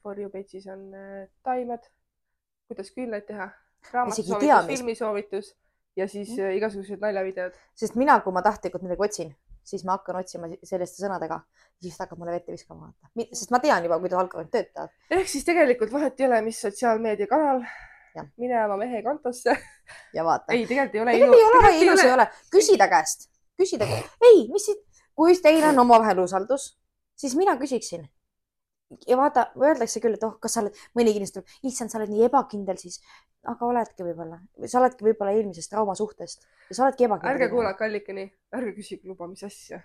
for 0.00 0.16
you 0.16 0.32
page'is 0.32 0.72
on 0.72 0.88
äh, 0.96 1.24
taimed, 1.44 1.84
kuidas 2.68 2.92
küünlaid 2.96 3.28
teha, 3.28 3.52
raamatusoovitus, 3.92 4.68
filmisoovitus 4.72 5.56
ja 5.98 6.06
siis 6.08 6.30
mm. 6.36 6.56
igasugused 6.58 7.02
naljavideod. 7.02 7.56
sest 7.78 7.98
mina, 7.98 8.18
kui 8.24 8.34
ma 8.34 8.42
tahtlikult 8.46 8.84
midagi 8.86 9.04
otsin, 9.06 9.32
siis 9.66 9.84
ma 9.88 9.96
hakkan 9.98 10.20
otsima 10.20 10.50
selliste 10.62 11.02
sõnadega, 11.02 11.40
siis 11.82 11.96
ta 11.98 12.06
hakkab 12.06 12.22
mulle 12.22 12.36
vette 12.36 12.54
viskama, 12.54 12.88
vaata. 12.88 13.28
sest 13.32 13.52
ma 13.54 13.60
tean 13.64 13.86
juba, 13.86 14.00
kuidas 14.02 14.22
algoritm 14.22 14.52
töötab. 14.54 14.92
ehk 15.10 15.30
siis 15.30 15.46
tegelikult 15.48 15.92
vahet 15.94 16.20
ei 16.20 16.28
ole, 16.28 16.40
mis 16.46 16.60
sotsiaalmeediakanal. 16.66 17.64
mine 18.40 18.60
oma 18.64 18.76
mehe 18.80 19.02
kontosse. 19.06 19.56
ja 20.16 20.24
vaata. 20.24 20.52
ei, 20.52 20.66
tegelikult 20.66 20.94
ei 20.94 21.02
ole. 21.02 21.16
tegelikult 21.16 21.40
ei 21.40 21.48
ole, 21.50 21.72
ilus 21.86 22.04
ei 22.04 22.12
ole. 22.12 22.28
küsi 22.54 22.78
ta 22.78 22.90
käest, 22.90 23.30
küsi 23.60 23.80
ta 23.80 23.88
käest. 23.90 24.14
ei, 24.30 24.46
mis 24.52 24.70
siit, 24.70 24.84
kui 25.18 25.36
teil 25.42 25.66
on 25.72 25.84
omavahel 25.86 26.22
usaldus, 26.24 26.70
siis 27.18 27.36
mina 27.36 27.58
küsiksin 27.60 28.06
ja 29.08 29.16
vaata, 29.20 29.50
öeldakse 29.60 30.00
küll, 30.00 30.16
et 30.16 30.24
oh, 30.24 30.36
kas 30.40 30.54
sa 30.56 30.62
oled, 30.62 30.76
mõni 30.96 31.12
ütleb, 31.12 31.44
issand, 31.68 31.92
sa 31.92 31.98
oled 32.00 32.12
nii 32.12 32.24
ebakindel 32.28 32.78
siis, 32.80 33.02
aga 33.46 33.68
oledki 33.68 34.06
võib-olla, 34.06 34.38
sa 34.66 34.80
oledki 34.80 35.06
võib-olla 35.06 35.34
eelmisest 35.36 35.70
traumasuhtest 35.72 36.46
ja 36.70 36.76
sa 36.76 36.86
oledki 36.86 37.06
ebakindel. 37.06 37.36
ärge 37.36 37.50
kuulake 37.52 37.86
allikani, 37.86 38.26
ärge 38.58 38.74
küsige 38.76 39.10
luba, 39.10 39.28
mis 39.30 39.44
asja. 39.46 39.80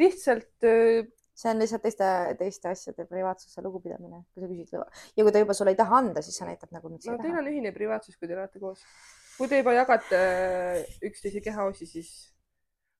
lihtsalt 0.00 0.66
äh.... 0.66 1.06
see 1.36 1.52
on 1.52 1.60
lihtsalt 1.62 1.84
teiste, 1.84 2.08
teiste 2.40 2.72
asjade 2.72 3.06
privaatsuse 3.08 3.62
lugupidamine, 3.64 4.24
kui 4.32 4.42
sa 4.42 4.50
küsid 4.50 4.72
luba 4.74 4.88
ja 5.16 5.26
kui 5.26 5.34
ta 5.34 5.44
juba 5.44 5.56
sulle 5.58 5.74
ei 5.76 5.78
taha 5.78 6.00
anda, 6.02 6.24
siis 6.24 6.38
see 6.40 6.48
näitab 6.48 6.72
nagu. 6.74 6.90
no 6.90 7.18
teil 7.22 7.36
on 7.42 7.52
ühine 7.52 7.72
privaatsus, 7.76 8.16
kui 8.18 8.30
te 8.30 8.38
olete 8.38 8.62
koos. 8.62 8.82
kui 9.36 9.52
te 9.52 9.60
juba 9.62 9.76
jagate 9.76 10.22
äh, 10.22 10.98
üksteise 11.06 11.44
kehaosi, 11.44 11.86
siis 11.86 12.10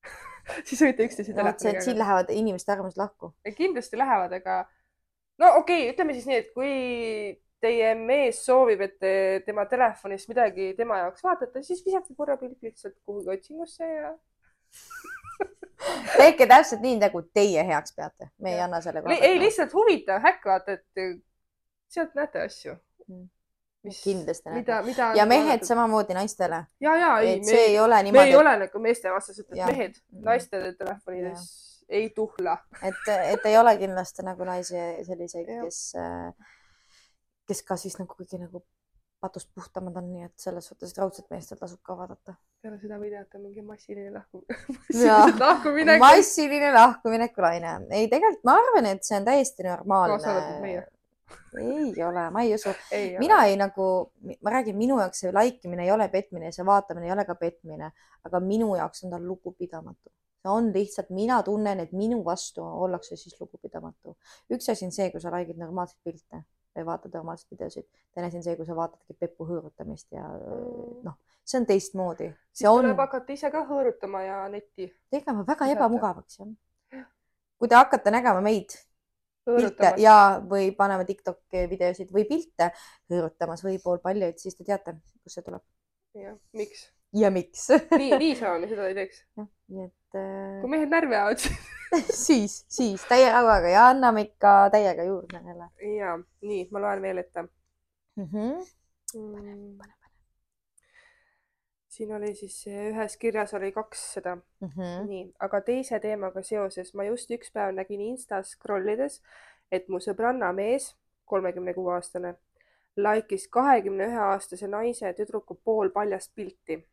siis 0.67 0.85
võite 0.87 1.03
üksteise 1.09 1.35
no, 1.35 1.41
telefoni. 1.43 1.83
siin 1.83 1.99
lähevad 1.99 2.31
inimeste 2.31 2.71
arvamused 2.71 3.01
lahku. 3.01 3.33
kindlasti 3.57 3.99
lähevad, 3.99 4.39
aga 4.39 4.61
no 5.43 5.57
okei 5.59 5.83
okay,, 5.83 5.91
ütleme 5.93 6.15
siis 6.15 6.29
nii, 6.29 6.45
et 6.45 6.53
kui 6.55 6.71
teie 7.63 7.93
mees 7.97 8.39
soovib, 8.45 8.81
et 8.85 8.97
te 9.01 9.13
tema 9.45 9.65
telefonist 9.69 10.29
midagi 10.29 10.71
tema 10.77 11.01
jaoks 11.03 11.23
vaatate, 11.25 11.63
siis 11.65 11.83
visake 11.85 12.15
korra 12.17 12.37
pilt 12.37 12.57
lihtsalt 12.61 12.97
kuhugi 13.05 13.33
otsingusse 13.33 13.87
ja 13.87 14.11
tehke 16.17 16.47
täpselt 16.49 16.83
nii, 16.83 16.97
nagu 17.01 17.21
teie 17.33 17.63
heaks 17.67 17.95
peate, 17.97 18.29
me 18.43 18.53
ei 18.55 18.61
anna 18.65 18.81
selle 18.83 19.01
kohta. 19.01 19.17
ei, 19.25 19.39
lihtsalt 19.41 19.73
huvitav 19.73 20.21
häkk, 20.25 20.45
vaata, 20.51 20.77
et 20.77 21.17
sealt 21.93 22.17
näete 22.17 22.43
asju 22.45 22.75
mm. 23.07 23.27
mis, 23.87 24.01
kindlasti 24.03 24.53
näete. 24.53 24.81
ja 25.17 25.25
mehed 25.25 25.53
vaadata. 25.53 25.71
samamoodi 25.71 26.17
naistele. 26.17 26.65
ja, 26.83 26.97
ja 26.97 27.13
ei, 27.19 27.39
me, 27.45 27.61
ei 27.61 27.79
ole 27.79 28.03
niimoodi. 28.03 28.25
me 28.25 28.33
ei 28.33 28.41
ole 28.41 28.57
nagu 28.65 28.83
meestevastased, 28.83 29.47
et 29.49 29.65
mehed 29.65 29.97
mm. 29.97 30.27
naiste 30.29 30.61
telefonides 30.77 31.47
ja 31.47 31.67
ei 31.89 32.09
tuhla. 32.09 32.57
et, 32.83 33.03
et 33.31 33.45
ei 33.45 33.57
ole 33.57 33.77
kindlasti 33.77 34.25
nagu 34.27 34.43
naisi 34.47 34.75
selliseid, 35.07 35.47
kes, 35.63 35.81
kes 37.47 37.63
ka 37.67 37.77
siis 37.79 37.97
nagu 37.99 38.15
kõige 38.17 38.39
nagu 38.41 38.63
patust 39.21 39.49
puhtamad 39.55 39.95
on, 39.97 40.11
nii 40.11 40.27
et 40.27 40.33
selles 40.41 40.67
suhtes 40.69 40.93
raudselt 40.97 41.29
meestel 41.33 41.57
tasub 41.59 41.79
ka 41.85 41.95
vaadata. 41.97 42.35
peale 42.61 42.77
seda 42.81 42.99
videot 43.01 43.33
on 43.37 43.47
mingi 43.47 43.63
massiline 43.65 44.11
lahku 44.13 44.43
massiline 44.75 45.39
lahkuminek. 45.39 46.03
massiline 46.03 46.73
lahkuminekulaine. 46.73 47.73
ei, 47.89 48.11
tegelikult 48.11 48.45
ma 48.45 48.59
arvan, 48.61 48.91
et 48.91 49.07
see 49.07 49.17
on 49.17 49.25
täiesti 49.25 49.65
normaalne. 49.65 50.75
ei 51.61 52.03
ole, 52.05 52.27
ma 52.31 52.43
ei 52.45 52.53
usu. 52.55 52.75
mina 53.19 53.39
ei 53.45 53.57
nagu, 53.59 53.87
ma 54.41 54.53
räägin, 54.57 54.77
minu 54.77 54.99
jaoks 55.01 55.25
see 55.25 55.33
like 55.33 55.65
imine 55.65 55.87
ei 55.87 55.91
ole 55.91 56.09
petmine 56.13 56.51
ja 56.51 56.59
see 56.59 56.65
vaatamine 56.65 57.09
ei 57.09 57.15
ole 57.15 57.25
ka 57.25 57.35
petmine, 57.35 57.91
aga 58.29 58.43
minu 58.43 58.75
jaoks 58.77 59.03
on 59.07 59.15
ta 59.15 59.21
lugupidamatu 59.23 60.13
see 60.37 60.53
on 60.53 60.69
lihtsalt, 60.73 61.09
mina 61.09 61.41
tunnen, 61.43 61.79
et 61.81 61.91
minu 61.97 62.21
vastu 62.25 62.61
ollakse 62.61 63.17
siis 63.17 63.33
lugupidamatu. 63.41 64.13
üks 64.53 64.69
asi 64.69 64.85
on 64.85 64.93
see, 64.93 65.09
kui 65.11 65.21
sa 65.21 65.33
like'id 65.33 65.57
normaalseid 65.57 65.99
pilte 66.05 66.43
või 66.77 66.87
vaatad 66.87 67.15
normaalseid 67.17 67.55
videosid. 67.55 67.87
teine 68.13 68.27
asi 68.27 68.39
on 68.39 68.45
see, 68.45 68.55
kui 68.59 68.67
sa 68.67 68.75
vaatadki 68.77 69.17
pepu 69.19 69.47
hõõrutamist 69.49 70.11
ja 70.15 70.25
mm. 70.25 71.03
noh, 71.07 71.17
see 71.43 71.61
on 71.61 71.69
teistmoodi. 71.69 72.31
siis 72.53 72.69
on... 72.69 72.81
tuleb 72.83 73.03
hakata 73.05 73.33
ise 73.33 73.51
ka 73.53 73.63
hõõrutama 73.69 74.23
ja 74.25 74.41
netti. 74.53 74.91
tegema 75.13 75.45
väga 75.47 75.71
ebamugavaks 75.75 76.41
jah. 76.41 77.07
kui 77.57 77.71
te 77.71 77.79
hakkate 77.79 78.13
nägema 78.13 78.43
meid 78.45 78.77
pilte 79.47 79.93
ja, 80.01 80.41
või 80.43 80.71
paneme 80.75 81.05
Tiktoki 81.07 81.65
videosid 81.71 82.11
või 82.13 82.25
pilte 82.27 82.71
hõõrutamas 83.11 83.63
või 83.63 83.79
poolpaljaid, 83.83 84.39
siis 84.41 84.57
te 84.57 84.67
teate, 84.67 84.97
kust 85.23 85.39
see 85.39 85.45
tuleb. 85.45 85.63
jah, 86.17 86.35
miks? 86.57 86.87
Ja 87.13 87.31
miks 87.31 87.69
nii, 87.97 88.11
niisama 88.17 88.59
me 88.59 88.67
seda 88.67 88.87
ei 88.87 88.95
teeks. 88.97 89.23
jah, 89.37 89.49
nii 89.73 89.85
et 89.87 90.19
äh.... 90.19 90.61
kui 90.61 90.71
mehed 90.71 90.91
närvi 90.91 91.15
ajavad 91.15 91.43
siis, 92.11 92.65
siis 92.77 93.05
täie 93.09 93.29
rauaga 93.31 93.71
ja 93.71 93.85
anname 93.91 94.27
ikka 94.27 94.55
täiega 94.71 95.03
juurde 95.07 95.41
jälle. 95.43 95.69
ja, 95.97 96.17
nii, 96.41 96.67
ma 96.71 96.81
loen 96.83 97.01
veel 97.01 97.23
ette 97.23 97.41
mm. 97.41 98.27
-hmm. 98.33 98.65
Mm. 99.15 99.77
siin 101.89 102.15
oli 102.15 102.33
siis 102.35 102.65
ühes 102.67 103.17
kirjas 103.17 103.53
oli 103.53 103.71
kaks 103.71 104.13
seda 104.13 104.35
mm. 104.35 104.67
-hmm. 104.67 105.07
nii, 105.07 105.31
aga 105.39 105.61
teise 105.61 105.99
teemaga 105.99 106.43
seoses 106.43 106.93
ma 106.93 107.03
just 107.03 107.31
üks 107.31 107.51
päev 107.53 107.75
nägin 107.75 108.01
Instas 108.01 108.51
scroll 108.51 108.89
ides, 108.89 109.21
et 109.71 109.87
mu 109.87 109.99
sõbranna 109.99 110.51
mees, 110.53 110.95
kolmekümne 111.25 111.73
kuue 111.73 111.93
aastane, 111.93 112.35
like'is 112.97 113.47
kahekümne 113.47 114.05
ühe 114.11 114.19
aastase 114.19 114.67
naise 114.67 115.13
tüdruku 115.13 115.55
poolpaljast 115.63 116.35
pilti 116.35 116.83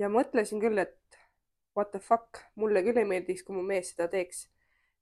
ja 0.00 0.08
mõtlesin 0.08 0.60
küll, 0.62 0.80
et 0.80 0.96
what 1.76 1.92
the 1.92 2.00
fuck, 2.00 2.40
mulle 2.56 2.82
küll 2.86 2.98
ei 3.00 3.08
meeldiks, 3.08 3.44
kui 3.46 3.56
mu 3.56 3.62
mees 3.66 3.92
seda 3.92 4.08
teeks. 4.12 4.48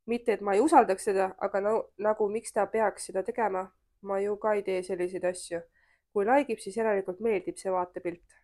mitte, 0.08 0.32
et 0.32 0.40
ma 0.40 0.54
ei 0.56 0.60
usaldaks 0.64 1.04
seda, 1.04 1.34
aga 1.44 1.60
no, 1.60 1.72
nagu 2.00 2.28
miks 2.32 2.54
ta 2.56 2.64
peaks 2.66 3.10
seda 3.10 3.22
tegema, 3.22 3.66
ma 4.08 4.16
ju 4.22 4.36
ka 4.40 4.54
ei 4.56 4.62
tee 4.64 4.82
selliseid 4.82 5.24
asju. 5.30 5.60
kui 6.12 6.24
like 6.26 6.52
ib, 6.52 6.58
siis 6.58 6.76
järelikult 6.76 7.20
meeldib 7.20 7.56
see 7.60 7.72
vaatepilt. 7.72 8.36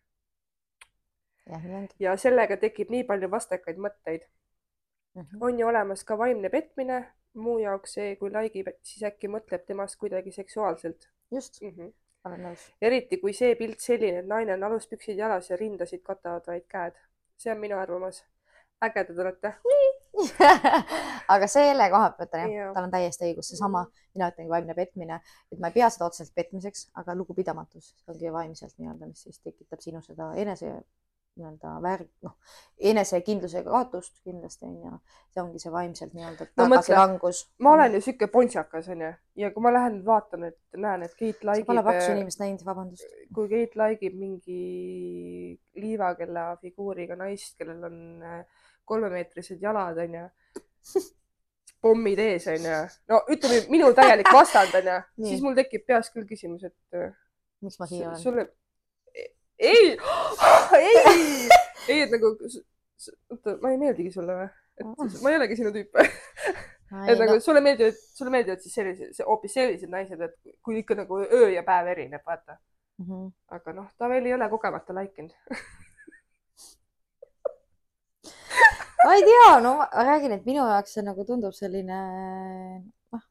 ja 1.99 2.15
sellega 2.17 2.57
tekib 2.57 2.89
nii 2.89 3.03
palju 3.03 3.29
vastakaid 3.31 3.77
mõtteid 3.77 4.23
mm. 5.15 5.21
-hmm. 5.21 5.41
on 5.41 5.59
ju 5.59 5.67
olemas 5.67 6.03
ka 6.03 6.17
vaimne 6.17 6.49
petmine, 6.49 7.03
mu 7.33 7.59
jaoks 7.59 7.93
see, 7.93 8.15
kui 8.15 8.31
like 8.31 8.59
ib, 8.59 8.67
siis 8.81 9.03
äkki 9.03 9.27
mõtleb 9.27 9.65
temast 9.65 9.99
kuidagi 9.99 10.31
seksuaalselt. 10.31 11.09
just 11.31 11.61
mm. 11.61 11.69
-hmm 11.69 12.04
olen 12.25 12.45
nõus. 12.47 12.63
eriti 12.81 13.19
kui 13.21 13.33
see 13.37 13.55
pilt 13.59 13.83
selline, 13.83 14.23
et 14.23 14.29
naine 14.29 14.55
on 14.57 14.63
aluspüksid 14.69 15.19
jalas 15.19 15.49
ja 15.49 15.57
rindasid 15.59 16.03
katavad 16.05 16.47
vaid 16.47 16.65
käed. 16.71 16.97
See 17.37 17.51
on 17.51 17.59
minu 17.59 17.77
arvamus. 17.79 18.23
ägedad 18.83 19.19
olete. 19.19 19.53
Aga 21.33 21.47
selle 21.47 21.87
koha 21.89 22.09
pealt 22.17 22.35
on 22.35 22.51
jah, 22.51 22.73
tal 22.75 22.87
on 22.87 22.91
täiesti 22.91 23.25
õigus, 23.29 23.49
seesama, 23.51 23.85
mina 24.15 24.29
ütlengi 24.31 24.51
vaimne 24.51 24.75
petmine, 24.75 25.19
et 25.51 25.59
ma 25.59 25.71
ei 25.71 25.77
pea 25.79 25.89
seda 25.89 26.09
otseselt 26.09 26.35
petmiseks, 26.35 26.89
aga 27.01 27.15
lugupidamatus 27.17 27.93
ongi 28.11 28.31
vaimselt 28.31 28.75
nii-öelda, 28.77 29.09
mis 29.09 29.25
siis 29.25 29.39
tekitab 29.39 29.83
sinu 29.83 30.03
seda 30.05 30.31
enese 30.39 30.71
nii-öelda 31.35 31.71
väärt, 31.83 32.09
noh, 32.23 32.35
enesekindluse 32.91 33.63
kaotust 33.65 34.13
kindlasti 34.23 34.67
on 34.69 34.75
ju, 34.79 34.91
see 35.33 35.41
ongi 35.43 35.59
see 35.59 35.71
vaimselt 35.73 36.13
nii-öelda 36.15 36.47
no, 36.47 36.53
tagasilangus. 36.61 37.41
ma 37.59 37.73
olen 37.75 37.97
ju 37.97 38.01
sihuke 38.05 38.29
pontsakas 38.31 38.87
onju 38.93 39.11
ja 39.41 39.51
kui 39.51 39.65
ma 39.65 39.73
lähen 39.75 39.99
vaatan, 40.05 40.47
et 40.49 40.79
näen, 40.85 41.03
et 41.03 41.17
Keit 41.19 41.43
like 41.43 41.63
ib. 41.63 41.67
sa 41.67 41.71
pole 41.71 41.83
paksu 41.89 42.13
inimest 42.13 42.39
näinud, 42.39 42.63
vabandust. 42.67 43.19
kui 43.35 43.51
Keit 43.51 43.75
like 43.79 44.07
ib 44.07 44.15
mingi 44.19 45.59
liivakella 45.81 46.47
figuuriga 46.61 47.19
naist, 47.19 47.57
kellel 47.59 47.83
on 47.89 47.99
äh, 48.23 48.65
kolmemeetrised 48.87 49.61
jalad 49.61 49.99
onju, 50.05 50.25
pommid 51.83 52.21
ees 52.23 52.47
onju, 52.55 52.83
no 53.11 53.23
ütleme, 53.35 53.63
minu 53.75 53.91
täielik 53.97 54.31
vastand 54.33 54.77
onju, 54.79 54.99
siis 55.29 55.43
mul 55.43 55.57
tekib 55.59 55.83
peas 55.87 56.13
küll 56.15 56.27
küsimus, 56.29 56.63
et 56.63 57.01
äh, 57.01 57.11
miks 57.65 57.81
ma 57.81 57.91
siia 57.91 58.13
olen. 58.13 58.53
Ei, 59.59 59.97
ei, 60.81 61.49
ei, 61.87 62.01
et 62.01 62.11
nagu, 62.11 62.35
oota, 63.31 63.57
ma 63.61 63.71
ei 63.71 63.81
meeldigi 63.81 64.11
sulle 64.15 64.37
või? 64.39 64.49
et 64.75 65.21
ma 65.23 65.31
ei 65.31 65.37
olegi 65.39 65.59
sinu 65.59 65.71
tüüp 65.75 65.99
et 67.07 67.19
nagu 67.19 67.39
sulle 67.39 67.61
meeldivad, 67.63 67.97
sulle 68.17 68.31
meeldivad 68.33 68.61
siis 68.63 68.75
sellised, 68.77 69.23
hoopis 69.25 69.55
sellised 69.57 69.91
naised, 69.91 70.21
et 70.21 70.35
kui 70.63 70.79
ikka 70.81 70.97
nagu 70.99 71.19
öö 71.23 71.49
ja 71.53 71.63
päev 71.67 71.87
erineb, 71.95 72.21
vaata 72.25 72.57
mm. 72.57 73.05
-hmm. 73.05 73.31
aga 73.57 73.73
noh, 73.73 73.89
ta 73.97 74.09
veel 74.09 74.25
ei 74.25 74.33
ole 74.33 74.49
kogemata 74.49 74.95
like 74.95 75.21
inud 75.21 75.33
ma 79.05 79.15
ei 79.15 79.23
tea, 79.23 79.59
no 79.61 79.75
ma 79.77 79.89
räägin, 80.11 80.31
et 80.37 80.45
minu 80.45 80.67
jaoks 80.67 80.93
see 80.97 81.03
nagu 81.05 81.25
tundub 81.25 81.53
selline, 81.53 81.99
noh. 83.11 83.25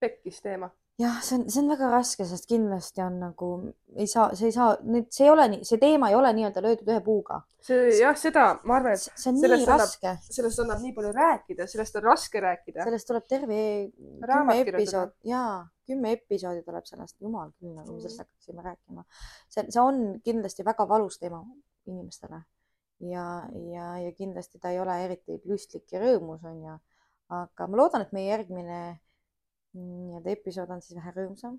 pekkis 0.00 0.40
teema 0.42 0.70
jah, 1.00 1.18
see 1.24 1.38
on, 1.38 1.44
see 1.50 1.62
on 1.62 1.70
väga 1.72 1.88
raske, 1.92 2.26
sest 2.28 2.46
kindlasti 2.50 3.02
on 3.04 3.18
nagu, 3.22 3.48
ei 3.96 4.06
saa, 4.10 4.28
see 4.38 4.50
ei 4.50 4.54
saa, 4.54 4.76
nüüd 4.84 5.08
see 5.14 5.26
ei 5.26 5.32
ole 5.32 5.46
nii, 5.54 5.66
see 5.66 5.80
teema 5.80 6.10
ei 6.12 6.16
ole 6.18 6.32
nii-öelda 6.36 6.62
löödud 6.64 6.92
ühe 6.92 7.00
puuga. 7.04 7.40
see 7.64 7.90
jah, 7.96 8.16
seda 8.18 8.46
ma 8.68 8.78
arvan, 8.78 8.96
et 8.98 9.06
see 9.06 9.32
on 9.32 9.40
nii 9.40 9.66
raske. 9.68 10.14
sellest 10.28 10.62
annab 10.64 10.82
nii 10.84 10.94
palju 10.96 11.12
rääkida, 11.16 11.66
sellest 11.70 11.98
on 12.00 12.06
raske 12.10 12.42
rääkida. 12.44 12.86
sellest 12.88 13.08
tuleb 13.10 13.28
terve 13.30 13.60
kümme 13.96 14.58
episood, 14.60 15.14
jaa, 15.28 15.60
kümme 15.88 16.16
episoodi 16.18 16.64
tuleb 16.66 16.88
sellest, 16.88 17.18
jumal 17.24 17.52
küll, 17.56 17.74
nagu 17.76 17.96
me 17.96 18.00
sellest 18.00 18.20
mm. 18.20 18.26
hakkaksime 18.26 18.66
rääkima. 18.70 19.06
see, 19.48 19.68
see 19.68 19.84
on 19.84 20.02
kindlasti 20.24 20.66
väga 20.66 20.88
valus 20.88 21.18
teema 21.22 21.44
inimestele 21.88 22.42
ja, 23.02 23.26
ja, 23.72 23.86
ja 23.98 24.12
kindlasti 24.18 24.60
ta 24.62 24.70
ei 24.70 24.80
ole 24.80 24.98
eriti 25.04 25.40
lustlik 25.48 25.88
ja 25.92 26.02
rõõmus, 26.02 26.44
onju. 26.46 26.76
aga 27.32 27.66
ma 27.66 27.80
loodan, 27.80 28.04
et 28.04 28.12
meie 28.14 28.28
järgmine 28.28 28.82
nii-öelda 29.78 30.34
episood 30.36 30.70
on 30.74 30.82
siis 30.84 30.98
vähe 30.98 31.14
rõõmsam. 31.16 31.56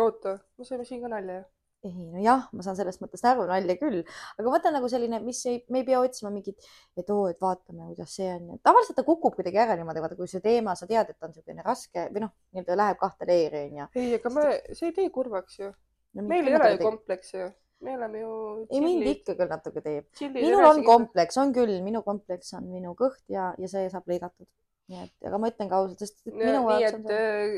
oota, 0.00 0.38
me 0.58 0.66
saime 0.68 0.84
siin 0.88 1.02
ka 1.04 1.10
nalja 1.12 1.38
ju. 1.40 1.44
ei, 1.86 2.06
nojah, 2.12 2.46
ma 2.56 2.64
saan 2.66 2.76
sellest 2.78 3.02
mõttest 3.02 3.26
aru, 3.28 3.44
nalja 3.48 3.76
küll, 3.78 4.00
aga 4.40 4.52
mõtlen 4.52 4.74
nagu 4.74 4.88
selline, 4.90 5.20
mis 5.24 5.42
ei, 5.46 5.60
me 5.70 5.82
ei 5.82 5.86
pea 5.88 6.00
otsima 6.02 6.32
mingit, 6.34 6.64
et 6.98 7.12
oo, 7.14 7.26
et 7.30 7.38
vaatame, 7.42 7.90
kuidas 7.92 8.16
see 8.18 8.30
on. 8.32 8.56
tavaliselt 8.64 8.98
ta 8.98 9.04
kukub 9.06 9.36
kuidagi 9.38 9.60
ära 9.62 9.76
niimoodi, 9.78 10.02
vaata, 10.02 10.18
kui 10.18 10.30
see 10.30 10.42
teema, 10.44 10.74
sa 10.78 10.88
tead, 10.90 11.12
et 11.12 11.28
on 11.28 11.34
niisugune 11.34 11.66
raske 11.66 12.08
või 12.14 12.24
noh, 12.24 12.32
nii-öelda 12.56 12.80
läheb 12.80 12.98
kahte 13.02 13.28
leeri 13.28 13.66
onju. 13.68 13.90
ei, 14.00 14.16
aga 14.18 14.34
me, 14.34 14.48
see 14.72 14.90
ei 14.90 14.98
tee 14.98 15.12
kurvaks 15.14 15.60
ju 15.60 15.70
no,. 15.70 16.26
meil 16.26 16.50
ei 16.50 16.58
ole 16.58 16.74
ju 16.74 16.82
komplekse 16.82 17.40
ju 17.44 17.52
me 17.84 17.96
oleme 17.96 18.20
ju. 18.20 18.34
ei, 18.70 18.80
mind 18.80 19.08
ikka 19.10 19.34
küll 19.36 19.50
natuke 19.52 19.82
teeb. 19.84 20.06
minul 20.34 20.64
on 20.64 20.84
kompleks, 20.84 21.36
on 21.42 21.52
küll, 21.56 21.76
minu 21.84 22.00
kompleks 22.06 22.54
on 22.56 22.70
minu 22.72 22.96
kõht 22.98 23.20
ja, 23.32 23.50
ja 23.60 23.68
see 23.70 23.90
saab 23.92 24.08
lõigatud 24.08 24.48
nii 24.90 25.02
et, 25.06 25.14
aga 25.26 25.40
ma 25.42 25.50
ütlen 25.52 25.70
ka 25.70 25.80
ausalt, 25.80 26.02
sest 26.02 26.20
minu 26.30 26.52
jaoks 26.52 26.78
nii, 26.78 26.92
on 26.92 27.08
see. 27.08 27.18
Äh, 27.22 27.56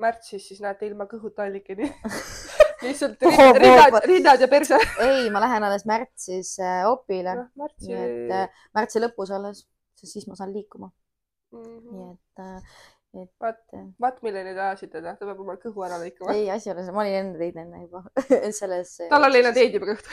märtsis 0.00 0.46
siis 0.48 0.62
näete 0.64 0.88
ilma 0.88 1.06
kõhuta 1.10 1.44
allikeni 1.46 1.88
lihtsalt 2.84 3.20
rinnad, 3.26 3.58
rinnad, 3.60 3.98
rinnad 4.08 4.44
ja 4.44 4.48
perse 4.50 4.78
ei, 5.04 5.28
ma 5.32 5.42
lähen 5.44 5.66
alles 5.66 5.84
märtsis 5.88 6.54
äh, 6.64 6.84
opile 6.88 7.36
no,. 7.36 7.48
Märtsi... 7.60 7.90
nii 7.90 8.00
et 8.06 8.34
äh, 8.36 8.62
märtsi 8.76 9.02
lõpus 9.02 9.32
alles, 9.36 9.66
sest 10.00 10.16
siis 10.16 10.28
ma 10.30 10.38
saan 10.38 10.54
liikuma 10.56 10.88
mm. 10.88 11.60
-hmm. 11.60 11.92
nii 11.92 12.08
et 12.14 12.44
äh, 12.46 12.80
et. 13.14 13.30
vaat, 13.42 13.60
vaat 14.02 14.20
milleni 14.26 14.54
te 14.54 14.62
ajasite, 14.66 15.02
ta 15.04 15.16
peab 15.18 15.42
oma 15.44 15.56
kõhu 15.62 15.84
ära 15.86 15.98
lõikama. 16.02 16.34
ei, 16.36 16.48
asi 16.52 16.70
ei 16.70 16.74
ole 16.74 16.86
see, 16.86 16.94
ma 16.96 17.04
olin 17.04 17.18
enne 17.20 17.40
teinud 17.40 17.62
enne 17.64 17.82
juba 17.84 18.04
selles. 18.60 18.94
tal 19.10 19.28
oli 19.28 19.42
enne 19.42 19.54
teid 19.56 19.76
juba 19.78 19.92
kõht 19.92 20.10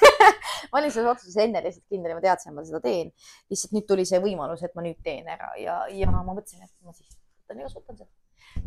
ma 0.72 0.82
olin 0.82 0.92
selles 0.92 1.12
otsuses 1.14 1.40
enne 1.46 1.62
lihtsalt 1.64 1.86
kindel 1.92 2.12
ja 2.12 2.18
ma 2.18 2.26
teadsin, 2.26 2.52
et 2.52 2.58
ma 2.58 2.66
seda 2.68 2.82
teen. 2.84 3.12
lihtsalt 3.52 3.76
nüüd 3.76 3.88
tuli 3.88 4.06
see 4.08 4.22
võimalus, 4.22 4.64
et 4.66 4.76
ma 4.76 4.84
nüüd 4.86 5.00
teen 5.06 5.28
ära 5.32 5.52
ja, 5.62 5.82
ja 5.92 6.12
ma 6.12 6.22
mõtlesin, 6.28 6.64
et 6.64 6.72
ma 6.84 6.94
siis 6.96 7.16
võtan 7.16 7.62
ja 7.62 7.70
kasutan 7.70 8.00
seda 8.02 8.12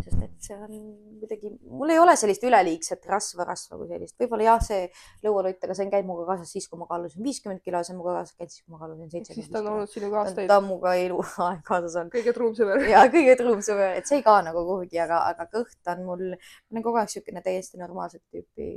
sest 0.03 0.21
et 0.23 0.33
see 0.43 0.55
on 0.55 0.73
kuidagi, 1.21 1.51
mul 1.69 1.91
ei 1.93 1.99
ole 2.01 2.15
sellist 2.19 2.43
üleliigset 2.47 3.05
rasva, 3.09 3.45
rasva 3.47 3.77
kui 3.79 3.89
sellist, 3.89 4.15
võib-olla 4.21 4.45
jah, 4.45 4.63
see 4.63 4.87
lõualoit, 5.25 5.59
aga 5.65 5.75
see 5.77 5.89
käinud 5.91 6.09
minuga 6.09 6.25
kaasas 6.31 6.53
siis, 6.55 6.67
kui 6.71 6.79
ma 6.79 6.87
kaalusin 6.89 7.25
viiskümmend 7.25 7.63
kilo, 7.65 7.81
see 7.85 7.93
on 7.93 7.99
minuga 7.99 8.15
kaasas 8.19 8.37
käinud 8.39 8.53
siis, 8.53 8.65
kui 8.65 8.73
ma 8.73 8.81
kaalusin 8.81 9.11
seitsekümmend. 9.13 9.47
siis 9.47 9.53
ta 9.53 9.61
on 9.61 9.69
olnud 9.73 9.93
sinuga 9.93 10.21
aastaid. 10.23 10.49
ta 10.51 10.57
on 10.61 10.67
minuga 10.67 10.95
eluaeg 11.03 11.61
kaasas 11.69 11.99
olnud. 12.01 12.13
kõige 12.15 12.35
truum 12.37 12.57
sõber. 12.57 12.83
ja 12.89 13.05
kõige 13.13 13.37
truum 13.43 13.63
sõber, 13.69 13.95
et 13.99 14.09
see 14.09 14.19
ei 14.19 14.25
kao 14.25 14.41
nagu 14.45 14.65
kuhugi, 14.71 15.01
aga, 15.05 15.21
aga 15.33 15.47
kõht 15.53 15.93
on 15.93 16.03
mul, 16.07 16.25
ma 16.35 16.77
olen 16.77 16.87
kogu 16.89 17.01
aeg 17.01 17.09
niisugune 17.11 17.45
täiesti 17.45 17.81
normaalset 17.81 18.23
tüüpi 18.33 18.69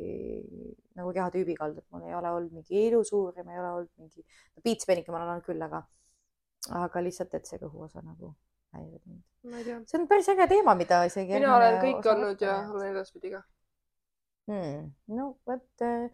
nagu 0.99 1.12
kehatüübi 1.16 1.57
kaldu, 1.59 1.82
et 1.82 1.97
mul 1.97 2.07
ei 2.09 2.16
ole 2.18 2.36
olnud 2.36 2.57
mingi 2.61 2.86
ilusuur 2.88 3.36
ja 3.36 3.45
ma 3.47 3.57
ei 3.57 3.61
ole 3.64 3.74
olnud 3.80 3.93
mingi, 4.01 4.24
piitspenike 4.64 5.12
ma 5.12 5.20
olen 5.22 5.34
olnud 5.36 5.49
küll, 5.49 5.68
aga, 5.68 5.84
aga 6.84 7.05
lihtsalt, 7.05 7.36
et 7.38 7.49
see 7.49 7.61
kõhuosa 7.62 8.05
nagu 8.05 8.34
häirib 8.76 9.05
mind 9.05 9.31
ma 9.51 9.59
ei 9.59 9.66
tea. 9.66 9.80
see 9.90 10.01
on 10.01 10.07
päris 10.11 10.28
äge 10.32 10.47
teema, 10.55 10.74
mida 10.78 11.03
isegi. 11.09 11.34
mina 11.34 11.57
olen 11.57 11.80
kõik 11.82 12.09
olnud 12.14 12.47
ja 12.47 12.57
olen 12.70 12.93
edaspidi 12.93 13.34
ka 13.34 13.43
hmm.. 14.51 14.90
no 15.16 15.28
vot 15.49 15.86
äh, 15.86 16.09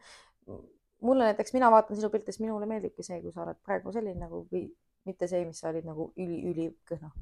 mulle 1.00 1.30
näiteks, 1.30 1.52
mina 1.56 1.70
vaatan 1.70 1.96
sinu 1.96 2.10
piltidest, 2.10 2.40
minule 2.42 2.66
meeldibki 2.66 3.06
see, 3.06 3.20
kui 3.22 3.32
sa 3.34 3.44
oled 3.44 3.58
praegu 3.64 3.92
selline 3.94 4.18
nagu 4.26 4.44
või 4.52 4.66
mitte 5.08 5.28
see, 5.30 5.44
mis 5.48 5.60
sa 5.60 5.70
olid 5.72 5.86
nagu 5.88 6.10
üli-ülikõhna. 6.20 7.12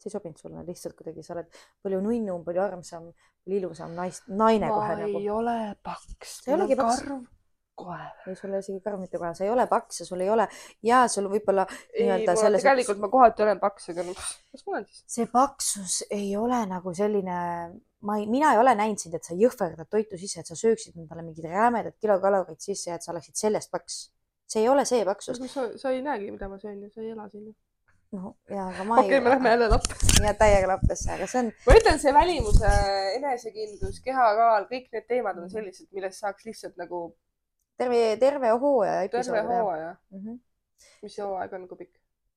see 0.00 0.08
ei 0.08 0.14
sobinud 0.14 0.40
sulle 0.40 0.62
lihtsalt 0.64 0.96
kuidagi, 0.96 1.22
sa 1.26 1.34
oled 1.36 1.58
palju 1.84 2.00
nunnum, 2.04 2.44
palju 2.46 2.62
armsam, 2.64 3.10
palju 3.44 3.60
ilusam 3.60 3.92
naist, 3.98 4.30
naine 4.30 4.70
ma 4.70 4.78
kohe 4.78 4.96
nagu. 5.02 5.12
ma 5.18 5.20
ei 5.20 5.30
ole 5.34 5.58
paks. 5.84 6.40
ei 6.48 6.56
olegi 6.56 6.78
paks 6.80 7.04
koer. 7.84 8.06
ei, 8.26 8.36
sul 8.38 8.50
ei 8.50 8.56
ole 8.56 8.62
isegi 8.64 8.80
karv 8.84 9.00
mitte 9.02 9.20
koer, 9.20 9.34
sa 9.36 9.44
ei 9.46 9.52
ole 9.52 9.66
paks 9.70 10.02
ja 10.02 10.06
sul 10.08 10.24
ei 10.24 10.30
ole 10.32 10.46
ja 10.86 11.02
sul 11.12 11.28
võib-olla 11.32 11.66
nii-öelda 11.70 12.36
selles. 12.38 12.64
tegelikult 12.64 13.02
ma 13.04 13.10
kohati 13.12 13.46
olen 13.46 13.62
paks, 13.62 13.90
aga 13.94 14.06
noh, 14.08 14.26
mis 14.54 14.66
ma 14.66 14.74
olen 14.74 14.88
siis? 14.88 15.04
see 15.16 15.30
paksus 15.32 15.96
ei 16.10 16.28
ole 16.40 16.60
nagu 16.70 16.94
selline, 16.96 17.38
ma 18.06 18.18
ei, 18.20 18.28
mina 18.30 18.54
ei 18.54 18.62
ole 18.62 18.76
näinud 18.78 19.02
sind, 19.02 19.16
et 19.18 19.26
sa 19.26 19.38
jõhverdad 19.38 19.90
toitu 19.90 20.20
sisse, 20.20 20.44
et 20.44 20.50
sa 20.50 20.58
sööksid 20.58 20.98
endale 21.00 21.24
mingid 21.26 21.48
rämedad 21.50 21.96
kilokalorid 22.00 22.60
sisse 22.62 22.92
ja 22.92 23.00
et 23.00 23.06
sa 23.06 23.14
oleksid 23.14 23.38
sellest 23.46 23.72
paks. 23.74 24.06
see 24.50 24.64
ei 24.64 24.68
ole 24.68 24.84
see 24.84 25.04
paksus. 25.06 25.42
sa, 25.52 25.70
sa 25.78 25.94
ei 25.94 26.04
näegi, 26.04 26.30
mida 26.30 26.48
ma 26.48 26.58
söön 26.58 26.80
ja 26.82 26.90
sa 26.90 27.04
ei 27.04 27.12
ela 27.16 27.28
siin 27.30 27.50
ju 27.50 27.56
no 28.12 28.36
ja, 28.50 28.66
aga 28.68 28.84
ma 28.84 28.98
okay, 28.98 29.04
ei. 29.04 29.08
okei, 29.08 29.20
me 29.20 29.30
lähme 29.30 29.50
jälle 29.50 29.68
lappesse. 29.68 30.22
ja 30.24 30.34
täiega 30.34 30.68
lappesse, 30.72 31.10
aga 31.14 31.26
see 31.30 31.42
on. 31.44 31.50
ma 31.66 31.76
ütlen, 31.78 31.98
see 32.02 32.14
välimuse, 32.14 32.70
enesekindlus, 33.16 34.00
kehakaal, 34.06 34.66
kõik 34.70 34.88
need 34.94 35.06
teemad 35.10 35.38
on 35.42 35.50
sellised, 35.52 35.88
millest 35.94 36.24
saaks 36.24 36.48
lihtsalt 36.48 36.80
nagu 36.80 37.04
terve, 37.80 38.02
terve 38.20 38.52
hooaja 38.62 39.00
episood. 39.06 39.38
terve 39.38 39.56
hooaja 39.62 39.94
mm. 40.10 40.20
-hmm. 40.20 40.38
mis 41.02 41.16
see 41.16 41.24
hooaeg 41.24 41.56
on, 41.58 41.66
kui 41.70 41.82
pikk? 41.84 41.96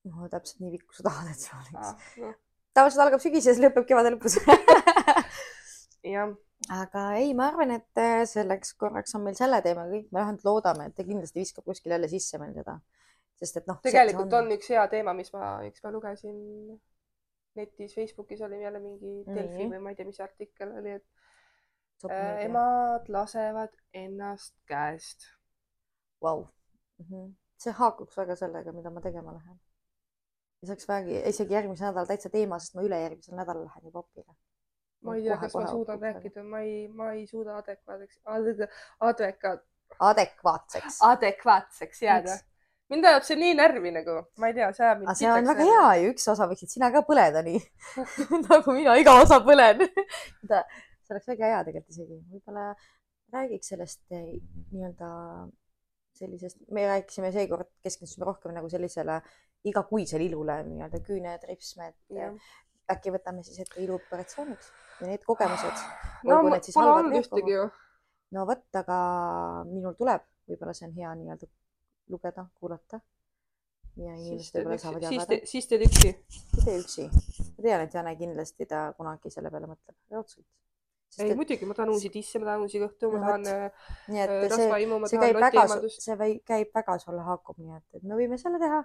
no 0.10 0.30
täpselt 0.32 0.64
nii 0.64 0.74
pikk, 0.78 0.88
kui 0.90 1.00
sa 1.00 1.08
tahad, 1.10 1.30
et 1.32 1.44
see 1.44 1.60
oleks 1.60 1.92
ah,. 1.92 2.08
No. 2.24 2.34
tavaliselt 2.78 3.06
algab 3.06 3.24
sügises, 3.24 3.62
lõpeb 3.64 3.88
kevade 3.90 4.14
lõpus 4.16 4.40
jah. 6.16 6.34
aga 6.80 7.06
ei, 7.20 7.34
ma 7.38 7.50
arvan, 7.52 7.76
et 7.78 8.04
äh, 8.04 8.24
selleks 8.30 8.76
korraks 8.80 9.16
on 9.20 9.26
meil 9.28 9.38
selle 9.40 9.62
teema 9.66 9.86
kõik, 9.92 10.10
me 10.10 10.20
vähemalt 10.22 10.48
loodame, 10.48 10.90
et 10.90 10.98
ta 10.98 11.08
kindlasti 11.08 11.44
viskab 11.44 11.68
kuskil 11.70 11.96
jälle 11.96 12.12
sisse 12.12 12.42
meil 12.42 12.56
seda. 12.58 12.80
sest 13.40 13.62
et 13.62 13.70
noh. 13.72 13.80
tegelikult 13.84 14.34
on... 14.34 14.50
on 14.50 14.58
üks 14.58 14.72
hea 14.76 14.88
teema, 14.92 15.16
mis 15.18 15.32
ma, 15.36 15.56
eks 15.68 15.86
ma 15.86 15.94
lugesin 15.96 16.38
netis, 17.56 17.96
Facebookis 17.96 18.42
oli 18.42 18.62
jälle 18.62 18.80
mingi 18.80 19.12
Delfi 19.28 19.50
mm 19.50 19.60
-hmm. 19.60 19.76
või 19.76 19.84
ma 19.84 19.94
ei 19.94 19.96
tea, 19.96 20.06
mis 20.06 20.22
artikkel 20.24 20.72
oli, 20.80 20.98
et 21.00 21.06
Äh, 22.10 22.46
emad 22.46 23.08
lasevad 23.08 23.72
ennast 23.94 24.56
käest. 24.68 25.30
Vau. 26.22 26.48
Mhm. 27.00 27.32
see 27.64 27.72
haakuks 27.72 28.18
väga 28.18 28.36
sellega, 28.36 28.72
mida 28.76 28.90
ma 28.92 29.02
tegema 29.02 29.32
lähen. 29.34 29.60
ja 30.62 30.68
see 30.68 30.74
oleks 30.74 30.88
väga, 30.88 31.20
isegi 31.30 31.56
järgmisel 31.56 31.88
nädalal 31.88 32.10
täitsa 32.10 32.30
teema, 32.30 32.60
sest 32.60 32.76
ma 32.76 32.84
ülejärgmisel 32.84 33.38
nädalal 33.40 33.64
lähen 33.66 33.86
juba 33.88 34.00
opile. 34.00 34.36
ma 35.02 35.16
ei 35.16 35.24
tea, 35.24 35.38
kas 35.38 35.56
ma 35.56 35.68
suudan 35.68 36.02
rääkida, 36.02 36.44
ma 36.44 36.60
ei, 36.60 36.88
ma 36.88 37.12
ei 37.14 37.28
suuda 37.28 37.56
adekvaatseks, 37.62 38.20
adekvaat. 39.00 39.64
adekvaatseks. 40.00 41.00
adekvaatseks 41.12 42.02
jääda 42.02 42.38
mind 42.92 43.06
ajab 43.10 43.28
see 43.28 43.40
nii 43.40 43.54
närvi 43.58 43.92
nagu, 43.96 44.16
ma 44.38 44.50
ei 44.50 44.56
tea, 44.58 44.70
see 44.76 44.86
ajab 44.86 45.04
mind. 45.04 45.18
see 45.18 45.32
on 45.32 45.52
väga 45.52 45.68
hea 45.70 45.92
ju, 46.02 46.14
üks 46.14 46.28
osa 46.34 46.48
võiksid 46.52 46.74
sina 46.76 46.92
ka 46.94 47.04
põleda 47.08 47.44
nii 47.46 47.62
nagu 48.50 48.76
mina 48.76 48.98
iga 49.02 49.16
osa 49.22 49.40
põlen 49.46 49.86
see 51.06 51.16
oleks 51.16 51.30
väga 51.34 51.52
hea 51.52 51.64
tegelikult 51.68 51.96
isegi, 51.96 52.20
võib-olla 52.34 52.68
räägiks 53.34 53.74
sellest 53.74 54.04
eh, 54.14 54.36
nii-öelda 54.72 55.10
sellisest, 56.18 56.60
me 56.72 56.86
rääkisime 56.88 57.32
seekord, 57.34 57.70
keskendusime 57.84 58.28
rohkem 58.28 58.54
nagu 58.56 58.70
sellisele 58.70 59.20
igakuisele 59.70 60.28
ilule 60.28 60.60
nii-öelda 60.68 61.00
küüned, 61.08 61.48
ripsmed. 61.50 61.98
äkki 62.92 63.14
võtame 63.16 63.46
siis 63.48 63.62
ette 63.64 63.80
iluoperatsioonid 63.80 64.66
ja 65.00 65.08
need 65.08 65.24
kogemused. 65.26 65.84
no 66.28 66.42
mul 66.44 66.58
pole 66.60 66.92
olnud 66.98 67.18
ühtegi 67.22 67.56
ju. 67.56 67.64
no 68.36 68.46
vot, 68.50 68.66
aga 68.76 68.98
minul 69.70 69.96
tuleb, 70.00 70.26
võib-olla 70.52 70.76
see 70.78 70.90
on 70.90 70.96
hea 70.98 71.14
nii-öelda 71.22 71.50
lugeda, 72.12 72.46
kuulata. 72.60 73.00
ja 73.96 74.18
inimesed 74.18 74.60
võib-olla 74.60 74.82
saavad 74.84 75.08
jagada. 75.08 75.40
siis 75.50 75.70
teed 75.72 75.88
üksi? 75.88 76.12
ei 76.12 76.66
tee 76.66 76.76
üksi. 76.82 77.08
ma 77.56 77.66
tean, 77.70 77.88
et 77.88 77.96
Jane 77.96 78.16
kindlasti 78.20 78.68
ta 78.70 78.90
kunagi 79.00 79.32
selle 79.32 79.54
peale 79.54 79.72
mõtleb, 79.72 79.98
raudselt 80.12 80.48
ei 81.20 81.32
et... 81.32 81.38
muidugi, 81.38 81.68
ma 81.70 81.76
tahan 81.78 81.92
uusi 81.94 82.10
disse, 82.14 82.40
ma 82.42 82.48
tahan 82.50 82.64
uusi 82.66 82.80
kõhtu, 82.82 83.10
ma 83.14 83.22
tahan 83.24 83.46
äh, 83.52 83.90
nii 84.14 84.22
et 84.24 84.34
äh, 84.34 84.46
rasvaimu, 84.52 85.00
ma 85.04 85.10
tahan 85.12 85.36
notiemaldust. 85.38 86.06
see 86.06 86.30
käib 86.48 86.72
väga 86.78 86.96
sulle 87.02 87.26
haakub, 87.28 87.60
nii 87.62 87.76
et, 87.78 87.86
et 88.00 88.08
me 88.10 88.18
võime 88.18 88.40
selle 88.42 88.62
teha. 88.62 88.82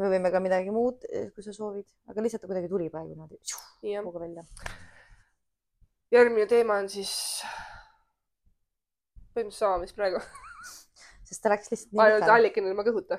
me 0.00 0.10
võime 0.12 0.32
ka 0.34 0.42
midagi 0.44 0.74
muud, 0.74 1.06
eh, 1.10 1.30
kui 1.34 1.46
sa 1.46 1.54
soovid, 1.56 1.88
aga 2.12 2.24
lihtsalt 2.26 2.46
kuidagi 2.46 2.70
tuli 2.70 2.90
praegu 2.92 3.14
niimoodi 3.14 3.40
kogu 4.06 4.22
välja. 4.22 4.44
järgmine 6.14 6.46
teema 6.50 6.78
on 6.82 6.90
siis 6.92 7.14
põhimõtteliselt 9.32 9.58
sama, 9.58 9.80
mis 9.82 9.96
praegu 9.96 10.22
sest 11.28 11.42
ta 11.42 11.54
läks 11.54 11.72
lihtsalt 11.72 11.96
nii 11.96 12.06
ainult 12.06 12.36
allikene 12.36 12.70
ilma 12.70 12.86
kõhuta? 12.86 13.18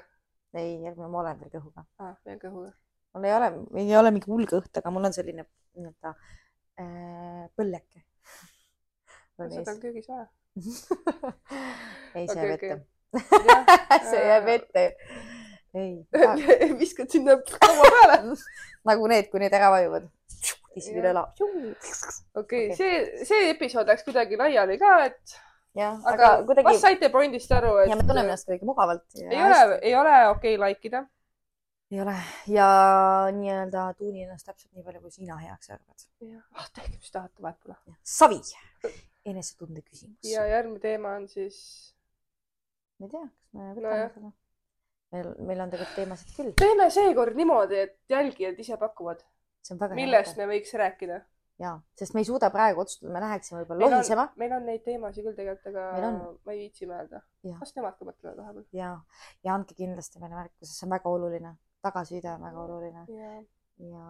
ei, 0.53 0.79
järgmine 0.85 1.09
ma 1.09 1.25
olen 1.25 1.41
veel 1.41 1.57
kõhuga 1.57 1.87
ah,. 1.99 2.15
veel 2.23 2.39
kõhuga 2.39 2.71
mul 3.13 3.27
ei 3.27 3.35
ole, 3.35 3.51
ei 3.81 3.97
ole 3.97 4.11
mingi 4.13 4.31
hulgõht, 4.31 4.71
aga 4.79 4.93
mul 4.93 5.09
on 5.09 5.13
selline 5.15 5.45
nii-öelda 5.77 6.13
äh, 6.81 7.45
põlleke. 9.49 9.63
seda 9.63 9.75
on 9.75 9.83
köögis 9.83 10.09
vaja 10.11 10.27
ei, 12.15 12.27
see 12.33 12.41
jääb 12.45 12.57
ette. 12.57 12.75
see 14.09 14.25
jääb 14.27 14.49
ette. 14.53 14.83
ei. 15.73 16.73
viskad 16.81 17.09
sinna 17.13 17.37
laua 17.37 17.93
peale 17.95 18.19
nagu 18.89 19.07
need, 19.09 19.29
kui 19.31 19.41
need 19.41 19.55
ära 19.55 19.71
vajuvad. 19.73 20.09
tissid 20.73 20.99
üle 20.99 21.13
lao. 21.15 21.31
okei, 22.41 22.69
see, 22.77 23.25
see 23.25 23.49
episood 23.53 23.89
läks 23.89 24.05
kuidagi 24.05 24.37
laiali 24.39 24.77
ka, 24.81 24.93
et 25.09 25.35
jah, 25.77 25.97
aga, 26.09 26.35
kuidagi. 26.45 26.69
kas 26.69 26.85
saite 26.85 27.09
pointist 27.13 27.51
aru, 27.57 27.79
et? 27.83 27.89
ja 27.89 27.97
me 27.97 28.05
tunneme 28.05 28.29
ennast 28.29 28.49
kuidagi 28.49 28.69
mugavalt. 28.69 29.05
ei 29.23 29.41
ole, 29.41 29.79
ei 29.81 29.97
ole 29.97 30.15
okei 30.35 30.57
okay 30.57 30.67
like 30.67 30.89
ida. 30.89 31.05
ei 31.93 32.01
ole 32.01 32.17
ja 32.49 32.67
nii-öelda 33.39 33.87
tuuni 33.97 34.27
ennast 34.27 34.49
täpselt 34.49 34.69
nii 34.73 34.85
palju, 34.85 35.01
kui 35.01 35.17
sina 35.17 35.39
heaks 35.41 35.73
arvad. 35.73 36.05
jah, 36.21 36.45
ah 36.53 36.69
tehke, 36.77 36.99
mis 36.99 37.17
tahate, 37.17 37.41
vahet 37.41 37.57
pole. 37.65 37.97
savi, 38.17 38.41
enesetunde 39.25 39.81
küsimus. 39.81 40.21
ja 40.27 40.45
järgmine 40.51 40.79
teema 40.83 41.17
on 41.19 41.27
siis? 41.31 41.59
ma 42.99 43.09
ei 43.09 43.13
tea, 43.15 43.27
kas 43.27 43.53
me 43.53 43.67
võtame 43.73 43.99
no, 43.99 44.15
seda. 44.15 44.31
meil, 45.15 45.29
meil 45.51 45.65
on 45.65 45.75
tegelikult 45.75 46.01
teemasid 46.01 46.33
küll. 46.37 46.55
teeme 46.63 46.89
seekord 46.93 47.39
niimoodi, 47.39 47.83
et 47.87 47.99
jälgijad 48.09 48.59
ise 48.59 48.79
pakuvad. 48.81 49.23
millest 49.95 50.37
me 50.41 50.49
võiks 50.51 50.75
rääkida 50.79 51.23
jaa, 51.61 51.73
sest 51.99 52.15
me 52.15 52.23
ei 52.23 52.27
suuda 52.27 52.49
praegu 52.53 52.81
otsustada, 52.83 53.11
me 53.13 53.21
läheksime 53.23 53.61
võib-olla 53.61 53.89
lohisema. 53.89 54.27
meil 54.41 54.55
on 54.57 54.65
neid 54.67 54.83
teemasid 54.85 55.25
küll 55.27 55.35
tegelikult, 55.37 55.67
aga 55.69 56.11
ma 56.13 56.55
ei 56.55 56.63
viitsi 56.63 56.87
mõelda. 56.89 57.21
kas 57.59 57.75
nemad 57.77 57.97
ka 57.97 58.07
mõtlevad 58.09 58.39
vahepeal? 58.41 58.65
ja, 58.79 58.93
ja 59.45 59.57
andke 59.57 59.77
kindlasti 59.77 60.21
meile 60.23 60.37
märku, 60.39 60.55
sest 60.63 60.79
see 60.79 60.87
on 60.87 60.95
väga 60.95 61.13
oluline. 61.17 61.53
tagasiside 61.85 62.31
on 62.33 62.47
väga 62.47 62.63
oluline. 62.63 63.05
ja, 63.91 64.07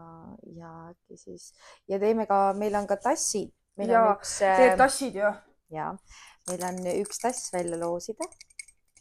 ja 0.62 0.72
äkki 0.92 1.20
siis 1.20 1.52
ja 1.92 2.00
teeme 2.00 2.28
ka, 2.30 2.46
meil 2.58 2.80
on 2.80 2.88
ka 2.90 3.00
tassid. 3.10 3.54
Ja, 3.78 4.06
teed 4.40 4.72
äh, 4.72 4.78
tassid 4.78 5.16
ju. 5.16 5.34
ja, 5.74 5.92
meil 6.50 6.66
on 6.70 6.82
üks 6.94 7.22
tass 7.22 7.54
välja 7.54 7.80
loosida 7.82 8.28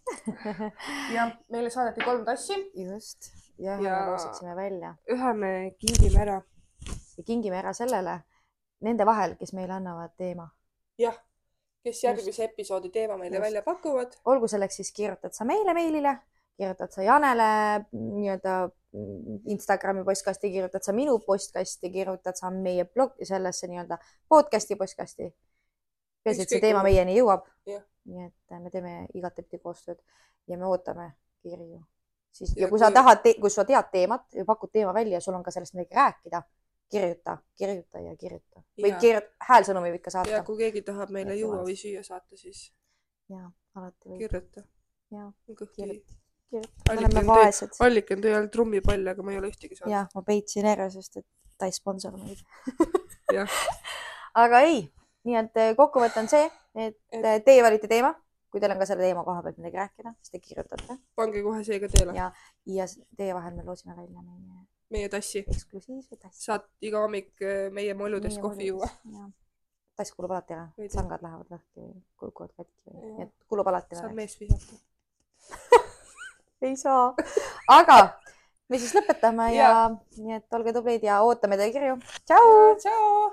jah, 1.17 1.33
meile 1.53 1.71
saadeti 1.71 2.05
kolm 2.05 2.25
tassi. 2.27 2.57
just, 2.75 3.33
ja 3.59 3.77
ühe 3.79 3.91
me 3.91 4.07
loosiksime 4.11 4.57
välja. 4.57 4.95
ühe 5.13 5.35
me 5.35 5.53
kingime 5.81 6.23
ära. 6.25 6.41
ja 7.17 7.25
kingime 7.27 7.61
ära 7.61 7.75
sellele 7.77 8.21
nende 8.83 9.07
vahel, 9.07 9.37
kes 9.39 9.53
meile 9.57 9.77
annavad 9.79 10.15
teema. 10.19 10.49
jah, 10.99 11.17
kes 11.85 12.05
järgmise 12.05 12.45
episoodi 12.51 12.91
teema 12.91 13.17
meile 13.17 13.37
Just. 13.37 13.47
välja 13.47 13.63
pakuvad. 13.63 14.19
olgu 14.25 14.49
selleks 14.49 14.81
siis 14.81 14.93
kirjutad 14.93 15.37
sa 15.37 15.45
meile 15.49 15.75
meilile, 15.75 16.17
kirjutad 16.57 16.95
sa 16.95 17.07
Janele 17.07 17.51
nii-öelda 17.93 18.57
Instagrami 19.49 20.05
postkasti, 20.05 20.51
kirjutad 20.53 20.85
sa 20.85 20.93
minu 20.93 21.19
postkasti, 21.27 21.91
kirjutad 21.91 22.37
sa 22.37 22.51
meie 22.51 22.85
blog, 22.85 23.15
sellesse 23.23 23.67
nii-öelda 23.71 23.99
podcast'i 24.29 24.77
postkasti. 24.77 25.31
peaasi, 26.25 26.43
et 26.43 26.49
see 26.49 26.61
teema 26.61 26.83
meieni 26.83 27.17
jõuab. 27.17 27.47
nii 27.67 28.27
et 28.27 28.59
me 28.61 28.71
teeme 28.71 28.93
igatepidi 29.15 29.63
koostööd 29.63 30.01
ja 30.49 30.59
me 30.59 30.67
ootame 30.67 31.13
kirju. 31.43 31.85
siis 32.33 32.57
ja, 32.57 32.65
ja 32.65 32.69
kui 32.69 32.79
sa 32.79 32.91
tahad, 32.91 33.23
kui 33.41 33.51
sa 33.51 33.65
tead 33.65 33.89
teemat 33.93 34.27
ja 34.35 34.45
pakud 34.45 34.73
teema 34.73 34.95
välja 34.95 35.17
ja 35.17 35.21
sul 35.21 35.35
on 35.35 35.43
ka 35.43 35.51
sellest 35.51 35.75
midagi 35.75 35.95
rääkida 35.95 36.43
kirjuta, 36.93 37.39
kirjuta 37.57 37.99
ja 37.99 38.17
kirjuta 38.17 38.63
või 38.83 38.93
kirjuta, 39.01 39.29
häälsõnumi 39.49 39.93
võib 39.95 40.05
ka 40.05 40.13
saata. 40.15 40.31
ja 40.31 40.43
kui 40.47 40.59
keegi 40.61 40.83
tahab 40.87 41.13
meile 41.15 41.37
juua 41.39 41.63
või 41.65 41.77
süüa 41.79 42.03
saata, 42.07 42.37
siis. 42.37 42.67
ja, 43.33 43.49
alati 43.79 44.13
võib. 44.13 44.19
kirjuta. 44.25 44.65
ja, 45.15 45.31
kirjuta. 45.77 46.19
Me 46.61 46.97
oleme 46.97 47.27
vaesed. 47.27 47.77
allik 47.87 48.11
on 48.17 48.25
teil 48.25 48.49
trummipall, 48.55 49.07
aga 49.15 49.27
ma 49.27 49.35
ei 49.35 49.41
ole 49.43 49.53
ühtegi 49.53 49.79
saanud. 49.79 49.93
jah, 49.95 50.09
ma 50.15 50.25
peitsin 50.27 50.69
ära, 50.69 50.89
sest 50.93 51.23
et 51.23 51.29
ta 51.59 51.69
ei 51.71 51.77
sponsor 51.77 52.17
meid 52.19 52.43
aga 54.45 54.65
ei, 54.69 54.83
nii 55.29 55.39
et 55.45 55.63
eh, 55.63 55.73
kokkuvõte 55.79 56.23
on 56.23 56.29
see, 56.33 56.51
et. 56.75 56.99
Eh, 57.13 57.39
teie 57.47 57.63
valite 57.65 57.89
teema, 57.91 58.13
kui 58.53 58.61
teil 58.61 58.75
on 58.75 58.83
ka 58.83 58.89
selle 58.89 59.07
teema 59.07 59.25
koha 59.27 59.45
pealt 59.45 59.61
midagi 59.61 59.81
rääkida, 59.81 60.15
siis 60.21 60.35
te 60.35 60.43
kirjutate. 60.43 60.99
pange 61.19 61.45
kohe 61.45 61.65
see 61.69 61.81
ka 61.83 61.91
teele. 61.93 62.17
ja, 62.19 62.31
ja 62.79 62.89
teie 63.17 63.35
vahel 63.37 63.57
me 63.57 63.67
loosime 63.67 63.97
välja 63.97 64.23
meie 64.23 64.67
meie 64.93 65.09
tassi. 65.09 65.45
eksklusiivse 65.49 66.17
tassi. 66.17 66.45
saad 66.49 66.67
iga 66.85 67.01
hommik 67.05 67.33
äh, 67.43 67.69
meie 67.73 67.95
mulludest 67.99 68.41
kohvi 68.41 68.69
juua. 68.73 68.89
tass 69.97 70.15
kulub 70.17 70.33
alati 70.33 70.57
ära, 70.57 70.67
sangad 70.93 71.25
lähevad 71.25 71.53
lahti, 71.53 71.89
kukuvad 72.21 72.53
katki, 72.57 72.97
nii 72.97 73.27
et 73.27 73.35
kulub 73.49 73.73
alati 73.73 73.97
ära. 73.97 74.05
saad 74.05 74.19
meest 74.19 74.41
visata 74.41 74.81
ei 76.63 76.77
saa, 76.79 77.13
aga 77.69 77.99
me 78.71 78.81
siis 78.81 78.95
lõpetame 78.97 79.51
ja, 79.53 79.69
ja 79.69 80.23
nii 80.23 80.39
et 80.39 80.59
olge 80.59 80.73
tublid 80.77 81.05
ja 81.05 81.21
ootame 81.27 81.59
teie 81.61 81.75
kirju. 81.75 81.99
tšau. 82.25 82.53
tšau. 82.81 83.33